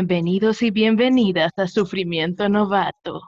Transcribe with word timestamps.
Bienvenidos 0.00 0.60
y 0.60 0.70
bienvenidas 0.70 1.52
a 1.56 1.66
Sufrimiento 1.66 2.46
Novato. 2.50 3.22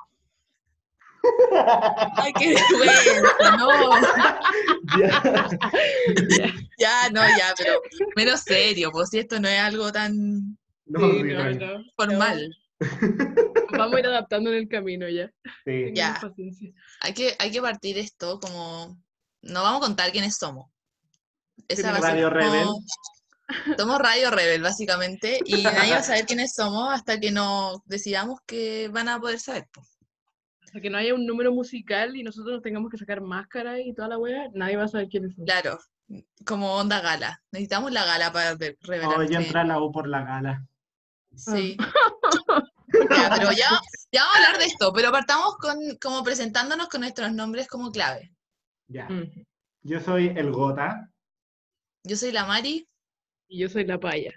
Ay, 2.16 2.30
qué 2.38 2.54
vergüenza, 2.56 3.56
no. 3.56 3.70
Ya. 4.98 5.22
Ya, 6.78 7.10
no, 7.10 7.22
ya, 7.22 7.54
pero 7.56 7.80
menos 8.16 8.40
serio, 8.40 8.90
pues 8.92 9.08
si 9.08 9.18
esto 9.20 9.40
no 9.40 9.48
es 9.48 9.58
algo 9.58 9.90
tan 9.90 10.58
No, 10.84 11.00
Sí, 11.10 11.22
no, 11.22 11.50
no. 11.54 11.84
formal. 11.96 12.54
Vamos 13.72 13.94
a 13.94 14.00
ir 14.00 14.06
adaptando 14.06 14.50
en 14.50 14.56
el 14.58 14.68
camino 14.68 15.08
ya. 15.08 15.30
Sí. 15.64 15.92
Ya. 15.94 16.18
paciencia. 16.20 16.70
Hay 17.00 17.14
que, 17.14 17.34
hay 17.38 17.50
que 17.50 17.62
partir 17.62 17.96
esto 17.96 18.38
como. 18.40 18.94
No 19.40 19.62
vamos 19.62 19.80
a 19.80 19.86
contar 19.86 20.12
quiénes 20.12 20.36
somos. 20.36 20.66
Esa 21.66 21.92
va 21.92 21.96
a 21.96 22.00
ser 22.02 22.10
Radio 22.10 22.28
como- 22.28 22.40
Rebel. 22.40 22.66
Somos 23.78 23.98
Radio 23.98 24.30
Rebel, 24.30 24.62
básicamente, 24.62 25.38
y 25.44 25.62
nadie 25.62 25.92
va 25.92 25.98
a 25.98 26.02
saber 26.02 26.26
quiénes 26.26 26.54
somos 26.54 26.92
hasta 26.92 27.18
que 27.18 27.30
nos 27.30 27.82
decidamos 27.86 28.40
que 28.46 28.88
van 28.88 29.08
a 29.08 29.18
poder 29.20 29.40
saber. 29.40 29.66
Hasta 30.64 30.80
que 30.80 30.90
no 30.90 30.98
haya 30.98 31.14
un 31.14 31.24
número 31.26 31.50
musical 31.52 32.14
y 32.16 32.22
nosotros 32.22 32.52
nos 32.54 32.62
tengamos 32.62 32.90
que 32.90 32.98
sacar 32.98 33.20
máscara 33.22 33.80
y 33.80 33.94
toda 33.94 34.08
la 34.08 34.18
wea, 34.18 34.48
nadie 34.52 34.76
va 34.76 34.84
a 34.84 34.88
saber 34.88 35.08
quiénes 35.08 35.34
son. 35.34 35.46
Claro, 35.46 35.78
como 36.44 36.74
onda 36.74 37.00
gala. 37.00 37.42
Necesitamos 37.52 37.90
la 37.92 38.04
gala 38.04 38.32
para 38.32 38.54
revelar. 38.82 39.18
Hoy 39.18 39.28
quién- 39.28 39.42
entra 39.42 39.64
la 39.64 39.80
U 39.80 39.90
por 39.90 40.06
la 40.08 40.22
gala. 40.24 40.66
Sí. 41.34 41.76
Ya, 43.10 43.30
pero 43.36 43.52
ya, 43.52 43.68
ya 44.10 44.22
vamos 44.22 44.34
a 44.34 44.46
hablar 44.46 44.58
de 44.58 44.64
esto, 44.64 44.92
pero 44.94 45.12
partamos 45.12 45.56
con 45.58 45.76
como 46.00 46.24
presentándonos 46.24 46.88
con 46.88 47.02
nuestros 47.02 47.30
nombres 47.32 47.68
como 47.68 47.92
clave. 47.92 48.32
Ya. 48.88 49.06
Mm. 49.08 49.44
Yo 49.82 50.00
soy 50.00 50.28
el 50.34 50.50
Gota. 50.50 51.10
Yo 52.02 52.16
soy 52.16 52.32
la 52.32 52.46
Mari. 52.46 52.88
Y 53.48 53.60
yo 53.60 53.68
soy 53.68 53.84
la 53.84 53.98
paya. 53.98 54.32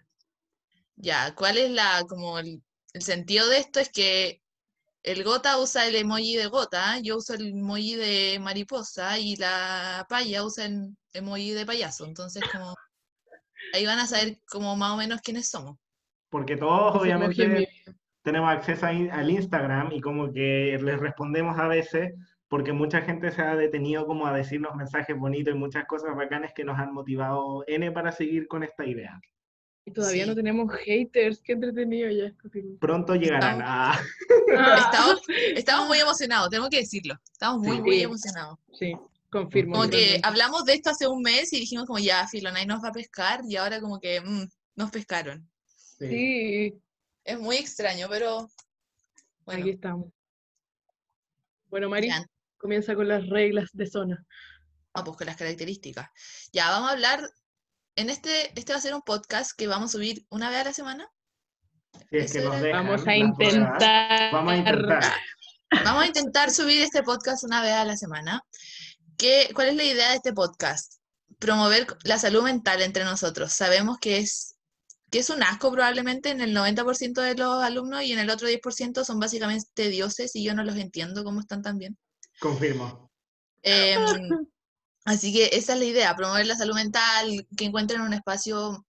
Ya, 0.95 1.33
¿cuál 1.35 1.57
es 1.57 1.71
la 1.71 2.03
como 2.07 2.39
el, 2.39 2.63
el 2.93 3.01
sentido 3.01 3.47
de 3.49 3.57
esto? 3.57 3.79
Es 3.79 3.89
que 3.89 4.41
el 5.03 5.23
gota 5.23 5.57
usa 5.57 5.87
el 5.87 5.95
emoji 5.95 6.35
de 6.35 6.47
gota, 6.47 6.99
yo 6.99 7.17
uso 7.17 7.33
el 7.33 7.49
emoji 7.49 7.95
de 7.95 8.39
mariposa 8.39 9.17
y 9.17 9.35
la 9.35 10.05
paya 10.09 10.43
usa 10.43 10.65
el 10.65 10.95
emoji 11.13 11.51
de 11.51 11.65
payaso. 11.65 12.05
Entonces, 12.05 12.43
como 12.51 12.75
ahí 13.73 13.85
van 13.85 13.99
a 13.99 14.07
saber 14.07 14.39
como 14.49 14.75
más 14.75 14.91
o 14.91 14.97
menos 14.97 15.21
quiénes 15.21 15.49
somos. 15.49 15.77
Porque 16.29 16.55
todos 16.55 16.95
obviamente 16.95 17.67
tenemos 18.21 18.49
acceso 18.49 18.85
a 18.85 18.89
al 18.89 19.29
Instagram 19.29 19.91
y 19.91 20.01
como 20.01 20.31
que 20.31 20.79
les 20.81 20.99
respondemos 20.99 21.57
a 21.57 21.67
veces 21.67 22.13
porque 22.51 22.73
mucha 22.73 22.99
gente 23.01 23.31
se 23.31 23.41
ha 23.41 23.55
detenido 23.55 24.05
como 24.05 24.27
a 24.27 24.33
decirnos 24.35 24.75
mensajes 24.75 25.17
bonitos 25.17 25.55
y 25.55 25.57
muchas 25.57 25.85
cosas 25.85 26.13
bacanas 26.17 26.51
que 26.53 26.65
nos 26.65 26.77
han 26.77 26.93
motivado 26.93 27.63
N 27.65 27.89
para 27.93 28.11
seguir 28.11 28.45
con 28.49 28.61
esta 28.61 28.85
idea. 28.85 29.21
Y 29.85 29.91
todavía 29.93 30.23
Sí. 30.25 30.29
no 30.29 30.35
tenemos 30.35 30.69
haters, 30.83 31.39
qué 31.39 31.53
entretenido 31.53 32.09
ya. 32.11 32.33
Pronto 32.81 33.15
llegarán 33.15 33.61
Estamos- 33.61 33.63
a... 33.65 33.91
Ah, 34.57 34.77
Estamos, 34.91 35.21
estamos 35.55 35.87
muy 35.87 35.99
emocionados, 35.99 36.49
tengo 36.49 36.69
que 36.69 36.79
decirlo. 36.79 37.15
Estamos 37.31 37.65
muy, 37.65 37.77
Sí. 37.77 37.81
muy 37.83 38.01
emocionados. 38.01 38.59
sí, 38.77 38.93
confirmo. 39.29 39.75
Como 39.77 39.89
que 39.89 40.19
hablamos 40.21 40.65
de 40.65 40.73
esto 40.73 40.89
hace 40.89 41.07
un 41.07 41.21
mes 41.21 41.53
y 41.53 41.61
dijimos 41.61 41.85
como 41.85 41.99
ya, 41.99 42.27
filo, 42.27 42.51
nadie 42.51 42.65
nos 42.65 42.83
va 42.83 42.89
a 42.89 42.91
pescar 42.91 43.39
y 43.47 43.55
ahora 43.55 43.79
como 43.79 43.97
que 44.01 44.19
mm, 44.19 44.43
nos 44.75 44.91
pescaron. 44.91 45.49
Sí. 45.65 46.07
Sí, 46.09 46.73
Es 47.23 47.39
muy 47.39 47.55
extraño, 47.55 48.07
pero 48.09 48.49
bueno, 49.45 49.61
aquí 49.61 49.69
estamos. 49.69 50.07
Bueno, 51.69 51.87
Mari, 51.89 52.07
ya, 52.09 52.25
comienza 52.61 52.95
con 52.95 53.07
las 53.07 53.27
reglas 53.27 53.69
de 53.73 53.87
zona. 53.87 54.23
vamos 54.93 55.09
pues 55.09 55.17
con 55.17 55.27
las 55.27 55.37
características. 55.37 56.07
Ya, 56.53 56.69
vamos 56.69 56.89
a 56.89 56.93
hablar, 56.93 57.21
en 57.95 58.09
este, 58.09 58.57
este 58.59 58.73
va 58.73 58.79
a 58.79 58.81
ser 58.81 58.93
un 58.93 59.01
podcast 59.01 59.51
que 59.57 59.67
vamos 59.67 59.89
a 59.89 59.93
subir 59.97 60.25
una 60.29 60.49
vez 60.49 60.59
a 60.59 60.63
la 60.65 60.73
semana. 60.73 61.09
Si 62.09 62.17
es 62.17 62.31
que 62.31 62.39
Eso 62.39 62.47
nos 62.49 62.55
era- 62.57 62.63
dejan 62.67 62.85
Vamos 62.87 63.07
a 63.07 63.15
intentar. 63.15 64.33
Vamos 64.33 64.53
a 64.53 64.57
intentar. 64.57 65.03
Vamos 65.85 66.03
a 66.03 66.07
intentar 66.07 66.51
subir 66.51 66.81
este 66.81 67.03
podcast 67.03 67.43
una 67.43 67.61
vez 67.61 67.73
a 67.73 67.85
la 67.85 67.95
semana. 67.97 68.43
¿Qué, 69.17 69.49
¿Cuál 69.53 69.69
es 69.69 69.75
la 69.75 69.83
idea 69.83 70.09
de 70.09 70.15
este 70.17 70.33
podcast? 70.33 70.95
Promover 71.39 71.87
la 72.03 72.17
salud 72.19 72.43
mental 72.43 72.81
entre 72.81 73.03
nosotros. 73.05 73.53
Sabemos 73.53 73.97
que 73.99 74.17
es, 74.17 74.55
que 75.09 75.19
es 75.19 75.29
un 75.29 75.43
asco 75.43 75.71
probablemente 75.71 76.29
en 76.29 76.41
el 76.41 76.53
90% 76.55 77.21
de 77.21 77.35
los 77.35 77.63
alumnos 77.63 78.03
y 78.03 78.11
en 78.13 78.19
el 78.19 78.29
otro 78.29 78.47
10% 78.49 79.03
son 79.05 79.19
básicamente 79.19 79.89
dioses 79.89 80.35
y 80.35 80.43
yo 80.43 80.53
no 80.53 80.63
los 80.63 80.75
entiendo 80.75 81.23
cómo 81.23 81.39
están 81.39 81.61
tan 81.61 81.77
bien. 81.77 81.97
Confirmo. 82.41 83.11
Em, 83.61 83.99
así 85.05 85.31
que 85.31 85.51
esa 85.53 85.73
es 85.73 85.79
la 85.79 85.85
idea, 85.85 86.15
promover 86.15 86.47
la 86.47 86.57
salud 86.57 86.73
mental, 86.73 87.47
que 87.55 87.65
encuentren 87.65 88.01
un 88.01 88.13
espacio, 88.13 88.83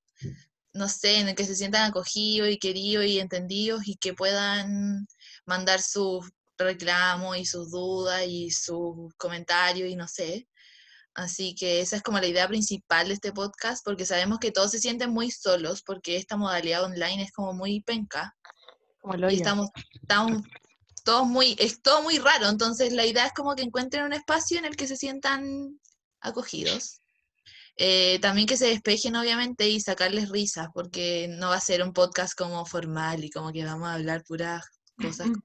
no 0.73 0.89
sé, 0.89 1.21
en 1.21 1.29
el 1.29 1.35
que 1.35 1.45
se 1.45 1.55
sientan 1.55 1.91
acogidos 1.91 2.49
y 2.49 2.59
queridos 2.59 3.05
y 3.05 3.21
entendidos 3.21 3.87
y 3.87 3.97
que 3.97 4.15
puedan 4.15 5.07
mandar 5.45 5.83
sus 5.83 6.31
reclamos 6.57 7.37
y 7.37 7.45
sus 7.45 7.71
dudas 7.71 8.25
y 8.27 8.51
sus 8.51 9.15
comentarios 9.19 9.91
y 9.91 9.97
no 9.97 10.09
sé. 10.09 10.49
Así 11.15 11.55
que 11.55 11.83
esa 11.83 11.97
es 11.97 12.03
como 12.03 12.19
la 12.21 12.27
idea 12.27 12.49
principal 12.49 13.09
de 13.09 13.15
este 13.15 13.33
podcast, 13.33 13.85
porque 13.85 14.07
sabemos 14.07 14.39
que 14.39 14.51
todos 14.51 14.71
se 14.71 14.79
sienten 14.79 15.11
muy 15.11 15.31
solos, 15.31 15.83
porque 15.83 16.17
esta 16.17 16.39
modalidad 16.39 16.85
online 16.85 17.23
es 17.23 17.33
como 17.33 17.53
muy 17.53 17.83
penca 17.83 18.35
Como 18.99 19.13
el 19.13 19.31
y 19.31 19.37
estamos, 19.37 19.69
estamos 20.01 20.41
todos 21.03 21.27
muy, 21.27 21.57
es 21.59 21.83
todo 21.83 22.03
muy 22.03 22.19
raro, 22.19 22.49
entonces 22.49 22.93
la 22.93 23.07
idea 23.07 23.27
es 23.27 23.33
como 23.33 23.55
que 23.55 23.63
encuentren 23.63 24.05
un 24.05 24.13
espacio 24.13 24.59
en 24.59 24.65
el 24.65 24.77
que 24.77 24.87
se 24.87 24.97
sientan 24.97 25.81
acogidos. 26.21 27.01
Eh, 27.77 28.19
también 28.21 28.47
que 28.47 28.57
se 28.57 28.67
despejen, 28.67 29.17
obviamente, 29.17 29.69
y 29.69 29.81
sacarles 29.81 30.29
risas, 30.29 30.69
porque 30.75 31.29
no 31.29 31.49
va 31.49 31.57
a 31.57 31.61
ser 31.61 31.83
un 31.83 31.93
podcast 31.93 32.37
como 32.37 32.65
formal 32.67 33.25
y 33.25 33.31
como 33.31 33.51
que 33.51 33.65
vamos 33.65 33.89
a 33.89 33.95
hablar 33.95 34.23
puras 34.25 34.65
cosas, 35.01 35.29
no 35.29 35.43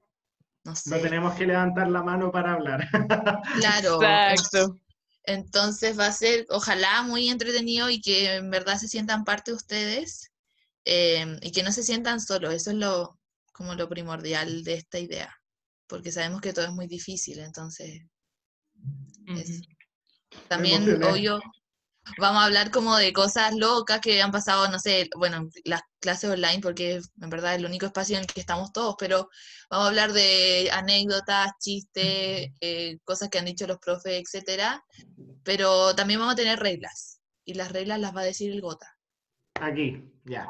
No 0.64 0.76
sé, 0.76 0.98
tenemos 0.98 1.34
que 1.34 1.46
levantar 1.46 1.88
la 1.88 2.02
mano 2.02 2.30
para 2.30 2.52
hablar. 2.52 2.86
claro. 3.60 4.02
Exacto. 4.02 4.78
Entonces 5.24 5.98
va 5.98 6.06
a 6.06 6.12
ser, 6.12 6.46
ojalá, 6.48 7.02
muy 7.02 7.28
entretenido 7.28 7.90
y 7.90 8.00
que 8.00 8.36
en 8.36 8.50
verdad 8.50 8.78
se 8.78 8.88
sientan 8.88 9.24
parte 9.24 9.50
de 9.50 9.56
ustedes 9.56 10.32
eh, 10.84 11.38
y 11.42 11.52
que 11.52 11.62
no 11.62 11.70
se 11.70 11.82
sientan 11.82 12.20
solos. 12.20 12.54
Eso 12.54 12.70
es 12.70 12.76
lo, 12.76 13.18
como 13.52 13.74
lo 13.74 13.88
primordial 13.88 14.64
de 14.64 14.74
esta 14.74 14.98
idea, 14.98 15.36
porque 15.88 16.12
sabemos 16.12 16.40
que 16.40 16.52
todo 16.52 16.66
es 16.66 16.72
muy 16.72 16.86
difícil, 16.86 17.38
entonces 17.40 18.02
es- 19.26 19.62
también, 20.48 21.02
obvio, 21.04 21.40
vamos 22.18 22.42
a 22.42 22.46
hablar 22.46 22.70
como 22.70 22.96
de 22.96 23.12
cosas 23.12 23.54
locas 23.54 24.00
que 24.00 24.22
han 24.22 24.30
pasado, 24.32 24.68
no 24.68 24.78
sé, 24.78 25.08
bueno, 25.16 25.48
las 25.64 25.82
clases 26.00 26.30
online, 26.30 26.60
porque 26.62 26.94
en 27.20 27.30
verdad 27.30 27.52
es 27.54 27.58
el 27.60 27.66
único 27.66 27.86
espacio 27.86 28.16
en 28.16 28.22
el 28.22 28.26
que 28.26 28.40
estamos 28.40 28.72
todos, 28.72 28.96
pero 28.98 29.28
vamos 29.70 29.86
a 29.86 29.88
hablar 29.88 30.12
de 30.12 30.70
anécdotas, 30.72 31.52
chistes, 31.60 32.50
eh, 32.60 32.98
cosas 33.04 33.28
que 33.28 33.38
han 33.38 33.44
dicho 33.46 33.66
los 33.66 33.78
profes, 33.78 34.22
etcétera, 34.22 34.82
pero 35.44 35.94
también 35.94 36.20
vamos 36.20 36.34
a 36.34 36.36
tener 36.36 36.58
reglas, 36.58 37.20
y 37.44 37.54
las 37.54 37.72
reglas 37.72 38.00
las 38.00 38.14
va 38.16 38.22
a 38.22 38.24
decir 38.24 38.52
el 38.52 38.60
Gota. 38.60 38.88
Aquí, 39.60 40.02
ya. 40.24 40.48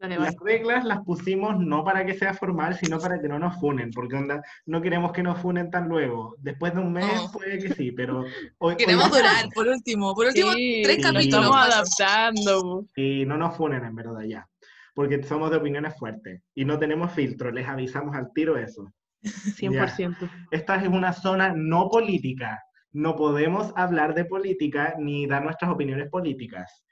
Dale, 0.00 0.16
Las 0.16 0.36
reglas 0.36 0.84
las 0.84 1.00
pusimos 1.04 1.58
no 1.58 1.82
para 1.84 2.06
que 2.06 2.14
sea 2.14 2.32
formal, 2.32 2.76
sino 2.76 3.00
para 3.00 3.20
que 3.20 3.26
no 3.28 3.38
nos 3.38 3.58
funen, 3.58 3.90
porque 3.90 4.14
onda, 4.14 4.40
no 4.66 4.80
queremos 4.80 5.10
que 5.10 5.24
nos 5.24 5.40
funen 5.40 5.70
tan 5.72 5.88
luego. 5.88 6.36
Después 6.38 6.72
de 6.72 6.80
un 6.80 6.92
mes 6.92 7.04
No. 7.14 7.32
puede 7.32 7.58
que 7.58 7.74
sí, 7.74 7.90
pero 7.90 8.24
hoy, 8.58 8.76
Queremos 8.76 9.06
hoy- 9.06 9.18
durar, 9.18 9.48
por 9.52 9.66
último, 9.66 10.14
por 10.14 10.26
último, 10.26 10.52
Sí, 10.52 10.82
tres 10.84 10.98
capítulos. 11.02 11.24
estamos 11.24 11.56
adaptando. 11.56 12.84
y 12.94 13.24
no 13.26 13.36
nos 13.36 13.56
funen 13.56 13.84
en 13.84 13.94
verdad 13.96 14.20
ya, 14.22 14.48
porque 14.94 15.20
somos 15.24 15.50
de 15.50 15.56
opiniones 15.56 15.96
fuertes 15.98 16.42
y 16.54 16.64
no 16.64 16.78
tenemos 16.78 17.12
filtro, 17.12 17.50
les 17.50 17.66
avisamos 17.68 18.14
al 18.14 18.32
tiro 18.32 18.56
eso. 18.56 18.92
100%. 19.22 20.28
Esta 20.52 20.76
es 20.76 20.88
una 20.88 21.12
zona 21.12 21.52
no 21.56 21.88
política, 21.88 22.62
no 22.92 23.16
podemos 23.16 23.72
hablar 23.76 24.14
de 24.14 24.24
política 24.24 24.94
ni 24.98 25.26
dar 25.26 25.42
nuestras 25.42 25.70
opiniones 25.72 26.08
políticas. 26.08 26.84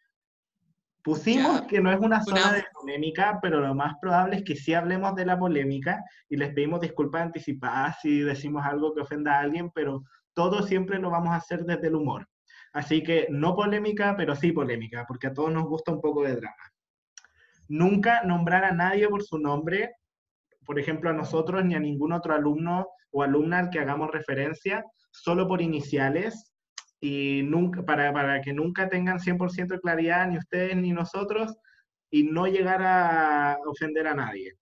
Pusimos 1.06 1.60
Ya, 1.60 1.66
que 1.68 1.80
no 1.80 1.92
es 1.92 2.00
una 2.00 2.20
zona 2.20 2.48
una- 2.48 2.52
de 2.54 2.64
polémica, 2.74 3.38
pero 3.40 3.60
lo 3.60 3.76
más 3.76 3.94
probable 4.00 4.38
es 4.38 4.42
que 4.42 4.56
sí 4.56 4.74
hablemos 4.74 5.14
de 5.14 5.24
la 5.24 5.38
polémica 5.38 6.02
y 6.28 6.36
les 6.36 6.52
pedimos 6.52 6.80
disculpas 6.80 7.22
anticipadas 7.22 7.98
si 8.02 8.22
decimos 8.22 8.66
algo 8.66 8.92
que 8.92 9.02
ofenda 9.02 9.34
a 9.34 9.40
alguien, 9.42 9.70
pero 9.70 10.02
todo 10.34 10.64
siempre 10.64 10.98
lo 10.98 11.10
vamos 11.10 11.30
a 11.30 11.36
hacer 11.36 11.64
desde 11.64 11.86
el 11.86 11.94
humor. 11.94 12.26
Así 12.72 13.04
que 13.04 13.28
no 13.30 13.54
polémica, 13.54 14.16
pero 14.16 14.34
sí 14.34 14.50
polémica, 14.50 15.04
porque 15.06 15.28
a 15.28 15.32
todos 15.32 15.52
nos 15.52 15.66
gusta 15.66 15.92
un 15.92 16.00
poco 16.00 16.24
de 16.24 16.34
drama. 16.34 16.72
Nunca 17.68 18.22
nombrar 18.24 18.64
a 18.64 18.72
nadie 18.72 19.08
por 19.08 19.22
su 19.22 19.38
nombre, 19.38 19.94
por 20.64 20.80
ejemplo, 20.80 21.08
a 21.10 21.12
nosotros 21.12 21.64
ni 21.64 21.76
a 21.76 21.80
ningún 21.80 22.12
otro 22.14 22.34
alumno 22.34 22.88
o 23.12 23.22
alumna 23.22 23.60
al 23.60 23.70
que 23.70 23.78
hagamos 23.78 24.10
referencia, 24.10 24.84
solo 25.12 25.46
por 25.46 25.62
iniciales, 25.62 26.52
y 27.00 27.42
nunca, 27.42 27.84
para, 27.84 28.12
para 28.12 28.40
que 28.40 28.52
nunca 28.52 28.88
tengan 28.88 29.18
100% 29.18 29.74
de 29.74 29.80
claridad 29.80 30.28
ni 30.28 30.38
ustedes 30.38 30.76
ni 30.76 30.92
nosotros, 30.92 31.56
y 32.10 32.24
no 32.24 32.46
llegar 32.46 32.82
a 32.82 33.58
ofender 33.66 34.06
a 34.06 34.14
nadie. 34.14 34.56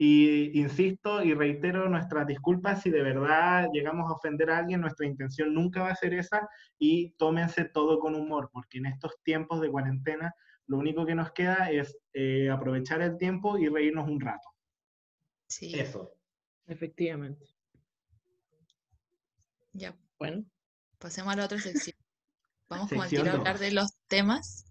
Y 0.00 0.60
insisto 0.60 1.24
y 1.24 1.34
reitero 1.34 1.88
nuestras 1.88 2.26
disculpas 2.26 2.82
si 2.82 2.90
de 2.90 3.02
verdad 3.02 3.68
llegamos 3.72 4.08
a 4.08 4.14
ofender 4.14 4.50
a 4.50 4.58
alguien, 4.58 4.80
nuestra 4.80 5.06
intención 5.06 5.52
nunca 5.52 5.82
va 5.82 5.90
a 5.90 5.96
ser 5.96 6.14
esa 6.14 6.48
y 6.78 7.10
tómense 7.18 7.64
todo 7.64 7.98
con 7.98 8.14
humor, 8.14 8.48
porque 8.52 8.78
en 8.78 8.86
estos 8.86 9.20
tiempos 9.24 9.60
de 9.60 9.70
cuarentena 9.70 10.32
lo 10.66 10.78
único 10.78 11.04
que 11.04 11.16
nos 11.16 11.32
queda 11.32 11.70
es 11.70 11.98
eh, 12.12 12.48
aprovechar 12.48 13.02
el 13.02 13.16
tiempo 13.16 13.58
y 13.58 13.68
reírnos 13.68 14.08
un 14.08 14.20
rato. 14.20 14.48
Sí, 15.48 15.76
Eso. 15.76 16.12
Efectivamente. 16.66 17.46
ya. 19.72 19.96
Bueno, 20.18 20.44
Pasemos 20.98 21.32
a 21.32 21.36
la 21.36 21.44
otra 21.44 21.60
sección. 21.60 21.96
Vamos 22.68 22.88
como 22.88 23.02
al 23.02 23.08
tiro 23.08 23.24
a 23.30 23.34
hablar 23.34 23.58
de 23.58 23.70
los 23.70 23.94
temas. 24.08 24.66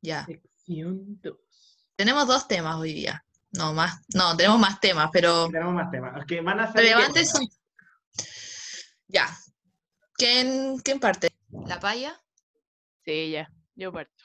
Ya. 0.00 0.24
sección 0.24 1.20
2. 1.20 1.36
Tenemos 1.96 2.26
dos 2.26 2.48
temas 2.48 2.76
hoy 2.76 2.94
día. 2.94 3.24
No, 3.52 3.72
más. 3.72 4.00
No, 4.14 4.36
tenemos 4.36 4.58
más 4.58 4.80
temas, 4.80 5.10
pero 5.12 5.48
Tenemos 5.50 5.74
más 5.74 5.90
temas. 5.90 6.24
Que 6.26 6.40
van 6.40 6.60
a 6.60 6.72
ser 6.72 6.82
relevantes 6.82 7.30
son. 7.30 7.46
Ya. 9.08 9.28
¿Quién, 10.14 10.78
¿Quién 10.78 11.00
parte? 11.00 11.30
¿La 11.66 11.78
paya? 11.80 12.20
Sí, 13.04 13.30
ya, 13.30 13.48
yo 13.74 13.92
parto. 13.92 14.24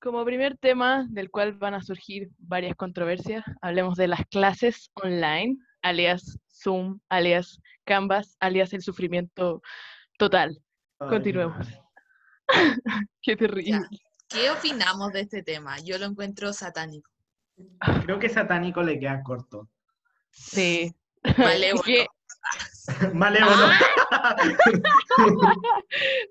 Como 0.00 0.24
primer 0.24 0.56
tema 0.56 1.06
del 1.10 1.30
cual 1.30 1.52
van 1.52 1.74
a 1.74 1.82
surgir 1.82 2.30
varias 2.38 2.74
controversias, 2.76 3.44
hablemos 3.60 3.96
de 3.96 4.08
las 4.08 4.24
clases 4.30 4.90
online, 4.94 5.58
alias 5.82 6.38
Zoom, 6.50 7.00
alias 7.10 7.60
Canvas, 7.84 8.36
alias 8.40 8.72
el 8.72 8.82
sufrimiento 8.82 9.60
total. 10.20 10.62
Ay, 10.98 11.08
Continuemos. 11.08 11.66
Qué 13.22 13.36
terrible. 13.36 13.80
¿Qué 14.28 14.50
opinamos 14.50 15.12
de 15.12 15.20
este 15.22 15.42
tema? 15.42 15.78
Yo 15.80 15.96
lo 15.98 16.04
encuentro 16.04 16.52
satánico. 16.52 17.10
Creo 18.04 18.18
que 18.18 18.28
satánico 18.28 18.82
le 18.82 18.98
queda 19.00 19.22
corto. 19.22 19.68
Sí. 20.30 20.94
Malévolo. 21.38 21.82
Que- 21.82 22.06
Malévolo. 23.14 23.56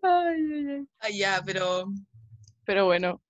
Ay, 0.02 0.52
ay, 0.54 0.68
ay. 0.70 0.88
Ah, 1.00 1.10
ya, 1.10 1.42
pero 1.46 1.86
Pero 2.66 2.86
bueno, 2.86 3.22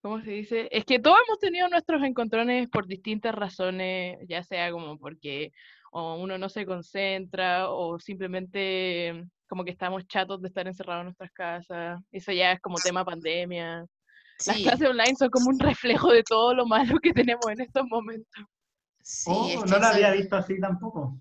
¿cómo 0.00 0.20
se 0.22 0.30
dice? 0.30 0.68
Es 0.72 0.84
que 0.84 0.98
todos 0.98 1.18
hemos 1.26 1.38
tenido 1.38 1.68
nuestros 1.68 2.02
encontrones 2.02 2.68
por 2.68 2.86
distintas 2.86 3.34
razones, 3.34 4.18
ya 4.28 4.42
sea 4.42 4.70
como 4.72 4.98
porque 4.98 5.52
o 5.92 6.16
uno 6.16 6.38
no 6.38 6.48
se 6.48 6.64
concentra 6.66 7.68
o 7.70 7.98
simplemente 7.98 9.24
como 9.52 9.66
que 9.66 9.72
estamos 9.72 10.06
chatos 10.06 10.40
de 10.40 10.48
estar 10.48 10.66
encerrados 10.66 11.02
en 11.02 11.06
nuestras 11.08 11.30
casas. 11.30 12.00
Eso 12.10 12.32
ya 12.32 12.52
es 12.52 12.60
como 12.62 12.76
tema 12.76 13.04
pandemia. 13.04 13.84
Las 14.46 14.56
clases 14.56 14.88
online 14.88 15.14
son 15.14 15.28
como 15.28 15.50
un 15.50 15.58
reflejo 15.58 16.10
de 16.10 16.22
todo 16.22 16.54
lo 16.54 16.64
malo 16.64 16.98
que 17.02 17.12
tenemos 17.12 17.44
en 17.48 17.60
estos 17.60 17.84
momentos. 17.86 18.44
sí, 19.02 19.30
Oh, 19.30 19.46
es 19.62 19.70
no 19.70 19.78
lo 19.78 19.86
había 19.88 20.10
visto 20.12 20.36
así 20.36 20.58
tampoco. 20.58 21.20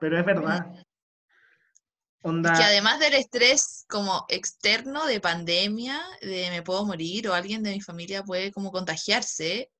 Pero 0.00 0.18
es 0.18 0.24
verdad. 0.24 0.82
Onda, 2.22 2.54
es 2.54 2.58
que 2.58 2.64
además 2.64 3.00
del 3.00 3.12
estrés 3.12 3.84
como 3.86 4.24
externo 4.30 5.04
de 5.04 5.20
pandemia, 5.20 6.02
de 6.22 6.48
me 6.48 6.62
puedo 6.62 6.86
morir 6.86 7.28
o 7.28 7.34
alguien 7.34 7.62
de 7.62 7.72
mi 7.72 7.82
familia 7.82 8.22
puede 8.22 8.50
como 8.50 8.72
contagiarse, 8.72 9.70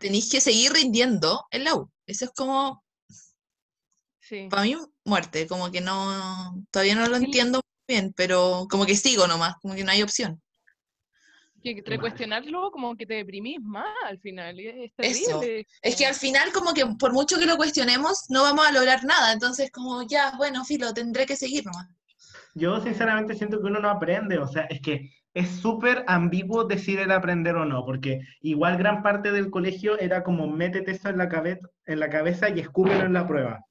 tenéis 0.00 0.30
que 0.30 0.42
seguir 0.42 0.70
rindiendo 0.74 1.46
en 1.50 1.64
la 1.64 1.76
U. 1.76 1.90
Eso 2.04 2.26
es 2.26 2.30
como, 2.32 2.83
Sí. 4.26 4.48
para 4.50 4.62
mí, 4.62 4.74
muerte, 5.04 5.46
como 5.46 5.70
que 5.70 5.80
no, 5.80 6.54
todavía 6.70 6.94
no 6.94 7.06
lo 7.08 7.18
Sí. 7.18 7.24
entiendo 7.26 7.60
bien, 7.86 8.12
pero 8.16 8.66
como 8.70 8.86
que 8.86 8.96
sigo 8.96 9.26
nomás, 9.26 9.54
como 9.60 9.74
que 9.74 9.84
no 9.84 9.90
hay 9.90 10.02
opción. 10.02 10.40
Que 11.62 11.82
Qué 11.82 11.90
mal. 11.92 12.00
cuestionarlo 12.00 12.70
como 12.70 12.94
que 12.94 13.06
te 13.06 13.14
deprimís 13.14 13.58
más 13.60 13.86
al 14.06 14.18
final. 14.20 14.58
Es 14.60 14.92
Eso. 14.98 15.40
Es 15.82 15.96
que 15.96 16.06
al 16.06 16.14
final 16.14 16.52
como 16.52 16.74
que 16.74 16.84
por 16.98 17.12
mucho 17.14 17.38
que 17.38 17.46
lo 17.46 17.56
cuestionemos, 17.56 18.24
no 18.28 18.42
vamos 18.42 18.66
a 18.66 18.72
lograr 18.72 19.02
nada, 19.04 19.32
entonces 19.32 19.70
como 19.70 20.02
ya, 20.02 20.32
bueno, 20.36 20.64
filo, 20.64 20.92
tendré 20.92 21.24
que 21.26 21.36
seguir 21.36 21.64
nomás. 21.64 21.88
yo 22.54 22.80
sinceramente 22.82 23.34
siento 23.34 23.58
que 23.60 23.66
uno 23.66 23.80
no 23.80 23.88
aprende, 23.90 24.38
o 24.38 24.46
sea, 24.46 24.62
es 24.70 24.80
que 24.80 25.10
es 25.34 25.48
súper 25.60 26.04
ambiguo 26.06 26.64
decir 26.64 27.00
el 27.00 27.10
aprender 27.10 27.56
o 27.56 27.64
no, 27.64 27.84
porque 27.84 28.20
igual 28.42 28.76
gran 28.78 29.02
parte 29.02 29.32
del 29.32 29.50
colegio 29.50 29.98
era 29.98 30.22
como 30.22 30.46
métete 30.46 30.92
eso 30.92 31.08
en 31.08 31.18
la, 31.18 31.28
cabe- 31.28 31.60
en 31.86 31.98
la 31.98 32.08
cabeza 32.10 32.48
y 32.50 32.60
escúpelo 32.60 33.04
en 33.06 33.12
la 33.14 33.26
prueba. 33.26 33.64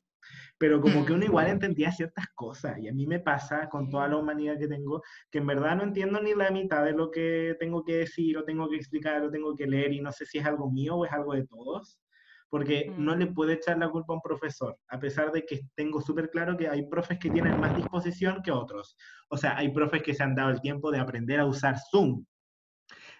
Pero 0.57 0.79
como 0.79 1.05
que 1.05 1.13
uno 1.13 1.25
igual 1.25 1.47
entendía 1.47 1.91
ciertas 1.91 2.25
cosas, 2.35 2.77
y 2.79 2.87
a 2.87 2.93
mí 2.93 3.05
me 3.07 3.19
pasa 3.19 3.67
con 3.69 3.89
toda 3.89 4.07
la 4.07 4.17
humanidad 4.17 4.57
que 4.57 4.67
tengo, 4.67 5.01
que 5.31 5.39
en 5.39 5.47
verdad 5.47 5.75
no 5.75 5.83
entiendo 5.83 6.21
ni 6.21 6.33
la 6.33 6.51
mitad 6.51 6.85
de 6.85 6.93
lo 6.93 7.11
que 7.11 7.55
tengo 7.59 7.83
que 7.83 7.97
decir, 7.97 8.37
o 8.37 8.43
tengo 8.45 8.69
que 8.69 8.77
explicar, 8.77 9.23
o 9.23 9.31
tengo 9.31 9.55
que 9.55 9.67
leer, 9.67 9.93
y 9.93 10.01
no 10.01 10.11
sé 10.11 10.25
si 10.25 10.37
es 10.37 10.45
algo 10.45 10.71
mío 10.71 10.95
o 10.95 11.05
es 11.05 11.11
algo 11.11 11.33
de 11.33 11.45
todos, 11.47 11.99
porque 12.49 12.93
no 12.97 13.15
Mm. 13.15 13.19
le 13.19 13.27
puedo 13.27 13.51
echar 13.51 13.79
la 13.79 13.89
culpa 13.89 14.13
a 14.13 14.17
un 14.17 14.21
profesor, 14.21 14.77
a 14.87 14.99
pesar 14.99 15.31
de 15.31 15.43
que 15.43 15.61
tengo 15.75 15.99
súper 16.01 16.29
claro 16.29 16.55
que 16.55 16.67
hay 16.69 16.87
profes 16.87 17.17
que 17.19 17.31
tienen 17.31 17.59
más 17.59 17.75
disposición 17.75 18.41
que 18.43 18.51
otros. 18.51 18.95
O 19.29 19.37
sea, 19.37 19.57
hay 19.57 19.69
profes 19.73 20.03
que 20.03 20.13
se 20.13 20.21
han 20.23 20.35
dado 20.35 20.51
el 20.51 20.61
tiempo 20.61 20.91
de 20.91 20.99
aprender 20.99 21.39
a 21.39 21.45
usar 21.47 21.75
Zoom. 21.91 22.23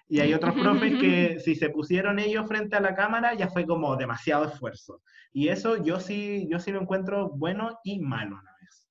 Y 0.08 0.20
hay 0.20 0.34
otros 0.34 0.54
profes 0.54 0.94
que 1.00 1.40
si 1.44 1.56
se 1.56 1.70
pusieron 1.70 2.20
ellos 2.20 2.48
frente 2.48 2.76
a 2.76 2.82
la 2.82 2.96
cámara 2.96 3.34
ya 3.36 3.50
fue 3.50 3.66
como 3.66 3.96
demasiado 3.96 4.46
esfuerzo. 4.46 5.02
Y 5.32 5.50
eso 5.50 5.84
yo 5.84 6.00
sí, 6.00 6.48
yo 6.50 6.60
sí 6.60 6.72
lo 6.72 6.82
encuentro 6.82 7.30
bueno 7.30 7.80
y 7.84 8.00
malo 8.00 8.38
a 8.38 8.44
la 8.44 8.52
vez. 8.62 8.88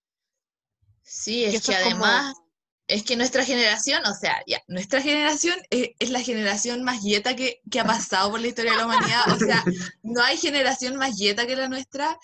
Sí, 1.02 1.44
es 1.44 1.64
que 1.64 1.72
es 1.72 1.82
como- 1.82 2.04
además, 2.04 2.34
es 2.88 3.04
que 3.04 3.16
nuestra 3.16 3.44
generación, 3.44 4.04
o 4.06 4.12
sea, 4.14 4.42
ya, 4.46 4.60
nuestra 4.68 5.00
generación 5.00 5.56
es, 5.70 5.90
es 5.98 6.10
la 6.10 6.20
generación 6.20 6.82
más 6.82 7.02
yeta 7.02 7.36
que, 7.36 7.60
que 7.70 7.80
ha 7.80 7.84
pasado 7.84 8.30
por 8.30 8.40
la 8.40 8.48
historia 8.48 8.72
de 8.72 8.78
la 8.78 8.86
humanidad. 8.86 9.30
O 9.32 9.38
sea, 9.38 9.64
no 10.02 10.22
hay 10.22 10.36
generación 10.36 10.96
más 10.96 11.16
yeta 11.16 11.46
que 11.46 11.56
la 11.56 11.68
nuestra. 11.68 12.18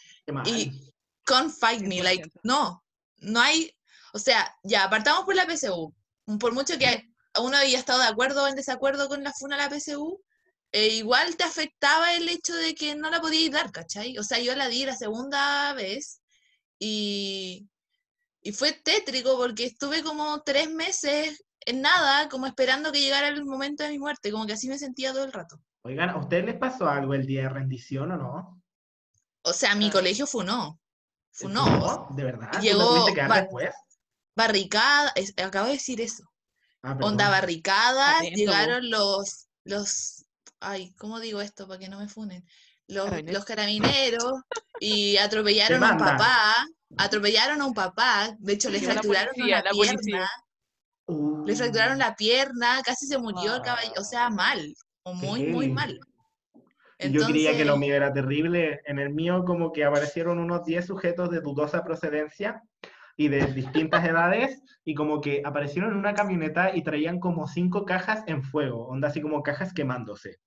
Y 0.45 0.93
con 1.25 1.51
Fight 1.51 1.83
Me, 1.83 2.03
like, 2.03 2.25
100%. 2.25 2.33
no, 2.43 2.85
no 3.21 3.41
hay, 3.41 3.73
o 4.13 4.19
sea, 4.19 4.53
ya, 4.63 4.85
apartamos 4.85 5.25
por 5.25 5.35
la 5.37 5.47
PSU. 5.47 5.95
Por 6.39 6.53
mucho 6.53 6.77
que 6.79 7.09
uno 7.41 7.57
había 7.57 7.79
estado 7.79 8.01
de 8.01 8.07
acuerdo 8.09 8.45
o 8.45 8.49
en 8.49 8.55
desacuerdo 8.57 9.09
con 9.09 9.23
la 9.23 9.33
FUNA 9.33 9.57
a 9.57 9.69
la 9.69 9.71
PSU, 9.79 10.21
eh, 10.73 10.89
igual 10.89 11.37
te 11.37 11.45
afectaba 11.45 12.15
el 12.15 12.29
hecho 12.29 12.55
de 12.55 12.75
que 12.75 12.95
no 12.95 13.11
la 13.11 13.21
podías 13.21 13.53
dar, 13.53 13.71
¿cachai? 13.73 14.19
O 14.19 14.23
sea, 14.23 14.39
yo 14.39 14.55
la 14.57 14.69
di 14.69 14.85
la 14.85 14.97
segunda 14.97 15.73
vez 15.73 16.21
y, 16.79 17.67
y 18.43 18.53
fue 18.53 18.73
tétrico 18.73 19.37
porque 19.37 19.65
estuve 19.65 20.03
como 20.03 20.43
tres 20.43 20.71
meses 20.71 21.45
en 21.67 21.81
nada, 21.83 22.29
como 22.29 22.47
esperando 22.47 22.93
que 22.93 23.01
llegara 23.01 23.29
el 23.29 23.45
momento 23.45 23.83
de 23.85 23.91
mi 23.91 23.99
muerte, 23.99 24.31
como 24.31 24.47
que 24.47 24.53
así 24.55 24.69
me 24.69 24.79
sentía 24.79 25.13
todo 25.13 25.25
el 25.25 25.33
rato. 25.33 25.61
Oigan, 25.83 26.11
¿a 26.11 26.19
ustedes 26.19 26.45
les 26.45 26.57
pasó 26.57 26.89
algo 26.89 27.15
el 27.15 27.27
día 27.27 27.43
de 27.43 27.49
rendición 27.51 28.11
o 28.13 28.17
no? 28.17 28.63
O 29.43 29.53
sea, 29.53 29.75
mi 29.75 29.89
Ah. 29.89 29.93
colegio 29.93 30.27
funó. 30.27 30.79
Funó. 31.31 31.65
o 31.65 32.07
sea, 32.09 32.17
¿De 32.17 32.25
verdad? 32.25 32.51
¿Tú 32.53 32.59
llegó- 32.61 33.07
después? 33.07 33.71
barricada, 34.35 35.13
es- 35.15 35.35
acabo 35.39 35.67
de 35.67 35.73
decir 35.75 36.01
eso. 36.01 36.25
Ah, 36.89 36.97
Onda 37.03 37.29
Atento, 37.37 38.21
vos. 38.23 38.35
llegaron 38.35 38.91
los, 38.91 39.49
los, 39.65 40.25
ay, 40.61 40.93
¿cómo 40.95 41.21
digo 41.21 41.41
esto 41.43 41.69
para 41.69 41.79
que 41.79 41.89
no 41.89 41.99
me 41.99 42.09
funen? 42.09 42.45
Los, 42.87 43.05
Carabineros. 43.05 43.35
los 43.35 43.45
carabineros 43.45 44.33
y 44.81 45.17
atropellaron 45.19 45.85
a 45.85 45.93
un 45.93 45.99
papá, 45.99 46.67
atropellaron 46.97 47.61
a 47.61 47.67
un 47.67 47.75
papá, 47.75 48.35
de 48.39 48.55
hecho 48.55 48.71
le 48.71 48.81
la 48.81 48.93
fracturaron 48.93 49.35
policía, 49.35 49.57
una 49.61 49.65
la 49.65 49.71
pierna, 49.73 49.93
policía. 49.93 50.31
Uh, 51.07 51.47
le 51.47 51.57
fracturaron 51.57 51.99
la 51.99 52.17
pierna, 52.17 52.81
casi 52.83 53.07
se 53.07 53.19
murió 53.19 53.57
el 53.57 53.63
caballo, 53.63 53.93
o 53.99 54.05
sea, 54.05 54.27
Ah. 54.27 54.31
mal, 54.31 54.75
o 55.03 55.13
muy, 55.13 55.45
muy 55.49 55.69
mal. 55.69 56.01
Yo 56.99 57.27
creía 57.27 57.57
que 57.57 57.65
lo 57.65 57.77
mío 57.77 57.95
era 57.95 58.13
terrible. 58.13 58.81
En 58.85 58.99
el 58.99 59.11
mío 59.11 59.45
como 59.45 59.71
que 59.73 59.85
aparecieron 59.85 60.39
unos 60.39 60.65
10 60.65 60.87
sujetos 60.87 61.31
de 61.31 61.41
dudosa 61.41 61.85
procedencia 61.85 62.61
y 63.19 63.29
de 63.29 63.53
distintas 63.53 64.05
edades 64.05 64.63
y 64.85 64.95
como 64.95 65.21
que 65.21 65.43
aparecieron 65.45 65.91
en 65.91 65.99
una 65.99 66.15
camioneta 66.15 66.75
y 66.75 66.83
traían 66.83 67.19
como 67.19 67.49
cinco 67.49 67.85
cajas 67.85 68.23
en 68.29 68.45
fuego, 68.45 68.87
onda 68.87 69.09
así 69.09 69.21
como 69.21 69.43
cajas 69.43 69.75
quemándose. 69.75 70.39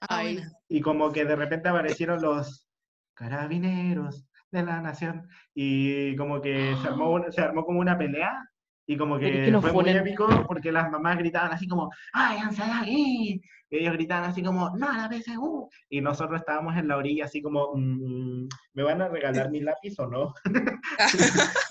Ay. 0.00 0.42
Y 0.68 0.80
como 0.80 1.12
que 1.12 1.24
de 1.24 1.36
repente 1.36 1.68
aparecieron 1.68 2.20
los 2.20 2.68
carabineros 3.14 4.26
de 4.50 4.64
la 4.64 4.80
nación 4.80 5.28
y 5.54 6.16
como 6.16 6.40
que 6.40 6.74
se 6.82 6.88
armó, 6.88 7.22
se 7.30 7.40
armó 7.40 7.64
como 7.64 7.78
una 7.78 7.96
pelea 7.96 8.49
y 8.92 8.96
como 8.96 9.18
¿Querés 9.20 9.46
que 9.46 9.60
fue 9.60 9.72
muy 9.72 9.84
funen? 9.84 9.96
épico 9.98 10.26
porque 10.48 10.72
las 10.72 10.90
mamás 10.90 11.16
gritaban 11.18 11.52
así 11.52 11.68
como 11.68 11.90
¡Váyanse 12.12 12.62
de 12.64 12.70
aquí! 12.72 13.40
Y 13.72 13.76
ellos 13.78 13.92
gritaban 13.92 14.28
así 14.30 14.42
como 14.42 14.70
¡No 14.76 14.88
a 14.88 14.96
la 14.96 15.08
PSU! 15.08 15.68
Y 15.88 16.00
nosotros 16.00 16.40
estábamos 16.40 16.76
en 16.76 16.88
la 16.88 16.96
orilla 16.96 17.26
así 17.26 17.40
como 17.40 17.70
"Mm, 17.74 18.48
¿Me 18.74 18.82
van 18.82 19.00
a 19.00 19.08
regalar 19.08 19.48
mi 19.50 19.60
lápiz 19.60 19.96
o 20.00 20.06
no? 20.08 20.34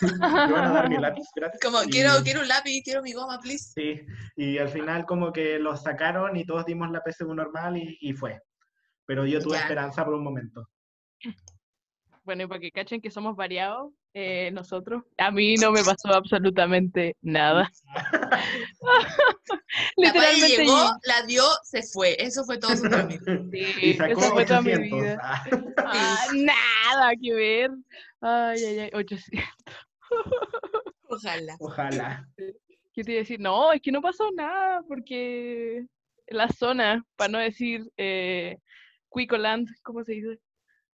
¿Me 0.01 0.51
van 0.53 0.65
a 0.65 0.71
dar 0.71 0.89
mi 0.89 0.97
lápiz? 0.97 1.25
Gracias. 1.35 1.61
Como, 1.61 1.83
Y- 1.83 1.89
quiero, 1.89 2.11
quiero 2.23 2.39
un 2.41 2.47
lápiz, 2.47 2.81
quiero 2.83 3.01
mi 3.01 3.11
goma, 3.11 3.37
please. 3.41 3.71
Sí, 3.73 4.01
y 4.37 4.57
al 4.57 4.69
final 4.69 5.05
como 5.05 5.33
que 5.33 5.59
los 5.59 5.81
sacaron 5.83 6.37
y 6.37 6.45
todos 6.45 6.65
dimos 6.65 6.89
la 6.91 7.01
PSU 7.05 7.33
normal 7.33 7.75
y, 7.77 7.97
y 7.99 8.13
fue. 8.13 8.39
Pero 9.05 9.25
yo 9.25 9.41
tuve 9.41 9.55
Ya. 9.57 9.61
esperanza 9.63 10.05
por 10.05 10.13
un 10.13 10.23
momento. 10.23 10.69
Bueno, 12.23 12.43
y 12.43 12.47
para 12.47 12.59
que 12.59 12.71
cachen 12.71 13.01
que 13.01 13.09
somos 13.11 13.35
variados, 13.35 13.91
eh, 14.13 14.51
nosotros, 14.51 15.03
a 15.17 15.31
mí 15.31 15.55
no 15.55 15.71
me 15.71 15.83
pasó 15.83 16.09
absolutamente 16.13 17.15
nada. 17.21 17.71
La 19.97 20.07
Literalmente 20.07 20.47
llegó, 20.57 20.77
yo- 20.77 20.91
la 21.03 21.21
dio, 21.25 21.43
se 21.63 21.83
fue. 21.83 22.15
Eso 22.19 22.43
fue 22.45 22.57
todo 22.57 22.75
su 22.75 22.83
trámite. 22.89 23.41
Y 23.51 23.73
Sí, 23.73 23.93
sacó 23.95 24.21
fue 24.31 24.45
toda 24.45 24.61
mi 24.61 24.71
800. 24.73 25.01
vida. 25.01 25.19
Ah, 25.21 25.43
Ah, 25.85 26.25
nada 26.33 27.11
que 27.21 27.33
ver. 27.33 27.71
Ay, 28.21 28.63
ay, 28.65 28.79
ay, 28.79 28.89
800. 28.93 29.49
Ojalá. 31.07 31.55
ojalá. 31.59 32.27
¿Qué 32.93 33.03
te 33.03 33.11
iba 33.11 33.19
a 33.19 33.23
decir? 33.23 33.39
No, 33.39 33.71
es 33.73 33.81
que 33.81 33.91
no 33.91 34.01
pasó 34.01 34.29
nada, 34.31 34.81
porque 34.87 35.85
la 36.27 36.47
zona, 36.49 37.03
para 37.15 37.31
no 37.31 37.39
decir 37.39 37.89
eh, 37.97 38.57
Quicoland, 39.13 39.67
¿cómo 39.83 40.03
se 40.03 40.13
dice? 40.13 40.39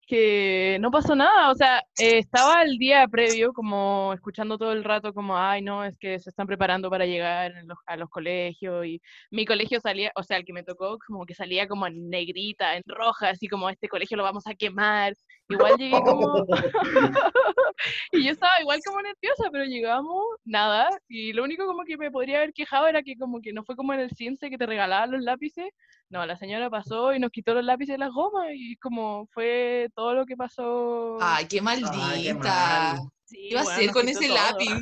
Que 0.07 0.77
no 0.81 0.91
pasó 0.91 1.15
nada, 1.17 1.51
o 1.51 1.55
sea, 1.55 1.79
eh, 1.97 2.19
estaba 2.19 2.63
el 2.63 2.77
día 2.77 3.09
previo 3.09 3.53
como 3.55 4.13
escuchando 4.13 4.59
todo 4.59 4.73
el 4.73 4.85
rato 4.85 5.15
como, 5.15 5.39
ay, 5.39 5.63
no, 5.63 5.83
es 5.83 5.97
que 5.99 6.19
se 6.19 6.29
están 6.29 6.47
preparando 6.47 6.91
para 6.91 7.07
llegar 7.07 7.53
los- 7.65 7.79
a 7.87 7.97
los 7.97 8.11
colegios 8.11 8.85
y 8.85 9.01
mi 9.31 9.47
colegio 9.47 9.81
salía, 9.81 10.13
o 10.17 10.23
sea, 10.23 10.37
el 10.37 10.45
que 10.45 10.53
me 10.53 10.63
tocó 10.63 10.99
como 11.07 11.25
que 11.25 11.35
salía 11.35 11.67
como 11.69 11.87
en 11.87 12.11
negrita, 12.11 12.77
en 12.77 12.83
roja, 12.87 13.31
así 13.31 13.49
como 13.49 13.71
este 13.71 13.89
colegio 13.89 14.17
lo 14.19 14.23
vamos 14.25 14.47
a 14.47 14.55
quemar. 14.55 15.15
Igual 15.49 15.77
llegué 15.79 15.99
como, 16.03 16.45
y 18.13 18.25
yo 18.25 18.31
estaba 18.33 18.61
igual 18.61 18.81
como 18.85 19.01
nerviosa, 19.03 19.49
pero 19.53 19.65
llegamos, 19.65 20.23
nada, 20.45 20.89
y 21.09 21.33
lo 21.33 21.45
único 21.45 21.67
como 21.67 21.85
que 21.85 21.97
me 21.97 22.11
podría 22.11 22.39
haber 22.39 22.53
quejado 22.53 22.87
era 22.87 23.03
que 23.03 23.17
como 23.17 23.41
que 23.41 23.53
no 23.53 23.65
fue 23.65 23.77
como 23.77 23.93
en 23.95 24.01
el 24.01 24.11
CINCE 24.11 24.51
que 24.51 24.59
te 24.59 24.67
regalaban 24.67 25.11
los 25.13 25.23
lápices, 25.23 25.67
no, 26.15 26.25
la 26.25 26.37
señora 26.37 26.71
pasó 26.71 27.13
y 27.13 27.19
nos 27.19 27.33
quitó 27.33 27.55
los 27.55 27.65
lápices 27.65 27.95
de 27.95 27.99
las 27.99 28.13
gomas, 28.13 28.47
y 28.55 28.77
como 28.77 29.27
fue 29.33 29.89
todo 29.97 30.15
lo 30.15 30.25
que 30.25 30.37
pasó. 30.37 31.19
Ay, 31.21 31.47
qué 31.47 31.57
Ay, 31.59 32.23
qué 32.23 32.35
maldita. 32.35 32.95
mal. 32.95 33.01
Sí, 33.25 33.37
¿Qué 33.37 33.49
iba 33.49 33.61
a 33.61 33.63
hacer 33.65 33.91
con 33.91 34.09
ese 34.09 34.27
todo. 34.29 34.35
lápiz? 34.37 34.81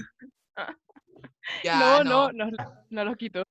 Ya, 1.64 1.78
no, 1.78 2.04
no. 2.04 2.32
no, 2.32 2.50
no, 2.50 2.84
no 2.90 3.04
los 3.04 3.16
quitó. 3.16 3.42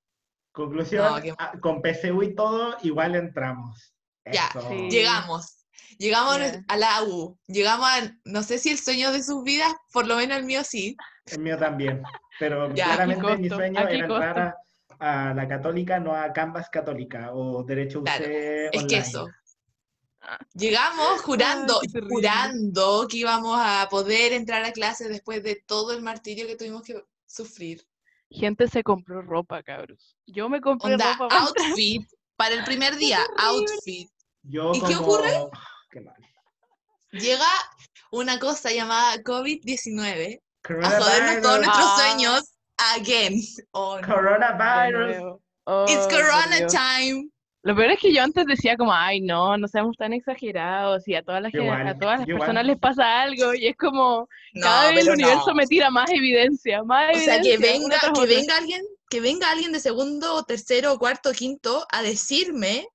Conclusión, 0.54 1.06
No, 1.16 1.22
qué- 1.22 1.34
ah, 1.38 1.54
con 1.62 1.82
PSU 1.82 2.24
y 2.24 2.36
todo, 2.36 2.78
igual 2.84 3.16
entramos. 3.16 3.94
Ya, 4.32 4.50
sí. 4.70 4.90
Llegamos. 4.90 5.66
Llegamos 5.98 6.38
Ya. 6.40 6.64
a 6.68 6.78
la 6.78 7.04
U. 7.04 7.38
Llegamos 7.48 7.88
a, 7.90 8.16
no 8.26 8.44
sé 8.44 8.60
si 8.60 8.70
el 8.70 8.78
sueño 8.78 9.12
de 9.12 9.24
sus 9.24 9.44
vidas, 9.44 9.74
por 9.92 10.08
lo 10.08 10.16
menos 10.18 10.38
el 10.38 10.46
mío 10.46 10.64
sí. 10.64 10.96
El 11.26 11.40
mío 11.40 11.58
también. 11.58 12.02
Pero 12.40 12.74
Ya, 12.74 12.86
¿a 12.86 12.90
qué 12.90 12.96
claramente 13.16 13.38
mi 13.38 13.50
sueño 13.50 13.80
¿A 13.80 13.88
qué 13.88 13.96
era 13.98 14.08
costo? 14.08 14.24
entrar 14.26 14.40
a, 14.48 14.56
a 15.01 15.34
la 15.34 15.48
católica, 15.48 16.00
no 16.00 16.15
a 16.15 16.31
Canvas 16.31 16.70
católica 16.70 17.34
o 17.34 17.63
Derecho 17.63 18.03
Claro, 18.03 18.24
UC 18.25 18.29
Es 18.31 18.72
que 18.72 18.77
online. 18.77 18.98
eso. 19.00 19.27
Llegamos 20.53 21.22
jurando, 21.24 21.79
qué 21.81 21.88
terrible. 21.88 22.13
jurando 22.13 23.08
que 23.10 23.17
íbamos 23.17 23.60
a 23.60 23.88
poder 23.89 24.34
entrar 24.34 24.63
a 24.63 24.72
clases 24.72 25.10
después 25.10 25.41
de 25.43 25.55
todo 25.65 25.91
el 25.93 26.01
martirio 26.03 26.46
que 26.46 26.55
tuvimos 26.55 26.84
que 26.84 27.03
sufrir. 27.25 27.84
Gente 28.29 28.67
se 28.67 28.84
compró 28.84 29.22
ropa, 29.24 29.62
cabros. 29.63 30.15
Yo 30.27 30.48
me 30.48 30.62
compré 30.62 30.93
Onda, 30.93 31.13
ropa. 31.17 31.27
para- 31.29 31.41
outfit, 31.48 32.08
para 32.36 32.53
el 32.55 32.63
primer 32.63 32.96
día, 32.98 33.20
outfit. 33.38 34.10
Yo 34.43 34.72
¿Y 34.75 34.81
qué 34.81 34.96
ocurre? 34.96 35.31
Qué 35.89 36.01
mal. 36.01 36.15
Llega 37.12 37.48
una 38.12 38.39
cosa 38.39 38.72
llamada 38.72 39.17
COVID-19 39.24 40.39
a 40.84 40.89
jodernos 40.91 41.41
todos 41.41 41.58
nuestros 41.58 41.88
Ah. 41.88 41.98
sueños 41.98 42.53
again. 42.96 43.40
Oh, 43.74 44.00
no. 44.00 44.08
Coronavirus. 44.08 45.40
Oh, 45.66 45.86
It's 45.88 46.08
Corona 46.08 46.58
Dios. 46.58 46.74
time. 46.74 47.30
Lo 47.64 47.76
peor 47.76 47.92
es 47.92 48.00
que 48.00 48.12
yo 48.12 48.24
antes 48.24 48.44
decía 48.48 48.76
como, 48.76 48.92
ay, 48.92 49.22
no, 49.22 49.56
no 49.56 49.68
seamos 49.68 49.96
tan 49.96 50.14
exagerados 50.14 51.08
y 51.08 51.14
a 51.14 51.22
todas 51.22 51.44
las, 51.44 51.54
igual, 51.54 51.88
a 51.88 51.96
todas 51.96 52.20
las 52.22 52.28
igual. 52.28 52.40
personas 52.40 52.66
les 52.66 52.80
pasa 52.80 53.22
algo 53.22 53.54
y 53.54 53.68
es 53.68 53.78
como, 53.78 54.28
No, 54.54 54.62
cada 54.64 54.90
vez 54.90 55.06
el 55.06 55.14
universo 55.14 55.50
no. 55.50 55.54
me 55.56 55.68
tira 55.68 55.92
más 55.92 56.10
evidencia, 56.10 56.82
más 56.84 57.16
O 57.16 57.20
sea, 57.20 57.40
que 57.40 57.54
evidencia, 57.54 57.86
una 57.86 57.98
venga, 58.02 58.14
que 58.20 58.26
venga 58.26 58.58
alguien, 58.58 58.82
que 59.12 59.22
venga 59.22 59.52
alguien 59.52 59.72
de 59.74 59.80
segundo, 59.80 60.34
o 60.34 60.44
tercero, 60.44 60.94
o 60.94 60.98
cuarto, 60.98 61.30
o 61.30 61.34
quinto 61.34 61.86
a 61.92 62.02
decirme 62.02 62.88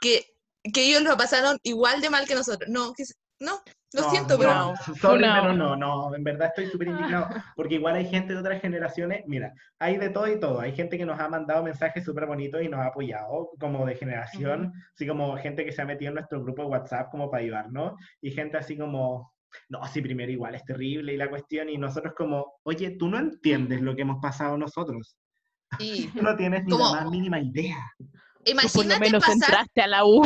que, 0.00 0.26
que 0.74 0.88
ellos 0.88 1.02
lo 1.02 1.16
pasaron 1.16 1.58
igual 1.62 2.00
de 2.00 2.10
mal 2.10 2.26
que 2.26 2.34
nosotros. 2.34 2.68
No, 2.68 2.92
que, 2.94 3.04
no, 3.38 3.62
lo 3.92 4.02
No, 4.02 4.10
siento, 4.10 4.38
pero 4.38 4.54
no, 4.54 4.66
no. 4.72 4.76
sorry, 4.76 4.98
Funao. 5.24 5.42
pero 5.42 5.54
no, 5.54 5.76
no, 5.76 6.14
en 6.14 6.22
verdad 6.24 6.48
estoy 6.48 6.66
súper 6.66 6.88
indignado, 6.88 7.28
porque 7.56 7.74
igual 7.74 7.96
hay 7.96 8.06
gente 8.06 8.32
de 8.34 8.38
otras 8.38 8.60
generaciones, 8.60 9.22
mira, 9.26 9.52
hay 9.78 9.96
de 9.96 10.10
todo 10.10 10.28
y 10.28 10.38
todo, 10.38 10.60
hay 10.60 10.72
gente 10.74 10.96
que 10.96 11.04
nos 11.06 11.18
ha 11.18 11.28
mandado 11.28 11.64
mensajes 11.64 12.04
súper 12.04 12.26
bonitos 12.26 12.62
y 12.62 12.68
nos 12.68 12.80
ha 12.80 12.86
apoyado, 12.86 13.50
como 13.58 13.84
de 13.86 13.96
generación, 13.96 14.72
así 14.94 15.06
como 15.06 15.36
gente 15.38 15.64
que 15.64 15.72
se 15.72 15.82
ha 15.82 15.86
metido 15.86 16.10
en 16.10 16.14
nuestro 16.14 16.42
grupo 16.42 16.62
de 16.62 16.68
WhatsApp 16.68 17.10
como 17.10 17.30
para 17.30 17.42
ayudarnos, 17.42 17.94
y 18.20 18.30
gente 18.30 18.56
así 18.58 18.76
como, 18.78 19.32
no, 19.68 19.84
sí, 19.88 20.00
primero 20.00 20.30
igual 20.30 20.54
es 20.54 20.64
terrible 20.64 21.12
y 21.12 21.16
la 21.16 21.28
cuestión, 21.28 21.68
y 21.68 21.76
nosotros 21.76 22.14
como, 22.16 22.54
oye, 22.62 22.90
tú 22.98 23.08
no 23.08 23.18
entiendes 23.18 23.80
lo 23.80 23.96
que 23.96 24.02
hemos 24.02 24.20
pasado 24.22 24.56
nosotros, 24.56 25.16
sí. 25.78 26.08
tú 26.14 26.22
no 26.22 26.36
tienes 26.36 26.64
ni 26.64 26.70
Como- 26.70 26.84
la 26.94 27.02
más 27.02 27.10
mínima 27.10 27.40
idea. 27.40 27.76
Tú 27.98 28.04
por 28.06 28.46
lo 28.46 28.52
Imagínate 28.52 29.00
menos 29.00 29.20
pasar, 29.22 29.34
entraste 29.34 29.82
a 29.82 29.86
la 29.86 30.04
U. 30.06 30.22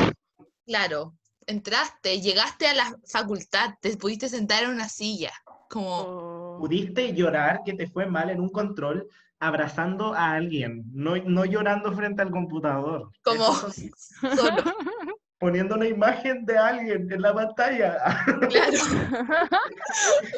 claro, 0.66 1.14
entraste, 1.46 2.20
llegaste 2.20 2.66
a 2.66 2.74
la 2.74 2.98
facultad, 3.06 3.74
te 3.80 3.96
pudiste 3.96 4.28
sentar 4.28 4.64
en 4.64 4.70
una 4.70 4.88
silla, 4.88 5.32
como, 5.68 6.34
Oh. 6.56 6.58
Pudiste 6.60 7.12
llorar 7.14 7.62
que 7.64 7.74
te 7.74 7.88
fue 7.88 8.06
mal 8.06 8.30
en 8.30 8.40
un 8.40 8.48
control 8.48 9.08
abrazando 9.40 10.14
a 10.14 10.32
alguien, 10.32 10.84
no, 10.92 11.16
no 11.16 11.44
llorando 11.44 11.94
frente 11.94 12.22
al 12.22 12.30
computador. 12.30 13.10
como 13.22 13.50
Eso 13.50 13.70
solo, 14.36 14.62
poniendo 15.38 15.74
una 15.74 15.86
imagen 15.86 16.46
de 16.46 16.56
alguien 16.56 17.10
en 17.12 17.20
la 17.20 17.34
pantalla. 17.34 17.98
claro. 18.48 18.78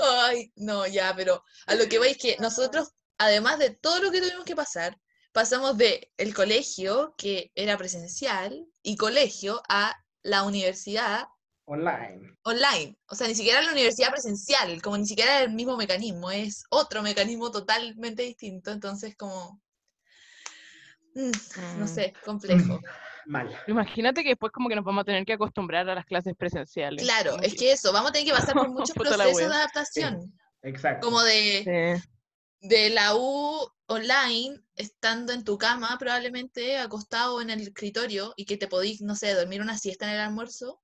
Ay, 0.03 0.53
no, 0.57 0.87
ya, 0.87 1.15
pero 1.15 1.45
a 1.67 1.75
lo 1.75 1.87
que 1.89 1.99
vais 1.99 2.17
que 2.17 2.37
nosotros, 2.41 2.93
además 3.19 3.59
de 3.59 3.71
todo 3.71 4.01
lo 4.01 4.11
que 4.11 4.21
tuvimos 4.21 4.45
que 4.45 4.57
pasar, 4.57 4.99
pasamos 5.33 5.77
de 5.77 6.11
el 6.17 6.35
colegio, 6.35 7.15
que 7.17 7.53
era 7.55 7.77
presencial, 7.77 8.67
y 8.83 8.97
colegio, 8.97 9.63
a 9.69 9.95
la 10.26 10.42
universidad 10.42 11.28
Online. 11.68 12.33
online. 12.45 12.97
O 13.09 13.14
sea, 13.14 13.26
ni 13.26 13.35
siquiera 13.35 13.61
la 13.62 13.73
universidad 13.73 14.11
presencial, 14.11 14.80
como 14.83 14.97
ni 14.99 15.06
siquiera 15.06 15.40
el 15.42 15.52
mismo 15.52 15.76
mecanismo, 15.76 16.30
es 16.30 16.64
otro 16.71 17.02
mecanismo 17.02 17.50
totalmente 17.50 18.23
distinto. 18.23 18.71
Entonces, 18.71 19.16
como, 19.16 19.61
mm, 21.14 21.30
no 21.78 21.85
Mm. 21.85 21.88
sé, 21.88 22.12
complejo. 22.25 22.80
Mal. 23.26 23.56
Imagínate 23.66 24.23
que 24.23 24.30
después 24.30 24.52
como 24.52 24.68
que 24.68 24.76
nos 24.76 24.85
vamos 24.85 25.02
a 25.02 25.04
tener 25.04 25.25
que 25.25 25.33
acostumbrar 25.33 25.88
a 25.88 25.95
las 25.97 26.04
clases 26.06 26.35
presenciales. 26.37 27.04
Claro, 27.04 27.37
es 27.42 27.54
que 27.56 27.73
eso, 27.73 27.92
vamos 27.92 28.11
a 28.11 28.12
tener 28.12 28.28
que 28.28 28.35
pasar 28.35 28.54
por 28.54 28.68
muchos 28.71 28.95
procesos 28.95 29.37
de 29.38 29.45
adaptación, 29.47 30.33
Exacto. 30.62 31.06
como 31.06 31.21
de, 31.23 31.99
Sí. 32.00 32.09
De 32.61 32.91
la 32.91 33.15
U 33.17 33.69
online, 33.87 34.61
estando 34.75 35.33
en 35.33 35.45
tu 35.45 35.57
cama, 35.59 35.97
probablemente 35.99 36.79
acostado 36.79 37.41
en 37.41 37.51
el 37.51 37.61
escritorio 37.61 38.33
y 38.37 38.45
que 38.47 38.57
te 38.57 38.67
podís, 38.69 39.01
no 39.03 39.15
sé, 39.15 39.35
dormir 39.35 39.61
una 39.61 39.79
siesta 39.79 40.07
en 40.07 40.15
el 40.15 40.21
almuerzo, 40.21 40.81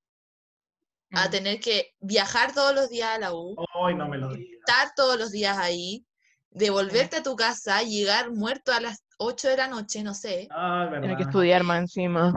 a 1.13 1.29
Mm. 1.29 1.31
tener 1.31 1.61
que 1.61 1.95
viajar 2.01 2.55
todos 2.55 2.75
los 2.75 2.89
días 2.89 3.11
a 3.11 3.19
la 3.19 3.35
U, 3.35 3.55
Hoy 3.75 3.95
no 3.95 4.09
me 4.09 4.19
lo 4.19 4.29
digas. 4.33 4.61
estar 4.61 4.93
todos 4.95 5.19
los 5.19 5.31
días 5.31 5.59
ahí, 5.59 6.07
devolverte 6.51 7.17
a 7.17 7.23
tu 7.23 7.37
casa, 7.37 7.83
llegar 7.83 8.31
muerto 8.31 8.73
a 8.73 8.81
las 8.81 9.05
8 9.19 9.49
de 9.49 9.57
la 9.57 9.69
noche, 9.69 10.03
no 10.03 10.15
sé, 10.15 10.49
Ay, 10.51 10.91
Tener 11.01 11.17
que 11.17 11.23
estudiar 11.25 11.65
más 11.65 11.81
encima. 11.81 12.33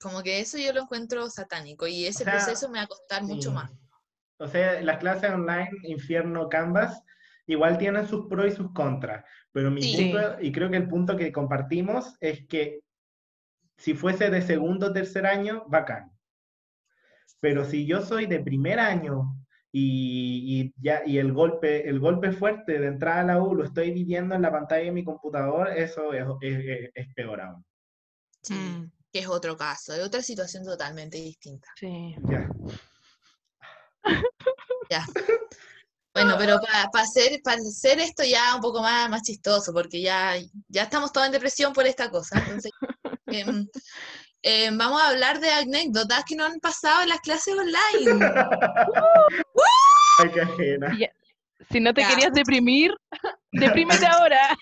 como 0.00 0.22
que 0.22 0.40
eso 0.40 0.58
yo 0.58 0.72
lo 0.72 0.82
encuentro 0.82 1.28
satánico 1.30 1.86
y 1.86 2.06
ese 2.06 2.24
sea, 2.24 2.32
proceso 2.34 2.68
me 2.68 2.78
va 2.78 2.84
a 2.84 2.88
costar 2.88 3.22
mucho 3.22 3.52
más. 3.52 3.70
O 4.38 4.46
sea, 4.46 4.80
las 4.82 4.98
clases 4.98 5.30
online, 5.30 5.70
Infierno, 5.84 6.48
Canvas, 6.48 7.02
igual 7.48 7.76
tienen 7.78 8.06
sus 8.06 8.26
pros 8.28 8.46
y 8.46 8.50
sus 8.56 8.72
contras. 8.72 9.24
Pero 9.52 9.70
mi 9.70 9.82
Sí. 9.82 10.12
punto, 10.12 10.40
y 10.40 10.52
creo 10.52 10.70
que 10.70 10.76
el 10.76 10.88
punto 10.88 11.16
que 11.16 11.32
compartimos 11.32 12.16
es 12.20 12.46
que 12.46 12.80
si 13.76 13.94
fuese 13.94 14.30
de 14.30 14.42
segundo 14.42 14.86
o 14.88 14.92
tercer 14.92 15.26
año, 15.26 15.64
bacán. 15.68 16.12
Pero 17.40 17.64
si 17.64 17.86
yo 17.86 18.00
soy 18.02 18.26
de 18.26 18.40
primer 18.40 18.78
año 18.80 19.34
y, 19.72 20.60
y 20.60 20.74
ya, 20.82 21.02
y 21.06 21.18
el 21.18 21.32
golpe, 21.32 21.88
el 21.88 22.00
golpe 22.00 22.32
fuerte 22.32 22.78
de 22.78 22.86
entrar 22.88 23.18
a 23.18 23.24
la 23.24 23.42
U 23.42 23.54
lo 23.54 23.64
estoy 23.64 23.90
viviendo 23.92 24.34
en 24.34 24.42
la 24.42 24.50
pantalla 24.50 24.84
de 24.84 24.92
mi 24.92 25.04
computador, 25.04 25.68
eso 25.68 26.12
es, 26.12 26.24
es- 26.40 26.64
es- 26.64 26.90
es 26.94 27.14
peor 27.14 27.40
aún. 27.40 27.64
Sí, 28.42 28.54
Mm. 28.54 28.90
que 29.12 29.20
es 29.20 29.28
otro 29.28 29.56
caso, 29.56 29.92
es 29.94 30.00
otra 30.00 30.22
situación 30.22 30.64
totalmente 30.64 31.18
distinta. 31.18 31.68
Sí. 31.76 32.16
Ya. 32.28 32.50
Ya. 34.90 35.04
Bueno, 36.22 36.36
pero 36.38 36.60
para 36.60 37.02
hacer, 37.04 37.40
para 37.42 37.56
hacer 37.56 38.00
esto 38.00 38.22
ya 38.24 38.54
un 38.54 38.60
poco 38.60 38.80
más, 38.82 39.08
más 39.10 39.22
chistoso, 39.22 39.72
porque 39.72 40.00
ya, 40.00 40.34
ya 40.68 40.82
estamos 40.82 41.12
todos 41.12 41.26
en 41.26 41.32
depresión 41.32 41.72
por 41.72 41.86
esta 41.86 42.10
cosa. 42.10 42.38
Entonces, 42.38 42.72
em, 43.26 43.66
em, 44.42 44.76
vamos 44.78 45.00
a 45.00 45.08
hablar 45.08 45.40
de 45.40 45.50
anécdotas 45.50 46.24
que 46.24 46.34
nos 46.36 46.50
han 46.50 46.60
pasado 46.60 47.02
en 47.02 47.08
las 47.10 47.20
clases 47.20 47.54
online. 47.54 48.26
Ay, 50.18 50.30
qué 50.32 50.40
ajena. 50.40 50.98
Si 51.70 51.80
no 51.80 51.92
te 51.92 52.00
Ya. 52.00 52.08
querías 52.08 52.32
deprimir, 52.32 52.92
deprímete 53.52 54.06
ahora. 54.06 54.56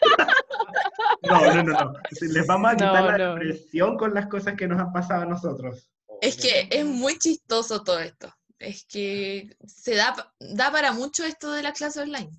No, 1.22 1.40
no, 1.40 1.62
no, 1.62 1.72
no. 1.72 1.92
Les 2.20 2.46
vamos 2.46 2.70
a 2.70 2.74
No, 2.74 2.78
quitar 2.78 3.04
la 3.04 3.18
no, 3.18 3.18
no. 3.18 3.34
depresión 3.34 3.96
con 3.96 4.14
las 4.14 4.26
cosas 4.26 4.54
que 4.56 4.66
nos 4.66 4.80
han 4.80 4.92
pasado 4.92 5.22
a 5.22 5.26
nosotros. 5.26 5.88
Es 6.20 6.36
que 6.36 6.68
es 6.70 6.84
muy 6.84 7.18
chistoso 7.18 7.82
todo 7.84 7.98
esto. 8.00 8.32
Es 8.58 8.86
que 8.86 9.56
se 9.66 9.94
da, 9.94 10.14
da 10.40 10.70
para 10.72 10.92
mucho 10.92 11.24
esto 11.24 11.52
de 11.52 11.62
la 11.62 11.72
clase 11.72 12.00
online. 12.00 12.30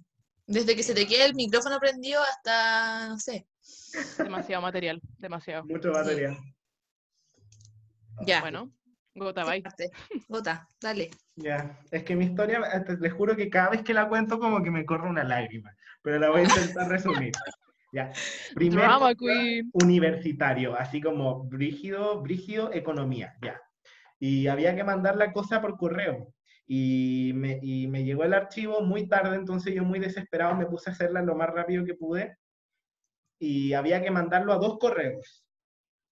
Desde 0.48 0.76
que 0.76 0.84
se 0.84 0.94
te 0.94 1.06
quede 1.06 1.26
el 1.26 1.36
micrófono 1.36 1.80
prendido 1.80 2.22
hasta, 2.22 3.10
no 3.10 3.20
sé. 3.20 3.48
Demasiado 4.18 4.62
material, 4.62 5.02
demasiado. 5.18 5.66
Mucho 5.66 5.92
material. 5.92 6.38
Ya. 8.26 8.42
Bueno, 8.42 8.72
gota, 9.14 9.44
¿qué 9.44 9.62
bye. 9.62 10.24
Gota, 10.28 10.68
dale. 10.82 11.12
Ya, 11.36 11.80
es 11.92 12.04
que 12.04 12.16
mi 12.16 12.26
historia, 12.26 12.62
eh, 12.74 12.98
les 13.00 13.14
juro 13.14 13.36
que 13.36 13.50
cada 13.50 13.70
vez 13.70 13.84
que 13.84 13.94
la 13.94 14.08
cuento 14.08 14.40
como 14.40 14.64
que 14.64 14.72
me 14.72 14.86
corre 14.86 15.10
una 15.10 15.24
lágrima, 15.24 15.72
pero 16.02 16.18
la 16.18 16.30
voy 16.30 16.42
a 16.42 16.44
intentar 16.46 16.88
resumir. 16.88 17.32
Ya. 17.94 18.12
Primer 18.54 18.80
Drama 18.82 19.16
correo 19.16 19.18
queen. 19.18 19.70
universitario, 19.72 20.76
así 20.76 21.00
como 21.00 21.46
brígido, 21.46 22.22
brígido, 22.22 22.74
economía, 22.74 23.38
ya. 23.42 23.62
Y 24.20 24.48
había 24.48 24.76
que 24.76 24.84
mandar 24.84 25.16
la 25.16 25.32
cosa 25.34 25.62
por 25.62 25.78
correo. 25.78 26.34
Y 26.68 27.32
me, 27.36 27.60
y 27.62 27.88
me 27.88 28.04
llegó 28.04 28.24
el 28.24 28.34
archivo 28.34 28.82
muy 28.82 29.08
tarde, 29.08 29.36
entonces 29.36 29.74
yo 29.74 29.84
muy 29.84 30.00
desesperado 30.00 30.56
me 30.56 30.66
puse 30.66 30.90
a 30.90 30.94
hacerla 30.94 31.22
lo 31.22 31.36
más 31.36 31.50
rápido 31.50 31.86
que 31.86 31.94
pude. 31.94 32.38
Y 33.40 33.74
había 33.74 34.02
que 34.02 34.12
mandarlo 34.12 34.54
a 34.54 34.58
dos 34.58 34.78
correos. 34.80 35.46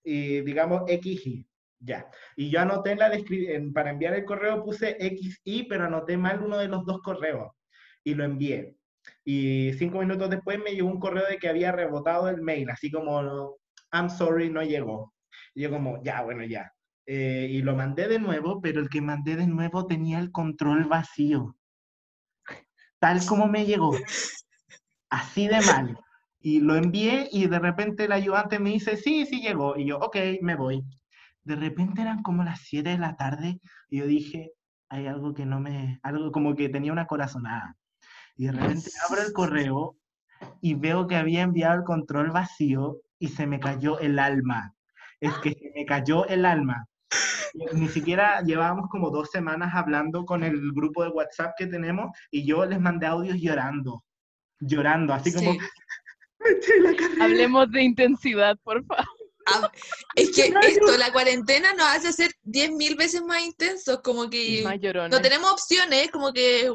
Y 0.04 0.42
digamos 0.42 0.84
XY, 0.88 1.48
ya. 1.80 2.10
Y 2.36 2.50
yo 2.52 2.62
anoté 2.62 2.92
en 2.92 3.00
la 3.00 3.10
descripción, 3.10 3.74
para 3.74 3.90
enviar 3.92 4.14
el 4.14 4.26
correo 4.26 4.64
puse 4.64 4.98
XY, 5.00 5.64
pero 5.68 5.86
anoté 5.86 6.18
mal 6.18 6.42
uno 6.44 6.58
de 6.58 6.68
los 6.68 6.86
dos 6.86 7.02
correos. 7.02 7.52
Y 8.04 8.14
lo 8.14 8.24
envié. 8.24 8.76
Y 9.24 9.74
cinco 9.74 10.00
minutos 10.00 10.30
después 10.30 10.60
me 10.60 10.72
llegó 10.72 10.88
un 10.88 11.00
correo 11.00 11.26
de 11.28 11.38
que 11.38 11.50
había 11.50 11.72
rebotado 11.72 12.30
el 12.30 12.42
mail, 12.42 12.70
así 12.70 12.92
como, 12.92 13.58
I'm 13.92 14.10
sorry, 14.10 14.50
no 14.50 14.64
llegó. 14.64 15.14
Y 15.54 15.64
yo 15.64 15.72
como, 15.72 16.02
ya, 16.04 16.22
bueno, 16.24 16.44
ya. 16.46 16.72
Eh, 17.08 17.48
y 17.52 17.62
lo 17.62 17.76
mandé 17.76 18.08
de 18.08 18.20
nuevo, 18.20 18.62
pero 18.62 18.82
el 18.82 18.90
que 18.90 19.02
mandé 19.02 19.36
de 19.36 19.48
nuevo 19.48 19.86
tenía 19.86 20.20
el 20.20 20.32
control 20.32 20.86
vacío. 20.86 21.56
Tal 23.00 23.26
como 23.26 23.48
me 23.48 23.66
llegó. 23.66 23.96
Así 25.10 25.48
de 25.48 25.62
mal. 25.62 26.00
Y 26.40 26.60
lo 26.60 26.76
envié 26.76 27.30
y 27.32 27.48
de 27.48 27.60
repente 27.60 28.06
el 28.06 28.12
ayudante 28.12 28.60
me 28.60 28.72
dice, 28.72 28.98
sí, 28.98 29.26
sí 29.26 29.42
llegó. 29.42 29.78
Y 29.78 29.86
yo, 29.86 29.98
ok, 30.00 30.18
me 30.42 30.56
voy. 30.56 30.84
De 31.44 31.56
repente 31.56 32.02
eran 32.02 32.24
como 32.24 32.44
las 32.44 32.62
7 32.62 32.90
de 32.90 32.98
la 32.98 33.16
tarde 33.16 33.60
y 33.90 34.00
yo 34.00 34.08
dije, 34.08 34.52
hay 34.90 35.08
algo 35.08 35.34
que 35.34 35.46
no 35.46 35.60
me, 35.60 36.00
algo 36.04 36.32
como 36.32 36.56
que 36.56 36.70
tenía 36.70 36.92
una 36.92 37.08
corazonada. 37.08 37.76
Y 38.36 38.46
de 38.46 38.54
repente 38.54 38.90
abro 39.08 39.22
el 39.22 39.34
correo 39.34 39.96
y 40.62 40.74
veo 40.74 41.08
que 41.08 41.16
había 41.16 41.44
enviado 41.44 41.76
el 41.78 41.84
control 41.84 42.32
vacío 42.32 42.98
y 43.20 43.30
se 43.30 43.48
me 43.48 43.60
cayó 43.60 44.00
el 44.00 44.20
alma. 44.20 44.74
Es 45.20 45.34
que 45.36 45.52
se 45.52 45.72
me 45.76 45.86
cayó 45.86 46.26
el 46.28 46.46
alma. 46.46 46.88
Ni 47.74 47.88
siquiera 47.88 48.42
llevábamos 48.42 48.90
como 48.90 49.10
dos 49.10 49.30
semanas 49.32 49.74
hablando 49.74 50.26
con 50.26 50.44
el 50.44 50.72
grupo 50.74 51.04
de 51.04 51.10
WhatsApp 51.10 51.54
que 51.58 51.68
tenemos 51.68 52.12
y 52.30 52.46
yo 52.46 52.66
les 52.66 52.80
mandé 52.82 53.06
audios 53.08 53.38
llorando, 53.40 54.04
llorando, 54.60 55.14
así 55.14 55.34
como, 55.34 55.54
Sí. 55.54 55.60
me 56.40 56.50
eché 56.52 56.80
la 56.82 56.96
carrera. 56.96 57.24
Hablemos 57.26 57.72
de 57.72 57.82
intensidad, 57.84 58.58
por 58.64 58.86
favor. 58.86 59.06
Ah, 59.48 59.72
Es 60.16 60.32
que 60.36 60.52
esto, 60.64 60.98
la 60.98 61.12
cuarentena 61.14 61.72
nos 61.74 61.86
hace 61.88 62.12
ser 62.12 62.32
10.000 62.44 62.98
veces 62.98 63.22
más 63.24 63.44
intensos, 63.44 64.00
como 64.02 64.28
que 64.30 64.62
Más 64.64 64.80
llorones. 64.82 65.12
no 65.12 65.22
tenemos 65.22 65.52
opciones, 65.52 66.10
como 66.12 66.34
que 66.34 66.72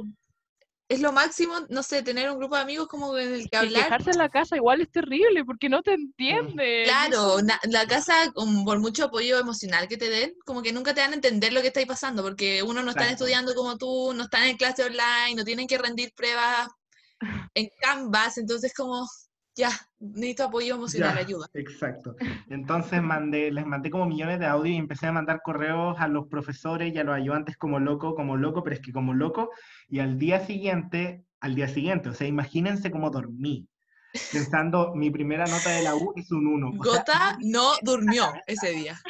es 0.90 1.00
lo 1.00 1.12
máximo, 1.12 1.54
no 1.68 1.84
sé, 1.84 2.02
tener 2.02 2.28
un 2.30 2.38
grupo 2.38 2.56
de 2.56 2.62
amigos 2.62 2.88
como 2.88 3.16
en 3.16 3.32
el 3.32 3.48
que 3.48 3.56
hablar. 3.56 3.84
quejarse 3.84 4.10
en 4.10 4.18
la 4.18 4.28
casa 4.28 4.56
igual 4.56 4.80
es 4.80 4.90
terrible 4.90 5.44
porque 5.44 5.68
no 5.68 5.82
te 5.82 5.92
entienden. 5.94 6.84
Claro, 6.84 7.40
na- 7.42 7.60
la 7.68 7.86
casa, 7.86 8.12
con- 8.34 8.64
por 8.64 8.80
mucho 8.80 9.04
apoyo 9.04 9.38
emocional 9.38 9.86
que 9.86 9.96
te 9.96 10.10
den, 10.10 10.34
como 10.44 10.62
que 10.62 10.72
nunca 10.72 10.92
te 10.92 11.00
van 11.00 11.12
a 11.12 11.14
entender 11.14 11.52
lo 11.52 11.60
que 11.60 11.68
está 11.68 11.78
ahí 11.78 11.86
pasando, 11.86 12.24
porque 12.24 12.64
uno 12.64 12.82
no 12.82 12.90
están 12.90 13.04
Exacto. 13.04 13.24
estudiando 13.24 13.54
como 13.54 13.78
tú, 13.78 14.12
no 14.14 14.24
están 14.24 14.48
en 14.48 14.56
clase 14.56 14.82
online, 14.82 15.36
no 15.36 15.44
tienen 15.44 15.68
que 15.68 15.78
rendir 15.78 16.12
pruebas 16.12 16.68
en 17.54 17.68
Canvas, 17.80 18.36
entonces 18.38 18.74
como, 18.74 19.06
ya, 19.54 19.70
necesito 19.98 20.44
apoyo 20.44 20.74
emocional, 20.76 21.14
Ya, 21.14 21.20
ayuda. 21.20 21.46
Exacto. 21.54 22.16
Entonces 22.50 23.02
mandé, 23.02 23.50
les 23.50 23.66
mandé 23.66 23.90
como 23.90 24.06
millones 24.06 24.38
de 24.38 24.46
audios 24.46 24.74
y 24.74 24.78
empecé 24.78 25.06
a 25.06 25.12
mandar 25.12 25.40
correos 25.42 25.96
a 25.98 26.08
los 26.08 26.26
profesores 26.28 26.94
y 26.94 26.98
a 26.98 27.04
los 27.04 27.14
ayudantes 27.14 27.56
como 27.56 27.78
loco, 27.78 28.14
como 28.14 28.36
loco, 28.36 28.62
pero 28.62 28.76
es 28.76 28.82
que 28.82 28.92
como 28.92 29.14
loco. 29.14 29.50
Y 29.88 29.98
al 29.98 30.18
día 30.18 30.40
siguiente, 30.46 31.24
al 31.40 31.54
día 31.54 31.68
siguiente, 31.68 32.08
o 32.08 32.14
sea, 32.14 32.26
imagínense 32.26 32.90
cómo 32.90 33.10
dormí. 33.10 33.66
Pensando, 34.32 34.92
mi 34.94 35.10
primera 35.10 35.46
nota 35.46 35.70
de 35.70 35.82
la 35.82 35.94
U 35.94 36.12
es 36.16 36.32
un 36.32 36.46
1. 36.46 36.68
O 36.68 36.72
sea, 36.72 36.92
Gota 36.92 37.38
no 37.42 37.74
durmió 37.82 38.24
ese 38.46 38.70
día. 38.70 39.00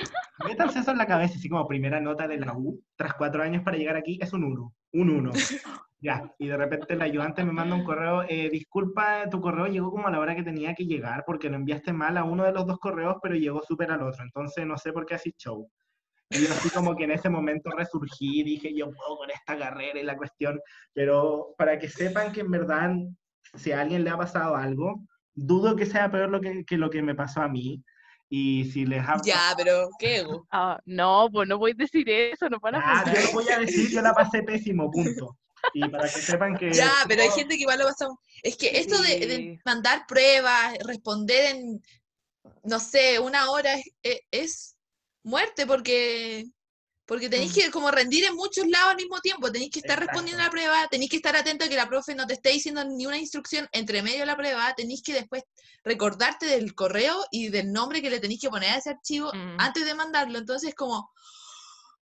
métanse 0.45 0.81
eso 0.81 0.91
en 0.91 0.99
la 0.99 1.07
cabeza, 1.07 1.37
así 1.37 1.49
como 1.49 1.67
primera 1.67 2.01
nota 2.01 2.29
de 2.29 2.39
la 2.39 2.55
U, 2.55 2.83
tras 2.97 3.15
cuatro 3.15 3.43
años 3.43 3.63
para 3.63 3.79
llegar 3.79 3.97
aquí, 3.97 4.19
es 4.21 4.33
un 4.35 4.45
1. 4.45 4.75
Un 4.93 5.11
1. 5.11 5.31
Ya, 6.03 6.33
y 6.39 6.47
de 6.49 6.57
repente 6.57 6.95
el 6.95 7.03
ayudante 7.03 7.45
me 7.45 7.53
manda 7.53 7.77
un 7.77 7.85
correo, 7.85 8.23
eh, 8.27 8.49
disculpa, 8.51 9.29
tu 9.31 9.39
correo 9.39 9.67
llegó 9.67 9.91
como 9.91 10.09
a 10.09 10.11
la 10.11 10.19
hora 10.19 10.35
que 10.35 10.43
tenía 10.43 10.75
que 10.75 10.87
llegar 10.87 11.25
porque 11.27 11.51
lo 11.51 11.57
enviaste 11.57 11.93
mal 11.93 12.17
a 12.17 12.25
uno 12.25 12.45
de 12.45 12.53
los 12.53 12.67
dos 12.67 12.79
correos, 12.79 13.17
pero 13.23 13.35
llegó 13.35 13.63
súper 13.63 13.91
al 13.91 14.03
otro, 14.03 14.25
entonces 14.25 14.65
no 14.67 14.79
sé 14.79 14.95
por 14.95 15.05
qué 15.05 15.17
así 15.17 15.35
show. 15.37 15.71
Y 16.31 16.47
yo 16.47 16.53
así 16.53 16.71
como 16.71 16.97
que 16.97 17.05
en 17.05 17.11
ese 17.11 17.29
momento 17.29 17.71
resurgí, 17.71 18.43
dije, 18.43 18.75
yo 18.75 18.91
puedo 18.93 19.19
con 19.19 19.31
esta 19.31 19.59
carrera 19.59 20.01
y 20.01 20.05
la 20.05 20.17
cuestión, 20.17 20.59
pero 20.95 21.55
para 21.59 21.79
que 21.79 21.89
sepan 21.89 22.33
que 22.33 22.41
en 22.41 22.51
verdad, 22.51 22.93
si 23.55 23.73
a 23.73 23.83
alguien 23.83 24.03
le 24.03 24.11
ha 24.11 24.17
pasado 24.17 24.57
algo, 24.57 25.03
dudo 25.35 25.77
que 25.77 25.85
sea 25.85 26.11
peor 26.11 26.31
lo 26.31 26.41
que, 26.41 26.65
que 26.65 26.79
lo 26.79 26.89
que 26.89 27.03
me 27.03 27.15
pasó 27.15 27.43
a 27.43 27.49
mí, 27.49 27.85
y 28.31 28.65
si 28.67 28.87
les 28.87 29.07
ha 29.07 29.21
Ya, 29.23 29.53
pero 29.57 29.89
qué. 29.99 30.25
Ah, 30.51 30.81
no, 30.87 31.29
pues 31.31 31.49
no 31.49 31.59
voy 31.59 31.73
a 31.73 31.75
decir 31.75 32.09
eso, 32.09 32.49
no 32.49 32.59
van 32.61 32.77
a 32.77 32.83
Ah, 32.83 33.05
yo 33.13 33.21
no 33.21 33.33
voy 33.33 33.49
a 33.53 33.59
decir, 33.59 33.91
yo 33.91 34.01
la 34.01 34.15
pasé 34.15 34.43
pésimo, 34.45 34.91
punto. 34.91 35.37
Y 35.75 35.89
para 35.89 36.05
que 36.13 36.21
sepan 36.21 36.57
que... 36.57 36.73
Ya, 36.73 36.93
pero 37.09 37.23
hay 37.23 37.31
gente 37.31 37.57
que 37.57 37.63
igual 37.63 37.79
lo 37.79 37.87
pasa. 37.87 38.09
Es 38.43 38.57
que 38.57 38.79
esto 38.79 39.01
de, 39.03 39.61
mandar 39.65 40.07
pruebas, 40.07 40.75
responder 40.87 41.57
en, 41.57 41.83
no 42.65 42.81
sé, 42.81 43.19
una 43.19 43.51
hora 43.51 43.75
es, 43.75 43.85
e- 44.03 44.23
es 44.31 44.77
muerte 45.23 45.67
porque, 45.67 46.47
porque 47.05 47.29
tenéis 47.29 47.53
que 47.53 47.71
como 47.71 47.91
rendir 47.91 48.25
en 48.25 48.35
muchos 48.35 48.67
lados 48.69 48.91
al 48.91 48.97
mismo 48.97 49.21
tiempo. 49.21 49.51
Tenéis 49.53 49.71
que 49.71 49.81
estar 49.81 49.99
respondiendo 49.99 50.43
a 50.43 50.47
la 50.47 50.51
prueba, 50.51 50.89
tenéis 50.89 51.11
que 51.11 51.17
estar 51.17 51.37
atento 51.37 51.65
a 51.65 51.69
que 51.69 51.77
la 51.77 51.89
profe 51.89 52.15
no 52.15 52.27
te 52.27 52.35
esté 52.35 52.51
diciendo 52.51 52.85
ni 52.85 53.07
una 53.07 53.19
instrucción 53.19 53.69
entre 53.73 54.03
medio 54.03 54.21
de 54.21 54.27
la 54.27 54.37
prueba. 54.37 54.75
Tenéis 54.75 55.03
que 55.03 55.13
después 55.13 55.43
recordarte 55.85 56.47
del 56.47 56.75
correo 56.75 57.17
y 57.31 57.49
del 57.49 57.73
nombre 57.73 58.01
que 58.01 58.11
le 58.11 58.21
tenéis 58.21 58.41
que 58.41 58.51
poner 58.51 58.71
a 58.71 58.77
ese 58.77 58.91
archivo 58.91 59.31
Mm. 59.35 59.57
antes 59.59 59.85
de 59.85 59.95
mandarlo. 59.95 60.39
Entonces, 60.39 60.75
como, 60.75 61.11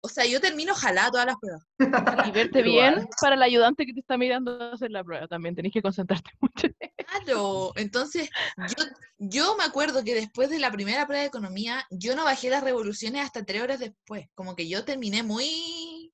o 0.01 0.09
sea, 0.09 0.25
yo 0.27 0.41
termino 0.41 0.75
jalada 0.75 1.11
todas 1.11 1.27
las 1.27 1.37
pruebas. 1.37 1.67
Y 2.29 2.31
verte 2.31 2.61
Igual. 2.61 2.95
bien 2.95 3.09
para 3.21 3.35
el 3.35 3.43
ayudante 3.43 3.87
que 3.87 3.93
te 3.93 4.01
está 4.01 4.17
mirando 4.17 4.61
a 4.61 4.73
hacer 4.73 4.91
la 4.91 5.03
prueba 5.03 5.27
también. 5.27 5.55
Tenés 5.55 5.73
que 5.73 5.83
concentrarte 5.83 6.31
mucho. 6.41 6.69
Claro, 6.97 7.73
entonces 7.77 8.29
yo, 8.57 8.85
yo 9.19 9.57
me 9.57 9.65
acuerdo 9.65 10.05
que 10.05 10.15
después 10.15 10.51
de 10.51 10.59
la 10.59 10.71
primera 10.71 11.07
prueba 11.07 11.23
de 11.23 11.29
economía, 11.29 11.85
yo 11.91 12.15
no 12.15 12.25
bajé 12.25 12.51
las 12.51 12.63
revoluciones 12.63 13.25
hasta 13.25 13.45
tres 13.45 13.63
horas 13.63 13.79
después. 13.81 14.27
Como 14.35 14.55
que 14.55 14.69
yo 14.69 14.85
terminé 14.85 15.23
muy, 15.23 16.13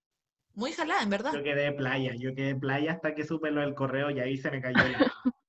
muy 0.54 0.72
jalada, 0.72 1.02
en 1.02 1.10
verdad. 1.10 1.32
Yo 1.34 1.42
quedé 1.42 1.72
playa, 1.72 2.12
yo 2.18 2.34
quedé 2.34 2.54
playa 2.54 2.92
hasta 2.92 3.14
que 3.14 3.24
supe 3.24 3.50
lo 3.50 3.60
del 3.60 3.74
correo 3.74 4.10
y 4.10 4.20
ahí 4.20 4.36
se 4.36 4.50
me 4.50 4.60
cayó 4.60 4.82
el, 4.82 4.96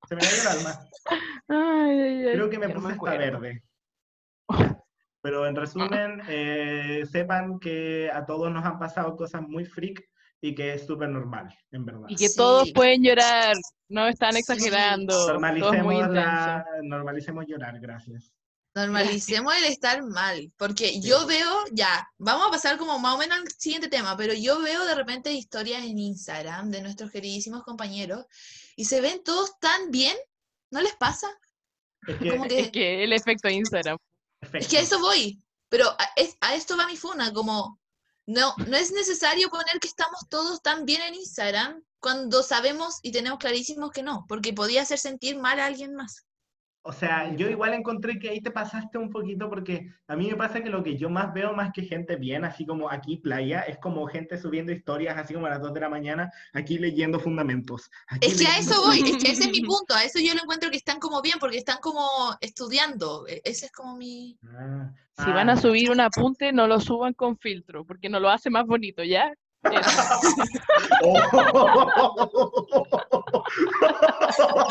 se 0.07 0.15
me 0.15 0.21
cayó 0.21 0.41
el 0.41 0.47
alma. 0.47 0.79
Ay, 1.47 2.01
ay, 2.01 2.25
ay, 2.25 2.33
Creo 2.33 2.49
que 2.49 2.57
me 2.57 2.69
puse 2.69 2.93
hasta 2.93 3.17
verde. 3.17 3.61
Pero 5.25 5.47
en 5.47 5.55
resumen, 5.55 6.21
eh, 6.29 7.03
sepan 7.11 7.57
que 7.57 8.11
a 8.13 8.23
todos 8.27 8.51
nos 8.51 8.63
han 8.63 8.77
pasado 8.77 9.15
cosas 9.17 9.41
muy 9.41 9.65
freak 9.65 10.07
y 10.39 10.53
que 10.53 10.75
es 10.75 10.85
súper 10.85 11.09
normal, 11.09 11.47
en 11.71 11.83
verdad. 11.83 12.05
Y 12.09 12.15
que 12.15 12.27
todos 12.29 12.71
pueden 12.73 13.01
llorar, 13.01 13.55
no 13.89 14.05
están 14.05 14.37
exagerando. 14.37 15.27
Normalicemos, 15.29 16.09
la, 16.09 16.63
normalicemos 16.83 17.43
llorar, 17.47 17.79
gracias. 17.79 18.35
Normalicemos 18.75 19.51
el 19.57 19.63
estar 19.63 20.03
mal, 20.03 20.51
porque 20.57 20.99
yo 21.01 21.25
veo, 21.25 21.49
ya, 21.71 22.07
vamos 22.19 22.47
a 22.47 22.51
pasar 22.51 22.77
como 22.77 22.99
más 22.99 23.15
o 23.15 23.17
menos 23.17 23.39
al 23.39 23.47
siguiente 23.57 23.87
tema, 23.87 24.15
pero 24.15 24.35
yo 24.35 24.61
veo 24.61 24.85
de 24.85 24.93
repente 24.93 25.33
historias 25.33 25.83
en 25.85 25.97
Instagram 25.97 26.69
de 26.69 26.83
nuestros 26.83 27.09
queridísimos 27.09 27.63
compañeros 27.63 28.27
y 28.75 28.85
se 28.85 29.01
ven 29.01 29.23
todos 29.23 29.57
tan 29.59 29.89
bien, 29.89 30.15
¿no 30.69 30.81
les 30.81 30.95
pasa? 30.97 31.27
Es 32.07 32.15
que, 32.17 32.29
Como 32.29 32.43
que- 32.47 32.59
Es 32.59 32.69
que 32.71 33.03
el 33.03 33.11
efecto 33.11 33.49
Instagram. 33.49 33.97
Es 34.53 34.67
que 34.67 34.77
a 34.77 34.81
eso 34.81 34.99
voy, 34.99 35.41
pero 35.69 35.89
a, 35.89 36.09
es- 36.15 36.37
a 36.41 36.55
esto 36.55 36.77
va 36.77 36.87
mi 36.87 36.97
funa, 36.97 37.33
como 37.33 37.79
no, 38.25 38.55
no 38.67 38.77
es 38.77 38.91
necesario 38.91 39.49
poner 39.49 39.79
que 39.79 39.87
estamos 39.87 40.19
todos 40.29 40.61
tan 40.61 40.85
bien 40.85 41.01
en 41.01 41.15
Instagram 41.15 41.83
cuando 41.99 42.43
sabemos 42.43 42.99
y 43.01 43.11
tenemos 43.11 43.39
clarísimos 43.39 43.91
que 43.91 44.03
no, 44.03 44.25
porque 44.27 44.53
podía 44.53 44.81
hacer 44.83 44.99
sentir 44.99 45.37
mal 45.37 45.59
a 45.59 45.65
alguien 45.65 45.95
más. 45.95 46.24
O 46.87 46.93
sea, 46.93 47.35
yo 47.35 47.49
igual 47.49 47.73
encontré 47.73 48.19
que 48.19 48.29
ahí 48.29 48.41
te 48.41 48.51
pasaste 48.51 48.99
un 48.99 49.09
poquito 49.09 49.49
porque 49.49 49.91
a 50.07 50.15
mí 50.15 50.29
me 50.29 50.35
pasa 50.35 50.61
que 50.61 50.69
lo 50.69 50.83
que 50.83 50.95
yo 50.95 51.09
más 51.09 51.33
veo 51.33 51.51
más 51.51 51.71
que 51.73 51.81
gente 51.81 52.15
bien, 52.15 52.45
así 52.45 52.63
como 52.63 52.91
aquí 52.91 53.17
playa, 53.17 53.61
es 53.61 53.79
como 53.79 54.05
gente 54.05 54.37
subiendo 54.37 54.71
historias 54.71 55.17
así 55.17 55.33
como 55.33 55.47
a 55.47 55.49
las 55.49 55.61
2 55.63 55.73
de 55.73 55.79
la 55.79 55.89
mañana, 55.89 56.31
aquí 56.53 56.77
leyendo 56.77 57.19
fundamentos. 57.19 57.89
aquí 58.07 58.27
Es 58.27 58.39
que 58.39 58.45
a 58.45 58.59
eso 58.59 58.83
voy, 58.85 58.99
es 58.99 59.17
que 59.17 59.31
ese 59.31 59.45
es 59.45 59.49
mi 59.49 59.61
punto, 59.65 59.95
a 59.95 60.03
eso 60.03 60.19
yo 60.19 60.35
lo 60.35 60.43
encuentro 60.43 60.69
que 60.69 60.77
están 60.77 60.99
como 60.99 61.23
bien, 61.23 61.39
porque 61.39 61.57
están 61.57 61.79
como 61.81 62.07
estudiando, 62.39 63.25
e- 63.27 63.41
ese 63.43 63.65
es 63.65 63.71
como 63.71 63.97
mi... 63.97 64.37
Ah, 64.55 64.93
Si 65.17 65.31
van 65.31 65.49
a 65.49 65.53
ah. 65.53 65.57
subir 65.57 65.89
un 65.89 66.01
apunte, 66.01 66.53
no 66.53 66.67
lo 66.67 66.79
suban 66.79 67.13
con 67.13 67.35
filtro, 67.39 67.83
porque 67.83 68.09
no 68.09 68.19
lo 68.19 68.29
hace 68.29 68.51
más 68.51 68.67
bonito, 68.67 69.03
¿ya? 69.03 69.33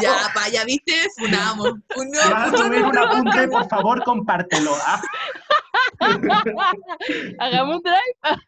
Ya, 0.01 0.31
pa, 0.35 0.49
ya 0.49 0.65
viste, 0.65 0.93
funamos. 1.17 1.75
Si 1.95 2.31
vas 2.31 2.53
a 2.53 2.57
subir 2.57 2.85
un 2.85 2.99
apunte, 2.99 3.49
por 3.49 3.69
favor, 3.69 4.05
compártelo. 4.05 4.73
Ah, 4.87 5.01
Hagamos 7.39 7.77
un 7.77 7.83
drive. 7.83 8.41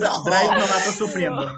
No. 0.00 0.22
Drive 0.22 0.54
novato 0.54 0.92
sufriendo. 0.92 1.56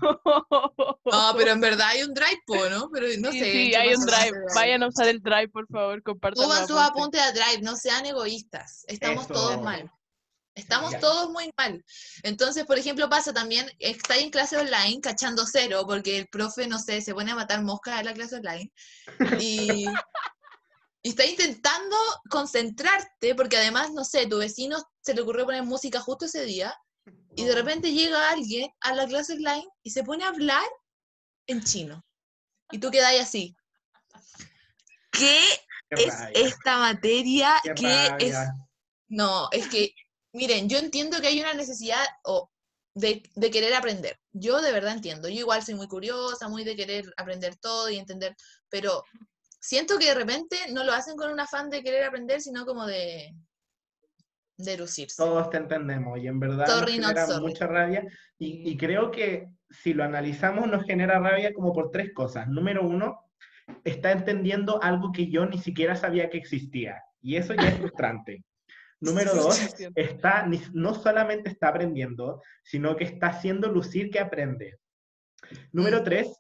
No, 1.04 1.34
pero 1.36 1.50
en 1.50 1.60
verdad 1.60 1.88
hay 1.88 2.02
un 2.02 2.14
drive, 2.14 2.42
po, 2.46 2.56
¿no? 2.70 2.88
Pero 2.92 3.06
no 3.18 3.30
sí, 3.32 3.38
sé. 3.40 3.52
sí, 3.52 3.74
hay 3.74 3.94
un 3.94 4.04
drive. 4.06 4.32
Vayan 4.54 4.82
a 4.82 4.88
usar 4.88 5.08
el 5.08 5.20
drive, 5.22 5.48
por 5.48 5.66
favor, 5.68 6.02
compartan. 6.02 6.44
Suban 6.44 6.66
sus 6.66 6.78
apuntes. 6.78 7.20
apuntes 7.20 7.22
a 7.22 7.32
Drive, 7.32 7.62
no 7.62 7.76
sean 7.76 8.06
egoístas. 8.06 8.84
Estamos 8.88 9.24
Eso. 9.24 9.34
todos 9.34 9.62
mal. 9.62 9.90
Estamos 10.54 10.92
Ya. 10.92 11.00
todos 11.00 11.30
muy 11.30 11.50
mal. 11.56 11.84
Entonces, 12.22 12.64
por 12.64 12.78
ejemplo, 12.78 13.08
pasa 13.08 13.32
también, 13.32 13.68
está 13.78 14.16
en 14.16 14.30
clase 14.30 14.56
online 14.56 15.00
cachando 15.00 15.44
cero, 15.46 15.84
porque 15.86 16.18
el 16.18 16.28
profe, 16.28 16.66
no 16.66 16.78
sé, 16.78 17.00
se 17.00 17.14
pone 17.14 17.32
a 17.32 17.34
matar 17.34 17.62
moscas 17.62 17.98
en 17.98 18.06
la 18.06 18.14
clase 18.14 18.36
online. 18.36 18.72
Y, 19.40 19.86
y 21.02 21.08
está 21.08 21.26
intentando 21.26 21.96
concentrarte, 22.30 23.34
porque 23.34 23.56
además, 23.56 23.92
no 23.92 24.04
sé, 24.04 24.26
tu 24.26 24.38
vecino 24.38 24.78
se 25.02 25.14
le 25.14 25.22
ocurrió 25.22 25.44
poner 25.44 25.64
música 25.64 26.00
justo 26.00 26.26
ese 26.26 26.44
día, 26.44 26.74
y 27.36 27.44
de 27.44 27.54
repente 27.54 27.92
llega 27.92 28.30
alguien 28.30 28.70
a 28.80 28.94
la 28.94 29.06
clase 29.06 29.34
online 29.34 29.66
y 29.82 29.90
se 29.90 30.04
pone 30.04 30.24
a 30.24 30.28
hablar 30.28 30.64
en 31.48 31.62
chino. 31.64 32.04
Y 32.70 32.78
tú 32.78 32.90
quedas 32.90 33.10
ahí 33.10 33.18
así. 33.18 33.56
¿Qué 35.10 35.40
Qué 35.90 36.04
es 36.04 36.18
rabia, 36.18 36.40
esta 36.40 36.78
materia 36.78 37.60
qué 37.62 37.74
que 37.74 38.26
es 38.26 38.36
no, 39.08 39.48
es 39.52 39.68
que, 39.68 39.94
miren, 40.34 40.68
yo 40.68 40.78
entiendo 40.78 41.20
que 41.20 41.28
hay 41.28 41.40
una 41.40 41.54
necesidad 41.54 42.04
o, 42.24 42.50
de, 42.94 43.22
de 43.34 43.50
querer 43.50 43.74
aprender. 43.74 44.18
Yo 44.32 44.60
de 44.60 44.72
verdad 44.72 44.92
entiendo. 44.92 45.28
Yo 45.28 45.40
igual 45.40 45.62
soy 45.62 45.74
muy 45.74 45.88
curiosa, 45.88 46.48
muy 46.48 46.64
de 46.64 46.76
querer 46.76 47.12
aprender 47.16 47.56
todo 47.56 47.88
y 47.88 47.96
entender, 47.96 48.36
pero 48.68 49.02
siento 49.60 49.98
que 49.98 50.06
de 50.06 50.14
repente 50.14 50.56
no 50.72 50.84
lo 50.84 50.92
hacen 50.92 51.16
con 51.16 51.30
un 51.30 51.40
afán 51.40 51.70
de 51.70 51.82
querer 51.82 52.04
aprender, 52.04 52.40
sino 52.40 52.66
como 52.66 52.86
de, 52.86 53.34
de 54.58 54.76
lucirse. 54.76 55.16
Todos 55.16 55.50
te 55.50 55.56
entendemos 55.56 56.18
y 56.18 56.26
en 56.26 56.38
verdad 56.38 56.66
Sorry, 56.66 56.98
nos 56.98 57.12
genera 57.12 57.40
mucha 57.40 57.66
rabia 57.66 58.06
y, 58.38 58.70
y 58.70 58.76
creo 58.76 59.10
que 59.10 59.48
si 59.70 59.94
lo 59.94 60.04
analizamos 60.04 60.68
nos 60.68 60.84
genera 60.84 61.18
rabia 61.18 61.52
como 61.54 61.72
por 61.72 61.90
tres 61.90 62.12
cosas. 62.12 62.48
Número 62.48 62.86
uno, 62.86 63.20
está 63.84 64.12
entendiendo 64.12 64.82
algo 64.82 65.12
que 65.12 65.30
yo 65.30 65.46
ni 65.46 65.58
siquiera 65.58 65.96
sabía 65.96 66.28
que 66.30 66.38
existía 66.38 67.02
y 67.22 67.36
eso 67.36 67.54
ya 67.54 67.68
es 67.68 67.78
frustrante. 67.78 68.44
Número 69.04 69.34
dos, 69.34 69.74
está, 69.94 70.46
no 70.72 70.94
solamente 70.94 71.50
está 71.50 71.68
aprendiendo, 71.68 72.40
sino 72.62 72.96
que 72.96 73.04
está 73.04 73.28
haciendo 73.28 73.70
lucir 73.70 74.10
que 74.10 74.20
aprende. 74.20 74.78
Número 75.72 76.00
Mm. 76.00 76.04
tres, 76.04 76.36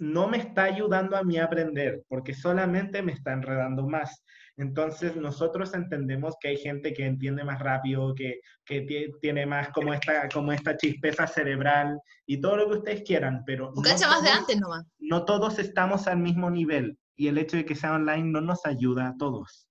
no 0.00 0.26
me 0.28 0.38
está 0.38 0.64
ayudando 0.64 1.16
a 1.16 1.22
mí 1.22 1.38
a 1.38 1.44
aprender, 1.44 2.02
porque 2.08 2.34
solamente 2.34 3.00
me 3.02 3.12
está 3.12 3.32
enredando 3.32 3.86
más. 3.86 4.24
Entonces, 4.56 5.16
nosotros 5.16 5.72
entendemos 5.74 6.34
que 6.40 6.48
hay 6.48 6.56
gente 6.56 6.92
que 6.92 7.06
entiende 7.06 7.42
más 7.44 7.60
rápido, 7.60 8.14
que, 8.14 8.40
que 8.64 8.84
tie- 8.86 9.12
tiene 9.20 9.46
más 9.46 9.68
como 9.70 9.92
esta, 9.94 10.28
como 10.28 10.52
esta 10.52 10.76
chispeza 10.76 11.26
cerebral 11.26 11.98
y 12.26 12.40
todo 12.40 12.56
lo 12.56 12.68
que 12.70 12.76
ustedes 12.78 13.02
quieran, 13.02 13.42
pero 13.46 13.72
no 13.74 13.82
cacha 13.82 14.08
más 14.08 14.22
de 14.22 14.28
todos- 14.28 14.40
antes 14.40 14.60
nomás. 14.60 14.86
no 14.98 15.24
todos 15.24 15.58
estamos 15.58 16.06
al 16.06 16.18
mismo 16.18 16.50
nivel 16.50 16.98
y 17.16 17.28
el 17.28 17.38
hecho 17.38 17.56
de 17.56 17.64
que 17.64 17.74
sea 17.76 17.94
online 17.94 18.30
no 18.30 18.40
nos 18.40 18.64
ayuda 18.66 19.08
a 19.08 19.16
todos. 19.16 19.68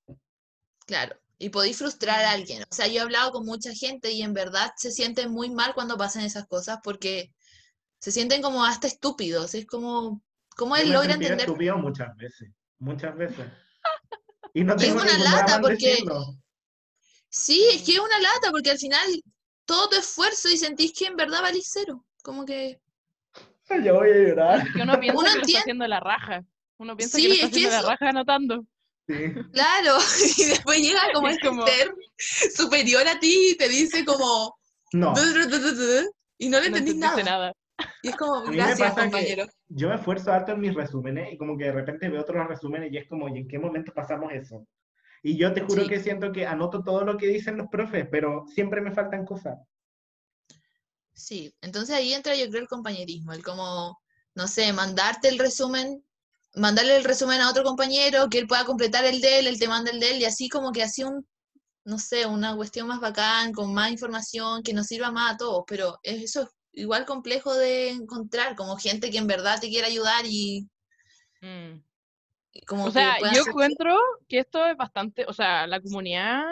Claro. 0.86 1.16
Y 1.44 1.50
podéis 1.50 1.78
frustrar 1.78 2.24
a 2.24 2.32
alguien. 2.32 2.64
O 2.72 2.74
sea, 2.74 2.88
yo 2.88 2.94
he 2.96 3.00
hablado 3.02 3.32
con 3.32 3.46
mucha 3.46 3.74
gente 3.74 4.12
y 4.12 4.22
en 4.22 4.34
verdad 4.34 4.72
se 4.78 4.92
sienten 4.92 5.30
muy 5.32 5.50
mal 5.50 5.74
cuando 5.74 5.98
pasan 5.98 6.24
esas 6.24 6.48
cosas 6.48 6.80
porque 6.84 7.34
se 8.00 8.12
sienten 8.12 8.42
como 8.42 8.64
hasta 8.64 8.88
estúpidos. 8.88 9.54
Es 9.54 9.66
como, 9.66 10.22
¿cómo 10.56 10.78
Yo 10.78 10.82
él 10.84 10.88
me 10.90 10.94
logra 10.96 11.14
entender? 11.16 11.40
estúpido 11.42 11.78
muchas 11.78 12.16
veces, 12.16 12.50
muchas 12.80 13.16
veces. 13.18 13.46
Y 14.54 14.64
no 14.64 14.74
Y 14.78 14.78
es 14.78 14.82
tengo 14.84 15.02
una 15.02 15.18
lata 15.18 15.60
porque- 15.60 15.76
decirlo. 15.90 16.38
Sí, 17.30 17.66
es 17.74 17.82
que 17.82 17.94
es 17.94 18.00
una 18.00 18.20
lata 18.20 18.52
porque 18.52 18.72
al 18.72 18.78
final 18.78 19.06
todo 19.66 19.90
tu 19.90 19.96
esfuerzo 19.98 20.50
y 20.50 20.56
sentís 20.58 20.94
que 20.94 21.08
en 21.08 21.16
verdad 21.18 21.42
valís 21.42 21.68
cero. 21.74 22.06
Como 22.22 22.46
que, 22.46 22.80
Ya 23.70 23.92
voy 23.92 24.12
a 24.12 24.16
llorar. 24.30 24.72
Que 24.72 24.82
uno 24.82 24.98
piensa 25.00 25.20
Uno 25.20 25.30
que 25.32 25.38
lo 25.40 25.46
está 25.46 25.60
haciendo 25.60 25.88
la 25.88 26.00
raja. 26.00 26.44
Uno 26.78 26.96
piensa 26.96 27.18
Sí, 27.18 27.24
que 27.24 27.28
lo 27.30 27.34
está 27.34 27.46
es 27.48 27.52
que 27.52 27.58
haciendo 27.58 27.76
la 27.76 27.80
eso- 27.80 27.90
raja 27.90 28.10
anotando. 28.10 28.66
Sí. 29.08 29.34
claro, 29.52 29.98
y 30.38 30.44
después 30.46 30.80
llega 30.80 31.02
como 31.14 31.28
Es 31.28 31.36
este 31.36 31.48
como- 31.48 31.68
ser 31.68 31.94
superior 32.56 33.08
a 33.08 33.20
ti 33.20 33.50
y 33.52 33.58
te 33.58 33.68
dice 33.68 34.06
como, 34.06 34.56
No, 34.94 35.14
y 36.38 36.50
no 36.50 36.60
le 36.60 36.70
No 36.70 36.78
entendís 36.78 36.94
entendiste 36.96 36.98
nada. 37.00 37.24
nada. 37.24 37.54
Y 38.02 38.10
es 38.10 38.16
como, 38.16 38.42
gracias, 38.44 38.94
compañero. 38.94 39.46
yo 39.68 39.90
me 39.90 39.96
esfuerzo 39.96 40.32
harto 40.32 40.52
en 40.54 40.60
mis 40.62 40.74
resúmenes 40.74 41.34
y 41.34 41.38
como 41.38 41.58
que 41.58 41.66
de 41.66 41.72
repente 41.72 42.08
veo 42.10 42.22
otros 42.22 42.48
resúmenes 42.48 42.92
y 42.94 42.98
es 42.98 43.08
como, 43.08 43.28
¿y 43.30 43.40
en 43.40 43.48
qué 43.48 43.58
momento 43.60 43.92
pasamos 43.94 44.32
eso? 44.32 44.66
Y 45.24 45.38
yo 45.38 45.54
te 45.54 45.62
juro 45.62 45.84
Sí. 45.84 45.90
que 45.90 46.00
siento 46.00 46.32
que 46.32 46.46
anoto 46.46 46.84
todo 46.84 47.04
lo 47.04 47.18
que 47.18 47.28
dicen 47.28 47.58
los 47.58 47.68
profes, 47.70 48.08
pero 48.12 48.46
siempre 48.48 48.82
me 48.82 48.92
faltan 48.92 49.26
cosas. 49.26 49.58
Sí, 51.14 51.54
entonces 51.62 51.96
ahí 51.96 52.14
entra 52.14 52.36
yo 52.36 52.50
creo 52.50 52.62
el 52.62 52.68
compañerismo, 52.68 53.34
el 53.34 53.44
como, 53.44 54.00
no 54.36 54.48
sé, 54.48 54.72
mandarte 54.74 55.28
el 55.30 55.40
resumen, 55.40 56.04
mandarle 56.56 56.96
el 56.98 57.04
resumen 57.04 57.42
a 57.42 57.50
otro 57.50 57.64
compañero, 57.64 58.30
que 58.30 58.40
él 58.40 58.48
pueda 58.48 58.66
completar 58.66 59.06
el 59.06 59.22
de 59.22 59.40
él, 59.40 59.48
él 59.48 59.60
te 59.60 59.68
manda 59.68 59.92
el 59.92 60.00
de 60.00 60.12
él, 60.12 60.22
y 60.22 60.26
así 60.26 60.50
como 60.50 60.72
que 60.72 60.84
así 60.84 61.04
un, 61.04 61.26
no 61.86 61.98
sé, 62.00 62.26
una 62.26 62.56
cuestión 62.56 62.88
más 62.88 63.00
bacán, 63.00 63.52
con 63.54 63.74
más 63.74 63.92
información, 63.92 64.64
que 64.64 64.74
nos 64.74 64.88
sirva 64.88 65.12
más 65.12 65.34
a 65.34 65.38
todos, 65.38 65.64
pero 65.68 66.00
es- 66.04 66.24
eso 66.24 66.44
es 66.44 66.50
igual 66.74 67.06
complejo 67.06 67.54
de 67.54 67.90
encontrar, 67.90 68.56
como 68.56 68.78
gente 68.78 69.10
que 69.12 69.18
en 69.18 69.28
verdad 69.28 69.60
te 69.60 69.70
quiere 69.70 69.88
ayudar 69.88 70.26
y, 70.26 70.68
Mm. 71.42 71.84
y 72.54 72.62
como 72.66 72.86
O 72.86 72.92
sea, 72.92 73.18
yo 73.20 73.26
hacer- 73.28 73.48
encuentro 73.48 74.00
que 74.28 74.40
esto 74.40 74.66
es 74.66 74.78
bastante, 74.78 75.26
o 75.28 75.34
sea, 75.34 75.68
la 75.68 75.82
comunidad, 75.82 76.44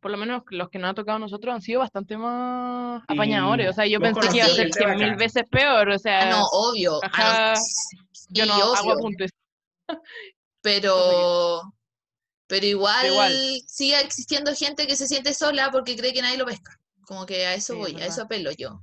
por 0.00 0.10
lo 0.10 0.16
menos 0.16 0.42
los 0.50 0.68
que 0.70 0.78
nos 0.78 0.90
ha 0.90 0.94
tocado 0.94 1.16
a 1.16 1.20
nosotros, 1.20 1.54
han 1.54 1.60
sido 1.62 1.80
bastante 1.80 2.16
más 2.16 3.02
apañadores. 3.06 3.68
O 3.68 3.72
sea, 3.72 3.86
yo 3.86 4.00
pensé 4.00 4.20
que 4.28 4.36
iba 4.38 4.46
a 4.46 4.48
ser 4.48 4.56
gente 4.66 4.78
cien 4.78 4.90
mil 4.90 5.00
bacán. 5.02 5.16
veces 5.18 5.42
peor. 5.50 5.88
O 5.90 5.98
sea, 5.98 6.22
Ah, 6.22 6.30
no, 6.30 6.44
obvio, 6.52 7.00
ah, 7.12 7.54
no, 7.54 7.62
yo 8.30 8.46
no 8.46 8.54
hago 8.54 8.72
obvio. 8.82 8.92
apuntes. 8.94 9.30
pero 10.62 11.62
pero 12.46 12.66
igual, 12.66 13.06
igual. 13.06 13.32
sigue 13.66 14.00
existiendo 14.00 14.54
gente 14.54 14.86
que 14.86 14.96
se 14.96 15.06
siente 15.06 15.34
sola 15.34 15.70
porque 15.70 15.96
cree 15.96 16.12
que 16.14 16.22
nadie 16.22 16.38
lo 16.38 16.46
pesca. 16.46 16.78
Como 17.06 17.26
que 17.26 17.46
a 17.46 17.54
eso 17.54 17.74
Sí, 17.74 17.80
es 17.80 17.92
voy, 17.92 18.02
a 18.02 18.06
eso 18.06 18.22
apelo 18.22 18.50
yo. 18.52 18.80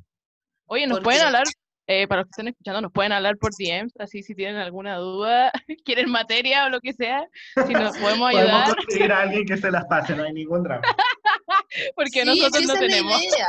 Oye, 0.68 0.86
nos 0.88 0.98
Porque- 0.98 1.04
pueden 1.06 1.22
hablar, 1.28 1.44
eh, 1.88 2.08
para 2.08 2.22
los 2.22 2.28
que 2.28 2.32
estén 2.32 2.48
escuchando, 2.48 2.82
nos 2.82 2.92
pueden 2.92 3.12
hablar 3.12 3.38
por 3.38 3.52
DMs, 3.58 3.94
así 4.00 4.24
si 4.24 4.34
tienen 4.36 4.58
alguna 4.58 4.98
duda, 4.98 5.52
quieren 5.86 6.10
materia 6.10 6.66
o 6.66 6.70
lo 6.70 6.80
que 6.82 6.94
sea, 6.94 7.28
si 7.68 7.74
nos 7.74 7.98
podemos 7.98 8.32
Podemos 8.32 8.36
ayudar, 8.36 8.76
conseguir 8.76 9.12
a 9.12 9.22
alguien 9.22 9.46
que 9.48 9.58
se 9.58 9.72
las 9.72 9.86
pase, 9.86 10.16
no 10.16 10.24
hay 10.24 10.34
ningún 10.34 10.64
drama. 10.64 10.82
porque 11.96 12.22
Sí, 12.22 12.26
nosotros 12.26 12.64
no 12.66 12.74
tenemos. 12.74 13.22
idea. 13.24 13.48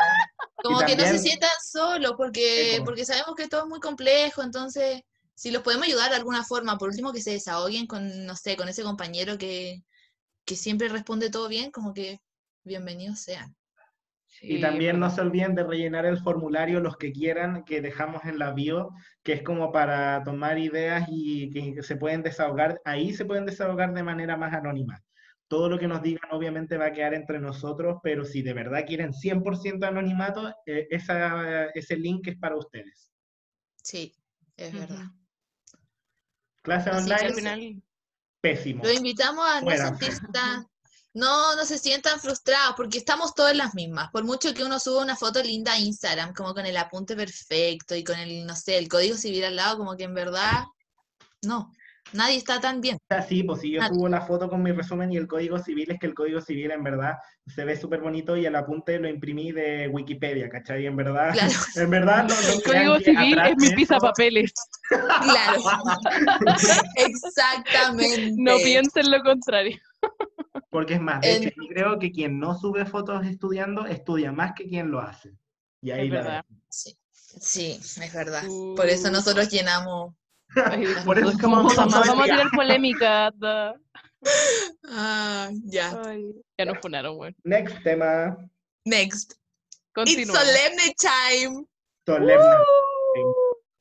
Como 0.63 0.81
que 0.81 0.97
no 0.97 1.05
se 1.05 1.19
sientan 1.19 1.51
solos 1.71 2.15
porque, 2.17 2.83
porque 2.85 3.05
sabemos 3.05 3.35
que 3.37 3.49
todo 3.49 3.63
es 3.63 3.69
muy 3.69 3.81
complejo, 3.81 4.43
entonces 4.43 5.03
si 5.35 5.51
los 5.51 5.63
podemos 5.63 5.87
ayudar 5.87 6.11
de 6.11 6.17
alguna 6.17 6.45
forma, 6.45 6.79
por 6.79 6.89
último 6.89 7.13
que 7.13 7.21
se 7.21 7.33
desahoguen 7.33 7.87
con, 7.87 8.25
no 8.27 8.37
sé, 8.37 8.57
con 8.57 8.69
ese 8.69 8.83
compañero 8.83 9.37
que, 9.39 9.83
que 10.45 10.57
siempre 10.57 10.89
responde 10.89 11.31
todo 11.31 11.49
bien, 11.49 11.71
como 11.71 11.93
que 11.95 12.21
bienvenidos 12.65 13.21
sean. 13.21 13.56
Y 14.49 14.59
Sí, 14.59 14.61
también 14.61 15.01
no 15.01 15.07
verdad. 15.07 15.17
se 15.17 15.21
olviden 15.23 15.55
de 15.55 15.65
rellenar 15.65 16.07
el 16.07 16.19
formulario 16.19 16.81
los 16.81 16.97
que 16.97 17.13
quieran 17.13 17.65
que 17.65 17.81
dejamos 17.81 18.25
en 18.25 18.39
la 18.39 18.53
bio, 18.53 18.91
que 19.23 19.33
es 19.35 19.43
como 19.43 19.73
para 19.73 20.23
tomar 20.25 20.59
ideas 20.59 21.07
y 21.11 21.51
que 21.51 21.83
se 21.83 21.97
pueden 21.97 22.23
desahogar, 22.23 22.81
ahí 22.85 23.13
se 23.13 23.25
pueden 23.25 23.47
desahogar 23.47 23.93
de 23.95 24.03
manera 24.05 24.37
más 24.37 24.55
anónima. 24.55 25.03
Todo 25.49 25.69
lo 25.69 25.79
que 25.79 25.89
nos 25.89 26.03
digan 26.03 26.31
obviamente 26.33 26.77
va 26.79 26.87
a 26.87 26.93
quedar 26.93 27.15
entre 27.15 27.39
nosotros, 27.41 27.99
pero 28.03 28.25
si 28.25 28.43
de 28.43 28.53
verdad 28.53 28.85
quieren 28.87 29.13
100% 29.13 29.85
anonimato, 29.87 30.49
eh, 30.67 30.87
esa, 30.91 31.67
ese 31.75 31.97
link 31.97 32.27
es 32.29 32.37
para 32.39 32.57
ustedes. 32.57 33.13
Sí, 33.83 34.15
es 34.57 34.73
verdad. 34.73 35.05
Clase 36.63 36.91
Así 36.91 37.09
que 37.09 37.15
Al 37.15 37.21
online, 37.21 37.35
final, 37.35 37.83
pésimo. 38.41 38.85
Los 38.85 38.97
invitamos 38.97 39.45
a 39.47 39.61
no 39.61 39.67
Fuera. 39.67 39.89
sentirse 39.89 40.27
tan, 40.33 40.67
no, 41.17 41.57
no 41.57 41.65
se 41.65 41.79
sientan 41.79 42.21
frustrados, 42.21 42.75
porque 42.77 42.99
estamos 42.99 43.35
todos 43.35 43.51
en 43.51 43.59
las 43.59 43.75
mismas. 43.75 44.11
Por 44.11 44.25
mucho 44.25 44.53
que 44.53 44.63
uno 44.65 44.79
suba 44.79 45.03
una 45.03 45.17
foto 45.17 45.43
linda 45.43 45.73
a 45.73 45.79
Instagram, 45.79 46.35
como 46.35 46.53
con 46.55 46.67
el 46.67 46.77
apunte 46.77 47.17
perfecto 47.17 47.95
y 47.97 48.05
con 48.05 48.19
el, 48.19 48.45
no 48.47 48.55
sé, 48.55 48.77
el 48.79 48.89
código 48.89 49.17
civil 49.17 49.45
al 49.45 49.57
lado, 49.57 49.79
como 49.79 49.97
que 49.97 50.05
en 50.05 50.15
verdad, 50.15 50.65
no, 51.43 51.73
nadie 52.13 52.37
está 52.37 52.61
tan 52.61 52.81
bien. 52.83 52.99
sea, 53.09 53.23
sí, 53.23 53.43
pues 53.45 53.61
si 53.63 53.71
yo 53.73 53.81
Ah. 53.83 53.89
subo 53.89 54.09
la 54.09 54.21
foto 54.21 54.49
con 54.51 54.63
mi 54.63 54.73
resumen 54.73 55.11
y 55.11 55.17
el 55.17 55.27
código 55.27 55.59
civil, 55.59 55.91
es 55.91 55.99
que 55.99 56.07
el 56.07 56.15
código 56.15 56.41
civil 56.43 56.71
en 56.71 56.85
verdad 56.85 57.15
se 57.47 57.65
ve 57.65 57.77
súper 57.81 58.01
bonito 58.01 58.37
y 58.37 58.45
el 58.45 58.55
apunte 58.57 58.99
lo 58.99 59.09
imprimí 59.09 59.53
de 59.53 59.89
Wikipedia, 59.89 60.49
¿cachai? 60.51 60.85
En 60.87 60.97
verdad, 60.97 61.33
Claro. 61.33 61.53
en 61.77 61.91
verdad 61.91 62.25
no, 62.29 62.35
no 62.35 62.49
el 62.53 62.63
código 62.63 62.99
civil 62.99 63.39
es 63.39 63.57
mi 63.57 63.71
pizza 63.75 63.97
eso- 63.97 64.07
papeles. 64.07 64.53
Claro, 64.89 65.63
exactamente. 66.97 68.33
No 68.37 68.57
piensen 68.59 69.11
lo 69.11 69.23
contrario. 69.23 69.79
Porque 70.71 70.95
es 70.95 71.01
más, 71.01 71.21
de 71.21 71.37
En- 71.37 71.43
hecho, 71.45 71.51
yo 71.63 71.69
creo 71.69 71.99
que 71.99 72.11
quien 72.11 72.39
no 72.39 72.59
sube 72.59 72.85
fotos 72.87 73.25
estudiando, 73.27 73.87
estudia 73.87 74.33
más 74.33 74.53
que 74.57 74.69
quien 74.69 74.91
lo 74.91 75.01
hace. 75.01 75.33
Y 75.83 75.91
ahí 75.93 76.07
Es 76.09 76.13
la 76.13 76.23
verdad. 76.23 76.45
Sí, 76.69 76.97
sí, 77.81 78.03
es 78.03 78.13
verdad. 78.15 78.43
Por 78.77 78.87
eso 78.87 79.09
Uh. 79.09 79.13
nosotros 79.13 79.49
llenamos. 79.51 80.15
Por 81.07 81.19
eso 81.19 81.25
nosotros 81.33 81.41
como- 81.41 81.57
vamos, 81.57 81.73
hoy 81.79 82.09
vamos 82.09 82.21
a 82.21 82.25
tirar 82.25 82.51
polémica. 82.55 83.33
Ah, 84.89 85.51
ya. 85.65 86.01
Ay, 86.05 86.25
ya 86.59 86.65
nos 86.65 86.79
funaron, 86.81 87.17
güey. 87.17 87.35
Next 87.45 87.77
tema. 87.85 88.37
Next. 88.85 89.35
Continúa. 89.95 90.35
solemne 90.41 90.95
time. 90.99 91.65
Solemne. 92.05 92.45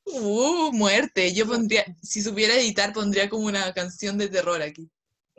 Uh, 0.04 0.70
muerte. 0.72 1.32
Yo 1.34 1.46
pondría, 1.46 1.84
si 2.02 2.22
supiera 2.22 2.54
editar, 2.54 2.92
pondría 2.92 3.28
como 3.28 3.46
una 3.46 3.72
canción 3.72 4.16
de 4.18 4.28
terror 4.28 4.62
aquí. 4.62 4.88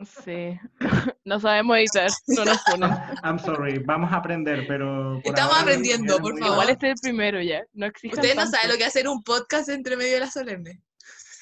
Sí. 0.04 0.58
No 1.24 1.38
sabemos 1.38 1.76
editar, 1.76 2.08
no 2.28 2.44
nos 2.46 2.58
ponen. 2.62 2.90
I'm 3.22 3.38
sorry, 3.38 3.78
vamos 3.80 4.10
a 4.10 4.16
aprender, 4.16 4.66
pero... 4.66 5.20
por 5.22 5.34
Estamos 5.34 5.60
aprendiendo, 5.60 6.16
por 6.20 6.38
favor. 6.38 6.54
Igual 6.54 6.70
este 6.70 6.86
es 6.86 6.92
el 6.94 7.00
primero 7.02 7.42
ya. 7.42 7.62
No 7.74 7.84
existe. 7.84 8.16
Ustedes 8.16 8.34
no 8.34 8.46
saben 8.46 8.70
lo 8.70 8.76
que 8.76 8.84
es 8.84 8.88
hacer 8.88 9.06
un 9.06 9.22
podcast 9.22 9.68
entre 9.68 9.98
medio 9.98 10.14
de 10.14 10.20
la 10.20 10.30
solemne. 10.30 10.80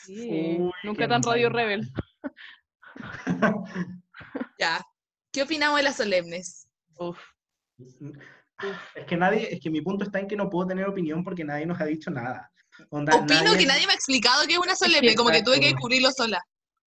Sí, 0.04 0.56
Uy, 0.58 0.72
nunca 0.82 1.06
tan 1.06 1.22
Radio 1.22 1.50
mal. 1.50 1.56
Rebel. 1.56 1.92
Ya. 4.58 4.84
¿Qué 5.30 5.42
opinamos 5.42 5.76
de 5.76 5.84
las 5.84 5.96
solemnes? 5.96 6.66
Uf. 6.98 7.18
Es 8.94 9.04
que 9.06 9.16
nadie, 9.16 9.54
es 9.54 9.60
que 9.60 9.70
mi 9.70 9.82
punto 9.82 10.04
está 10.04 10.18
en 10.18 10.26
que 10.26 10.36
no 10.36 10.48
puedo 10.48 10.66
tener 10.66 10.88
opinión 10.88 11.22
porque 11.22 11.44
nadie 11.44 11.66
nos 11.66 11.80
ha 11.80 11.84
dicho 11.84 12.10
nada. 12.10 12.50
Onda, 12.90 13.14
Opino 13.16 13.54
que 13.56 13.66
nadie 13.66 13.86
me 13.86 13.92
ha 13.92 13.96
explicado 13.96 14.46
qué 14.46 14.54
es 14.54 14.58
una 14.58 14.74
solemne, 14.74 15.14
como 15.14 15.30
que 15.30 15.42
tuve 15.42 15.60
que 15.60 15.66
descubrirlo 15.66 16.10
sola. 16.10 16.42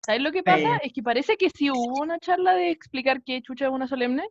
¿Sabes 0.06 0.22
lo 0.22 0.32
que 0.32 0.44
pasa? 0.44 0.78
Es 0.78 0.94
que 0.94 1.04
parece 1.04 1.38
que 1.38 1.50
sí 1.50 1.70
hubo 1.70 2.02
una 2.02 2.20
charla 2.20 2.54
de 2.54 2.72
explicar 2.72 3.22
qué 3.24 3.42
chucha 3.42 3.66
es 3.66 3.72
una 3.72 3.88
solemne, 3.88 4.28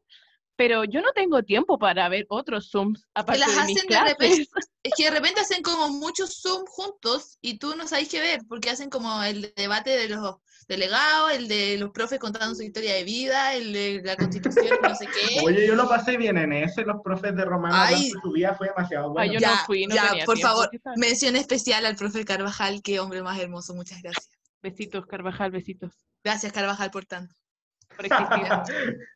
pero 0.56 0.82
yo 0.82 1.00
no 1.02 1.12
tengo 1.12 1.44
tiempo 1.44 1.78
para 1.78 2.08
ver 2.08 2.26
otros 2.28 2.70
Zooms 2.70 3.06
aparte 3.14 3.38
las 3.38 3.48
de 3.48 3.64
mis 3.64 3.76
hacen 3.78 3.88
de 3.88 4.00
repente. 4.00 4.46
clases. 4.50 4.70
Es 4.82 4.92
que 4.96 5.04
de 5.04 5.10
repente 5.10 5.40
hacen 5.40 5.60
como 5.60 5.90
muchos 5.90 6.40
Zoom 6.40 6.64
juntos 6.64 7.36
y 7.42 7.58
tú 7.58 7.76
no 7.76 7.86
sabes 7.86 8.08
qué 8.08 8.20
ver, 8.20 8.40
porque 8.48 8.70
hacen 8.70 8.88
como 8.88 9.22
el 9.22 9.52
debate 9.54 9.90
de 9.90 10.08
los 10.08 10.36
delegados, 10.66 11.32
el 11.32 11.46
de 11.46 11.76
los 11.78 11.90
profes 11.90 12.18
contando 12.18 12.54
su 12.54 12.62
historia 12.62 12.94
de 12.94 13.04
vida, 13.04 13.54
el 13.54 13.72
de 13.72 14.02
la 14.02 14.16
constitución, 14.16 14.78
no 14.82 14.94
sé 14.94 15.06
qué. 15.06 15.40
Oye, 15.44 15.66
yo 15.66 15.74
lo 15.74 15.88
pasé 15.88 16.16
bien 16.16 16.38
en 16.38 16.52
ese, 16.52 16.82
los 16.82 17.02
profes 17.02 17.36
de 17.36 17.44
Romano 17.44 17.74
Ay. 17.76 18.10
su 18.10 18.32
vida 18.32 18.54
fue 18.54 18.68
demasiado 18.68 19.10
bueno. 19.12 19.30
Ay, 19.30 19.34
yo 19.34 19.40
ya, 19.40 19.56
no 19.56 19.64
fui, 19.66 19.86
no 19.86 19.94
ya, 19.94 20.08
tenía 20.08 20.24
por 20.24 20.36
tiempo, 20.36 20.54
favor, 20.54 20.70
mención 20.96 21.36
especial 21.36 21.84
al 21.84 21.96
profe 21.96 22.24
Carvajal, 22.24 22.80
qué 22.80 22.98
hombre 23.00 23.22
más 23.22 23.38
hermoso, 23.38 23.74
muchas 23.74 24.00
gracias. 24.00 24.37
Besitos, 24.62 25.06
Carvajal, 25.06 25.50
besitos. 25.50 25.92
Gracias, 26.24 26.52
Carvajal, 26.52 26.90
por 26.90 27.04
tanto. 27.06 27.34
Por 27.96 28.06
existir. 28.06 28.28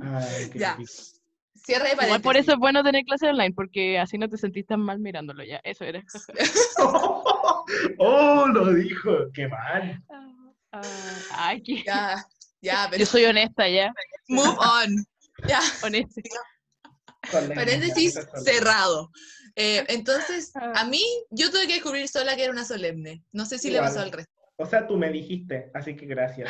Ay, 0.00 0.50
qué 0.52 0.58
Ya. 0.58 0.76
difícil. 0.76 1.20
Cierre 1.56 1.94
de 1.94 2.04
Igual 2.04 2.20
por 2.20 2.36
eso 2.36 2.52
es 2.52 2.58
bueno 2.58 2.82
tener 2.82 3.04
clase 3.04 3.28
online, 3.28 3.54
porque 3.54 3.98
así 3.98 4.18
no 4.18 4.28
te 4.28 4.36
sentís 4.36 4.66
tan 4.66 4.80
mal 4.80 4.98
mirándolo 4.98 5.44
ya. 5.44 5.60
Eso 5.64 5.84
era. 5.84 6.02
oh, 7.98 8.46
lo 8.52 8.74
dijo, 8.74 9.10
qué 9.32 9.48
mal. 9.48 10.02
Ah, 10.72 10.82
Ay, 11.32 11.62
qué- 11.62 11.82
Ya, 11.84 12.24
ya, 12.60 12.86
pero 12.90 13.00
Yo 13.00 13.06
soy 13.06 13.24
honesta 13.24 13.68
ya, 13.68 13.92
move 14.28 14.56
on. 14.58 15.04
Ya, 15.48 15.60
honesta. 15.82 16.20
Paréntesis 17.30 18.18
cerrado. 18.44 19.10
Eh, 19.56 19.84
entonces, 19.88 20.50
Ah. 20.56 20.72
a 20.76 20.84
mí, 20.84 21.02
yo 21.30 21.50
tuve 21.50 21.66
que 21.66 21.74
descubrir 21.74 22.08
sola 22.08 22.34
que 22.36 22.42
era 22.44 22.52
una 22.52 22.64
solemne. 22.64 23.22
No 23.32 23.46
sé 23.46 23.58
si 23.58 23.70
le 23.70 23.78
pasó 23.78 24.00
al 24.00 24.10
resto. 24.12 24.32
O 24.56 24.66
sea, 24.66 24.86
tú 24.86 24.96
me 24.96 25.10
dijiste, 25.10 25.70
así 25.74 25.96
que 25.96 26.06
gracias. 26.06 26.48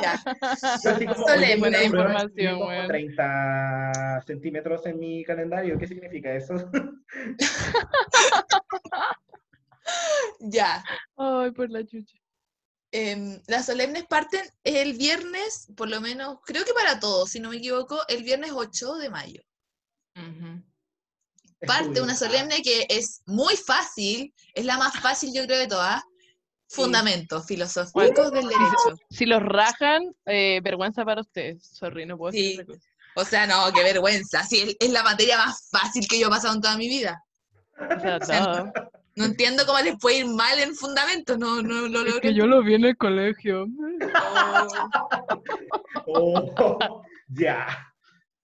Ya. 0.00 0.18
Yo 0.84 0.90
así 0.90 1.06
como, 1.06 1.28
Solemne. 1.28 1.68
oye, 1.68 1.84
Información, 1.84 2.54
como 2.54 2.68
weón. 2.68 2.86
30 2.86 4.22
centímetros 4.26 4.86
en 4.86 4.98
mi 4.98 5.24
calendario. 5.24 5.78
¿Qué 5.78 5.86
significa 5.86 6.34
eso? 6.34 6.54
Ya. 10.40 10.84
Ay, 11.16 11.50
por 11.52 11.70
la 11.70 11.84
chucha. 11.84 12.16
Em, 12.92 13.40
las 13.46 13.66
solemnes 13.66 14.04
parten 14.06 14.42
el 14.62 14.94
viernes, 14.94 15.68
por 15.76 15.88
lo 15.88 16.00
menos, 16.00 16.38
creo 16.44 16.64
que 16.64 16.72
para 16.72 17.00
todos, 17.00 17.30
si 17.30 17.40
no 17.40 17.50
me 17.50 17.56
equivoco, 17.56 17.98
el 18.08 18.22
viernes 18.22 18.52
8 18.54 18.94
de 18.96 19.10
mayo. 19.10 19.42
Parte 21.66 22.00
una 22.00 22.14
solemne 22.14 22.62
que 22.62 22.86
es 22.88 23.22
muy 23.26 23.56
fácil, 23.56 24.32
es 24.54 24.64
la 24.64 24.78
más 24.78 24.98
fácil 25.00 25.32
yo 25.34 25.44
creo 25.44 25.58
de 25.58 25.66
todas. 25.66 26.02
Fundamentos 26.68 27.46
filosóficos 27.46 28.32
del 28.32 28.48
derecho. 28.48 28.96
Si 29.10 29.26
los 29.26 29.42
rajan, 29.42 30.02
eh, 30.26 30.60
vergüenza 30.62 31.04
para 31.04 31.20
ustedes. 31.20 31.64
Sorry, 31.66 32.06
no 32.06 32.16
puedo 32.18 32.32
Sí. 32.32 32.56
decir 32.56 32.66
cosa. 32.66 32.80
O 33.16 33.24
sea, 33.24 33.46
no, 33.46 33.72
qué 33.72 33.82
vergüenza. 33.84 34.42
Sí, 34.42 34.60
es- 34.60 34.76
es 34.80 34.90
la 34.90 35.02
materia 35.04 35.36
más 35.38 35.68
fácil 35.70 36.06
que 36.08 36.18
yo 36.18 36.26
he 36.26 36.30
pasado 36.30 36.54
en 36.54 36.60
toda 36.60 36.76
mi 36.76 36.88
vida. 36.88 37.22
O 37.78 38.00
sea, 38.00 38.18
sea, 38.24 38.44
todo. 38.44 38.72
No 39.16 39.26
entiendo 39.26 39.64
cómo 39.66 39.78
les 39.78 39.96
puede 40.00 40.18
ir 40.18 40.26
mal 40.26 40.58
en 40.58 40.74
fundamentos, 40.74 41.38
no, 41.38 41.62
no 41.62 41.82
lo 41.82 41.86
Es 41.86 41.92
logro. 42.06 42.20
que 42.20 42.34
yo 42.34 42.46
lo 42.46 42.64
vi 42.64 42.74
en 42.74 42.84
el 42.86 42.96
colegio. 42.96 43.66
Oh, 46.06 47.02
ya. 47.28 47.66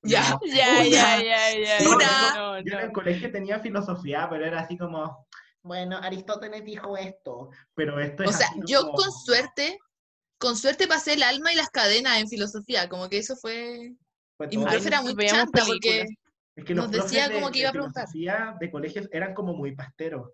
Ya. 0.02 0.30
No. 0.30 0.40
Ya, 0.46 0.84
ya, 0.84 1.22
ya, 1.22 1.58
ya. 1.58 1.80
No, 1.84 2.58
Yo 2.58 2.58
en 2.58 2.64
no. 2.66 2.78
el 2.80 2.92
colegio 2.92 3.30
tenía 3.30 3.58
filosofía, 3.60 4.28
pero 4.30 4.46
era 4.46 4.60
así 4.60 4.78
como, 4.78 5.26
bueno, 5.62 5.96
Aristóteles 5.98 6.64
dijo 6.64 6.96
esto, 6.96 7.50
pero 7.74 8.00
esto 8.00 8.22
es 8.24 8.30
O 8.30 8.32
sea, 8.32 8.48
así 8.48 8.60
yo 8.66 8.82
como- 8.82 8.92
con 8.94 9.12
suerte, 9.12 9.78
con 10.38 10.56
suerte 10.56 10.86
pasé 10.86 11.14
el 11.14 11.22
alma 11.22 11.52
y 11.52 11.56
las 11.56 11.68
cadenas 11.70 12.18
en 12.18 12.28
filosofía, 12.28 12.88
como 12.88 13.08
que 13.08 13.18
eso 13.18 13.36
fue... 13.36 13.92
fue 14.36 14.48
Y 14.50 14.56
mi 14.56 14.64
profe 14.64 14.88
era 14.88 15.02
muy 15.02 15.14
chanta 15.26 15.62
porque... 15.66 16.06
Es 16.56 16.64
que 16.64 16.74
nos 16.74 16.90
decía 16.90 17.28
de- 17.28 17.34
como 17.34 17.50
que 17.50 17.60
iba 17.60 17.68
a 17.68 17.72
preguntar. 17.72 18.08
de 18.08 18.70
colegios 18.70 19.08
eran 19.12 19.34
como 19.34 19.54
muy 19.54 19.74
pasteros. 19.74 20.30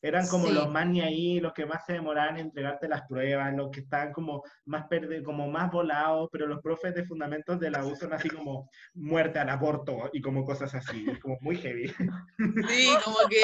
Eran 0.00 0.28
como 0.28 0.46
Sí. 0.46 0.52
los 0.54 0.70
más 0.70 0.86
ni 0.86 1.00
ahí, 1.00 1.40
los 1.40 1.52
que 1.52 1.66
más 1.66 1.84
se 1.84 1.94
demoraban 1.94 2.36
en 2.36 2.46
entregarte 2.46 2.86
las 2.88 3.02
pruebas, 3.08 3.52
los 3.54 3.70
que 3.72 3.80
estaban 3.80 4.12
como 4.12 4.44
más 4.64 4.84
perde- 4.88 5.22
como 5.24 5.48
más 5.50 5.70
volados, 5.72 6.28
pero 6.30 6.46
los 6.46 6.60
profes 6.62 6.94
de 6.94 7.04
fundamentos 7.04 7.58
de 7.58 7.70
la 7.70 7.84
U 7.84 7.96
son 7.96 8.12
así 8.12 8.28
como 8.28 8.70
muerte 8.94 9.38
al 9.40 9.48
aborto 9.48 10.08
y 10.12 10.20
como 10.20 10.44
cosas 10.44 10.72
así, 10.74 11.04
es 11.10 11.18
como 11.18 11.36
muy 11.40 11.56
heavy. 11.58 11.88
Sí, 11.88 12.88
como 13.04 13.16
que... 13.28 13.40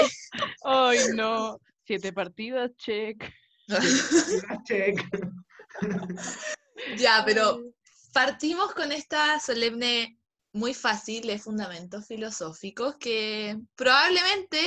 Ay, 0.64 0.98
no. 1.16 1.58
Siete 1.86 2.12
partidas, 2.12 2.70
check. 2.76 3.22
Check. 4.64 4.96
ya, 6.96 7.22
pero 7.24 7.60
partimos 8.12 8.72
con 8.74 8.92
esta 8.92 9.38
solemne 9.40 10.18
muy 10.52 10.72
fácil 10.72 11.26
de 11.26 11.38
fundamentos 11.38 12.06
filosóficos 12.06 12.96
que 12.96 13.58
probablemente 13.74 14.58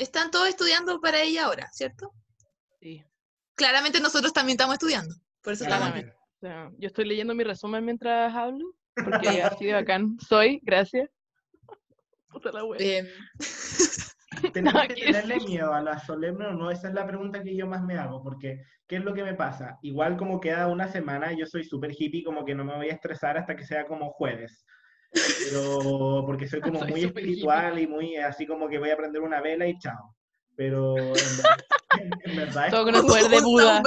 están 0.00 0.30
todos 0.30 0.48
estudiando 0.48 1.00
para 1.00 1.22
ella 1.22 1.44
ahora, 1.44 1.68
¿cierto? 1.72 2.12
Sí. 2.80 3.04
Claramente 3.54 4.00
nosotros 4.00 4.32
también 4.32 4.54
estamos 4.54 4.74
estudiando, 4.74 5.14
por 5.42 5.52
eso 5.52 5.64
estamos 5.64 5.88
aquí. 5.88 6.06
Claramente. 6.40 6.76
Yo 6.80 6.86
estoy 6.86 7.04
leyendo 7.04 7.34
mi 7.34 7.44
resumen 7.44 7.84
mientras 7.84 8.34
hablo, 8.34 8.74
porque 8.94 9.42
así 9.42 9.66
de 9.66 9.74
bacán 9.74 10.16
soy, 10.26 10.60
gracias. 10.62 11.10
Puta 12.30 12.50
la 12.52 12.64
wea. 12.64 12.78
Em, 12.80 13.06
¿Tenemos 14.54 14.82
que 14.82 14.94
que 14.94 15.04
tenerle 15.06 15.36
miedo 15.40 15.74
a 15.74 15.82
la 15.82 15.98
solemne 15.98 16.46
o 16.46 16.52
no? 16.52 16.70
Esa 16.70 16.88
es 16.88 16.94
la 16.94 17.06
pregunta 17.06 17.42
que 17.42 17.54
yo 17.54 17.66
más 17.66 17.82
me 17.82 17.98
hago, 17.98 18.22
porque 18.22 18.62
¿qué 18.86 18.96
es 18.96 19.04
lo 19.04 19.12
que 19.12 19.22
me 19.22 19.34
pasa? 19.34 19.78
Igual 19.82 20.16
como 20.16 20.40
queda 20.40 20.68
una 20.68 20.88
semana, 20.88 21.32
yo 21.32 21.44
soy 21.44 21.64
súper 21.64 21.92
hippie, 21.92 22.24
como 22.24 22.44
que 22.44 22.54
no 22.54 22.64
me 22.64 22.76
voy 22.76 22.88
a 22.88 22.94
estresar 22.94 23.36
hasta 23.36 23.54
que 23.56 23.66
sea 23.66 23.86
como 23.86 24.10
jueves. 24.12 24.64
Pero 25.12 26.24
porque 26.26 26.48
soy 26.48 26.60
como 26.60 26.78
Soy 26.80 26.90
muy 26.90 27.04
espiritual 27.04 27.78
y 27.78 27.86
muy 27.86 28.16
así 28.16 28.46
como 28.46 28.68
que 28.68 28.78
voy 28.78 28.90
a 28.90 28.96
prender 28.96 29.22
una 29.22 29.40
vela 29.40 29.66
y 29.66 29.78
chao. 29.78 30.14
Pero 30.56 30.96
en 30.98 31.14
verdad, 31.14 31.58
en 32.24 32.36
verdad 32.36 32.66
es 32.66 32.70
Todo 32.72 32.92
con 32.92 33.06
poder 33.06 33.28
de 33.28 33.36
un 33.38 33.42
Buda. 33.44 33.82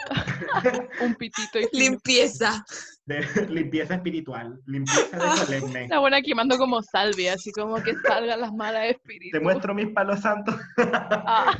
Un 1.02 1.14
pitito 1.16 1.58
y 1.60 1.68
limpieza. 1.72 2.64
de 3.04 3.20
limpieza 3.50 3.96
espiritual, 3.96 4.58
limpieza 4.66 5.18
de 5.18 5.36
solemne. 5.36 5.88
La 5.88 5.98
buena 5.98 6.22
quemando 6.22 6.56
como 6.56 6.80
salvia, 6.82 7.34
así 7.34 7.52
como 7.52 7.82
que 7.82 7.94
salgan 8.08 8.40
las 8.40 8.52
malas 8.52 8.90
espíritus. 8.90 9.38
Te 9.38 9.40
muestro 9.40 9.74
mis 9.74 9.88
palos 9.88 10.20
santos. 10.20 10.54
Ah. 10.78 11.54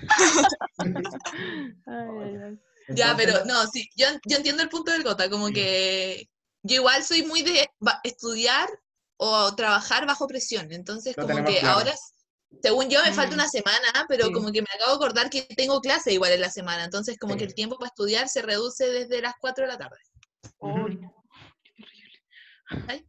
Ay, 0.79 0.95
ay, 1.87 2.37
ay. 2.45 2.59
Ya, 2.97 3.11
Entonces, 3.11 3.16
pero 3.16 3.45
no, 3.45 3.66
sí, 3.66 3.88
yo, 3.95 4.07
yo 4.27 4.38
entiendo 4.38 4.62
el 4.62 4.69
punto 4.69 4.90
del 4.90 5.03
Gota, 5.05 5.29
como 5.29 5.49
Sí. 5.49 5.53
que 5.55 6.29
yo 6.62 6.77
igual 6.77 7.03
soy 7.05 7.23
muy 7.23 7.42
de 7.42 7.68
estudiar 8.05 8.68
o 9.16 9.55
trabajar 9.55 10.07
bajo 10.07 10.27
presión, 10.27 10.73
entonces 10.73 11.16
Lo 11.16 11.27
como 11.27 11.44
que 11.44 11.59
claro. 11.61 11.79
ahora, 11.79 11.94
según 12.62 12.88
yo, 12.88 13.03
me 13.05 13.12
falta 13.12 13.33
Mm. 13.33 13.35
una 13.35 13.49
semana, 13.49 14.07
pero 14.09 14.27
Sí. 14.27 14.33
como 14.33 14.51
que 14.51 14.62
me 14.62 14.68
acabo 14.75 14.90
de 14.92 14.96
acordar 14.96 15.31
que 15.31 15.42
tengo 15.42 15.81
clase 15.81 16.12
igual 16.12 16.33
en 16.33 16.40
la 16.40 16.51
semana, 16.51 16.85
entonces 16.85 17.18
como 17.18 17.37
que 17.37 17.44
el 17.44 17.55
tiempo 17.55 17.77
para 17.79 17.88
estudiar 17.88 18.29
se 18.29 18.42
reduce 18.42 18.87
desde 18.90 19.20
las 19.20 19.35
4 19.40 19.64
de 19.66 19.73
la 19.73 19.79
tarde. 19.79 19.99
Qué. 20.61 21.01
Ay. 22.88 23.07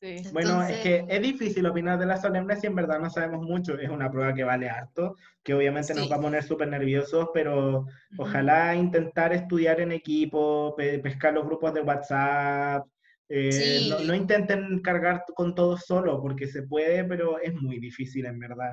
Sí. 0.00 0.22
Bueno, 0.32 0.62
es 0.62 0.78
que 0.82 1.04
es 1.08 1.20
difícil 1.22 1.66
opinar 1.66 1.98
de 1.98 2.06
las 2.06 2.22
solemnes 2.22 2.60
si 2.60 2.66
en 2.66 2.74
verdad 2.74 2.98
no 3.00 3.10
sabemos 3.10 3.42
mucho. 3.42 3.78
Es 3.78 3.90
una 3.90 4.10
prueba 4.10 4.32
que 4.34 4.44
vale 4.44 4.68
harto, 4.70 5.16
que 5.42 5.52
obviamente 5.52 5.94
nos 5.94 6.10
va 6.10 6.16
a 6.16 6.20
poner 6.20 6.42
súper 6.42 6.68
nerviosos, 6.68 7.28
pero 7.34 7.86
ojalá 8.16 8.74
intentar 8.74 9.32
estudiar 9.34 9.80
en 9.80 9.92
equipo, 9.92 10.74
pe- 10.76 10.98
pescar 11.00 11.34
los 11.34 11.44
grupos 11.44 11.74
de 11.74 11.82
WhatsApp. 11.82 12.86
eh, 13.32 13.52
Sí. 13.52 13.88
no, 13.88 14.00
no 14.00 14.14
intenten 14.14 14.80
cargar 14.82 15.22
con 15.36 15.54
todo 15.54 15.76
solo, 15.76 16.20
porque 16.20 16.46
se 16.48 16.62
puede, 16.64 17.04
pero 17.04 17.38
es 17.38 17.54
muy 17.54 17.78
difícil 17.78 18.26
en 18.26 18.38
verdad. 18.40 18.72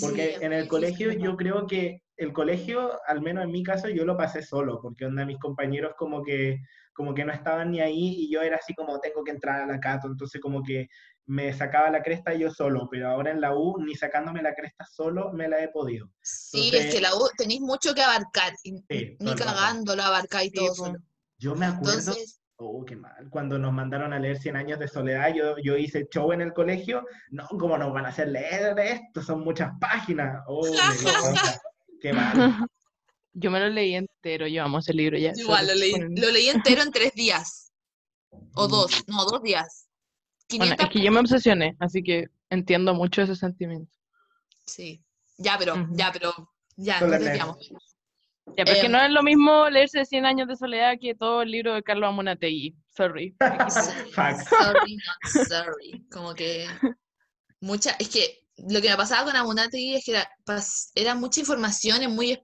Porque 0.00 0.36
Sí, 0.38 0.44
en 0.44 0.52
el 0.52 0.66
colegio 0.68 1.12
sí. 1.12 1.18
yo 1.20 1.36
creo 1.36 1.66
que 1.66 2.00
el 2.16 2.32
colegio, 2.32 2.92
al 3.06 3.20
menos 3.20 3.44
en 3.44 3.50
mi 3.50 3.62
caso, 3.62 3.88
yo 3.88 4.04
lo 4.04 4.16
pasé 4.16 4.40
solo, 4.42 4.80
porque 4.80 5.04
onda 5.04 5.26
mis 5.26 5.38
compañeros 5.38 5.92
como 5.98 6.22
que, 6.22 6.58
como 6.94 7.12
que 7.12 7.24
no 7.24 7.32
estaban 7.32 7.70
ni 7.72 7.80
ahí 7.80 8.14
y 8.18 8.30
yo 8.32 8.40
era 8.40 8.56
así 8.56 8.72
como 8.74 8.98
tengo 9.00 9.22
que 9.24 9.32
entrar 9.32 9.60
a 9.60 9.66
la 9.66 9.80
Cato, 9.80 10.06
entonces 10.06 10.40
como 10.40 10.62
que 10.62 10.86
me 11.26 11.52
sacaba 11.52 11.90
la 11.90 12.02
cresta 12.02 12.32
yo 12.34 12.50
solo, 12.50 12.88
pero 12.90 13.08
ahora 13.08 13.30
en 13.32 13.40
la 13.40 13.54
U 13.56 13.76
ni 13.84 13.94
sacándome 13.94 14.42
la 14.42 14.54
cresta 14.54 14.84
solo 14.90 15.32
me 15.32 15.48
la 15.48 15.62
he 15.62 15.68
podido. 15.68 16.08
Sí, 16.22 16.66
Entonces- 16.66 16.86
es 16.86 16.94
que 16.94 17.00
la 17.00 17.14
U 17.16 17.28
tenéis 17.36 17.60
mucho 17.60 17.94
que 17.94 18.02
abarcar. 18.02 18.52
y 18.62 18.76
Sí, 18.88 19.16
todo 19.18 19.30
ni 19.30 19.34
cagando 19.34 19.96
lo 19.96 20.02
abarcáis 20.02 20.52
todo 20.52 20.74
solo. 20.74 20.98
Yo 21.38 21.54
me 21.56 21.66
acuerdo, 21.66 21.98
Entonces, 21.98 22.40
oh, 22.56 22.84
qué 22.84 22.96
mal, 22.96 23.28
cuando 23.30 23.58
nos 23.58 23.72
mandaron 23.72 24.12
a 24.12 24.18
leer 24.18 24.38
100 24.38 24.56
años 24.56 24.78
de 24.78 24.88
soledad, 24.88 25.34
yo, 25.34 25.56
yo 25.58 25.76
hice 25.76 26.06
show 26.10 26.32
en 26.32 26.40
el 26.40 26.52
colegio, 26.52 27.04
no, 27.30 27.46
¿cómo 27.48 27.76
nos 27.78 27.92
van 27.92 28.06
a 28.06 28.08
hacer 28.10 28.28
leer 28.28 28.78
esto? 28.78 29.22
Son 29.22 29.40
muchas 29.42 29.70
páginas. 29.80 30.42
Oh, 30.46 30.64
me 30.64 30.70
dio 31.00 31.12
cosa. 31.20 31.60
qué 32.00 32.12
mal. 32.12 32.32
Yo 33.36 33.50
me 33.50 33.58
lo 33.58 33.68
leí 33.68 33.96
entero, 33.96 34.46
yo 34.46 34.62
amo 34.62 34.78
ese 34.78 34.94
libro 34.94 35.18
ya. 35.18 35.32
igual, 35.34 35.66
lo 35.66 35.74
leí, 35.74 35.92
lo 35.98 36.30
leí 36.30 36.48
entero 36.50 36.82
en 36.82 36.92
tres 36.92 37.12
días. 37.14 37.72
O 38.54 38.68
Mm. 38.68 38.70
dos, 38.70 39.04
no, 39.08 39.24
dos 39.24 39.42
días. 39.42 39.88
Bueno, 40.50 40.76
500 40.76 40.86
es 40.86 40.92
que 40.92 41.02
yo 41.04 41.10
me 41.10 41.18
obsesioné, 41.18 41.76
así 41.80 42.00
que 42.04 42.26
entiendo 42.50 42.94
mucho 42.94 43.22
ese 43.22 43.34
sentimiento. 43.34 43.90
Sí. 44.66 45.02
Ya, 45.36 45.56
pero, 45.58 45.74
ya, 45.94 46.12
pero, 46.12 46.32
ya, 46.76 47.00
leer. 47.00 47.22
desviamos. 47.22 47.72
Ya, 48.56 48.64
pero 48.64 48.72
es 48.72 48.80
que 48.80 48.86
Em, 48.86 48.92
no 48.92 49.02
es 49.02 49.10
lo 49.10 49.22
mismo 49.22 49.68
leerse 49.70 50.04
100 50.04 50.26
años 50.26 50.48
de 50.48 50.56
soledad 50.56 50.94
que 51.00 51.14
todo 51.14 51.42
el 51.42 51.50
libro 51.50 51.74
de 51.74 51.82
Carlos 51.82 52.08
Amunategui. 52.08 52.74
Sorry. 52.88 53.34
Fact. 54.12 54.48
Sorry, 54.48 54.96
not 54.96 55.46
sorry. 55.48 56.06
Como 56.10 56.34
que 56.34 56.66
mucha, 57.60 57.96
es 57.98 58.08
que 58.08 58.46
lo 58.68 58.80
que 58.80 58.90
me 58.90 58.96
pasaba 58.96 59.24
con 59.24 59.36
Amunategui 59.36 59.96
es 59.96 60.04
que 60.04 60.12
era, 60.12 60.28
era 60.94 61.14
mucha 61.14 61.40
información 61.40 62.02
en 62.02 62.14
muy 62.14 62.40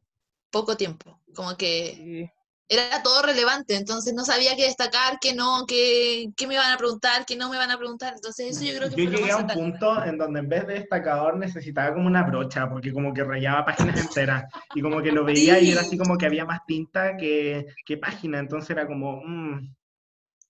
poco 0.50 0.76
tiempo. 0.76 1.20
Como 1.34 1.56
que 1.56 1.94
Sí. 1.94 2.39
Era 2.70 3.02
todo 3.02 3.22
relevante, 3.22 3.74
entonces 3.74 4.14
no 4.14 4.24
sabía 4.24 4.54
qué 4.56 4.62
destacar, 4.64 5.18
qué 5.20 5.35
no, 5.35 5.64
qué, 5.66 6.28
qué 6.37 6.46
me 6.46 6.56
van 6.56 6.72
a 6.72 6.78
preguntar, 6.78 7.26
qué 7.26 7.37
no 7.37 7.50
me 7.50 7.56
van 7.59 7.72
a 7.72 7.76
preguntar. 7.78 8.14
Entonces 8.14 8.56
eso 8.56 8.64
yo 8.64 8.78
creo 8.78 8.88
que 8.88 8.96
Yo 8.96 9.02
fue 9.02 9.11
lo 9.11 9.18
llegué 9.18 9.33
a 9.33 9.37
más 9.37 9.38
un 9.38 9.48
satánico. 9.48 9.70
punto 9.80 10.04
en 10.04 10.16
donde 10.18 10.38
en 10.40 10.48
vez 10.48 10.66
de 10.68 10.74
destacador 10.74 11.37
necesitaba 11.37 11.92
como 11.94 12.06
una 12.06 12.22
brocha, 12.22 12.68
porque 12.70 12.92
como 12.92 13.12
que 13.12 13.24
rayaba 13.24 13.64
páginas 13.64 14.00
enteras, 14.00 14.44
y 14.72 14.83
como 14.83 15.02
que 15.02 15.11
lo 15.11 15.24
veía 15.24 15.59
y 15.61 15.72
era 15.72 15.80
así 15.83 15.98
como 15.98 16.16
que 16.16 16.26
había 16.26 16.44
más 16.44 16.61
tinta 16.64 17.16
que, 17.16 17.66
que 17.85 17.96
página, 17.96 18.38
entonces 18.38 18.70
era 18.70 18.87
como, 18.87 19.20
mm, 19.24 19.74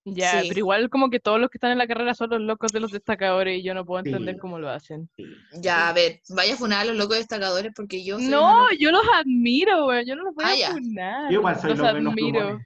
Ya, 0.05 0.41
Sí. 0.41 0.49
pero 0.49 0.61
igual 0.61 0.89
como 0.89 1.11
que 1.11 1.21
todos 1.21 1.39
los 1.39 1.51
que 1.51 1.59
están 1.59 1.73
en 1.73 1.79
la 1.79 1.87
carrera 1.87 2.15
son 2.15 2.31
los 2.31 2.41
locos 2.41 2.73
de 2.73 2.81
los 2.81 2.91
destacadores 2.91 3.59
y 3.59 3.63
yo 3.63 3.75
no 3.75 3.85
puedo 3.85 4.03
entender 4.05 4.37
Sí. 4.37 4.41
cómo 4.41 4.59
lo 4.59 4.71
hacen. 4.71 5.11
sí. 5.17 5.25
Ya, 5.61 5.89
a 5.89 5.93
ver, 5.93 6.21
vaya 6.31 6.55
a 6.55 6.57
funar 6.57 6.81
a 6.81 6.85
los 6.87 6.97
locos 6.97 7.19
destacadores 7.19 7.73
porque 7.77 8.03
yo 8.03 8.17
soy 8.19 8.29
No, 8.29 8.73
yo 8.79 8.91
los 8.93 9.05
admiro, 9.15 9.85
güey. 9.85 10.07
Yo 10.07 10.17
no 10.17 10.25
los 10.25 10.35
voy 10.35 10.45
Ah, 10.47 10.69
a 10.69 10.73
funar. 10.73 11.31
Yo 11.31 11.39
igual 11.41 11.57
soy 11.61 11.71
los 11.71 11.79
los 11.81 11.89
admiro. 11.89 12.61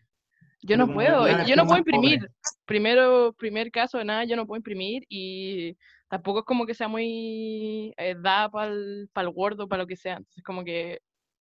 Yo 0.63 0.77
no 0.79 0.87
puedo, 0.95 1.25
que 1.27 1.45
yo 1.47 1.57
no 1.57 1.67
puedo 1.67 1.83
pobre. 1.85 1.97
imprimir. 1.97 2.31
Primero, 2.65 3.35
primer 3.37 3.71
caso 3.71 3.99
de 3.99 4.05
nada, 4.05 4.25
yo 4.25 4.35
no 4.37 4.47
puedo 4.47 4.57
imprimir 4.57 5.05
y 5.11 5.77
tampoco 6.09 6.39
es 6.39 6.45
como 6.47 6.65
que 6.65 6.73
sea 6.75 6.89
muy 6.89 7.93
eh, 7.99 8.15
da 8.19 8.49
para 8.49 8.69
el 8.73 9.09
Word 9.35 9.61
o 9.61 9.69
para 9.69 9.83
lo 9.83 9.87
que 9.87 9.97
sea. 9.97 10.17
Entonces, 10.19 10.43
como 10.43 10.65
que 10.65 11.01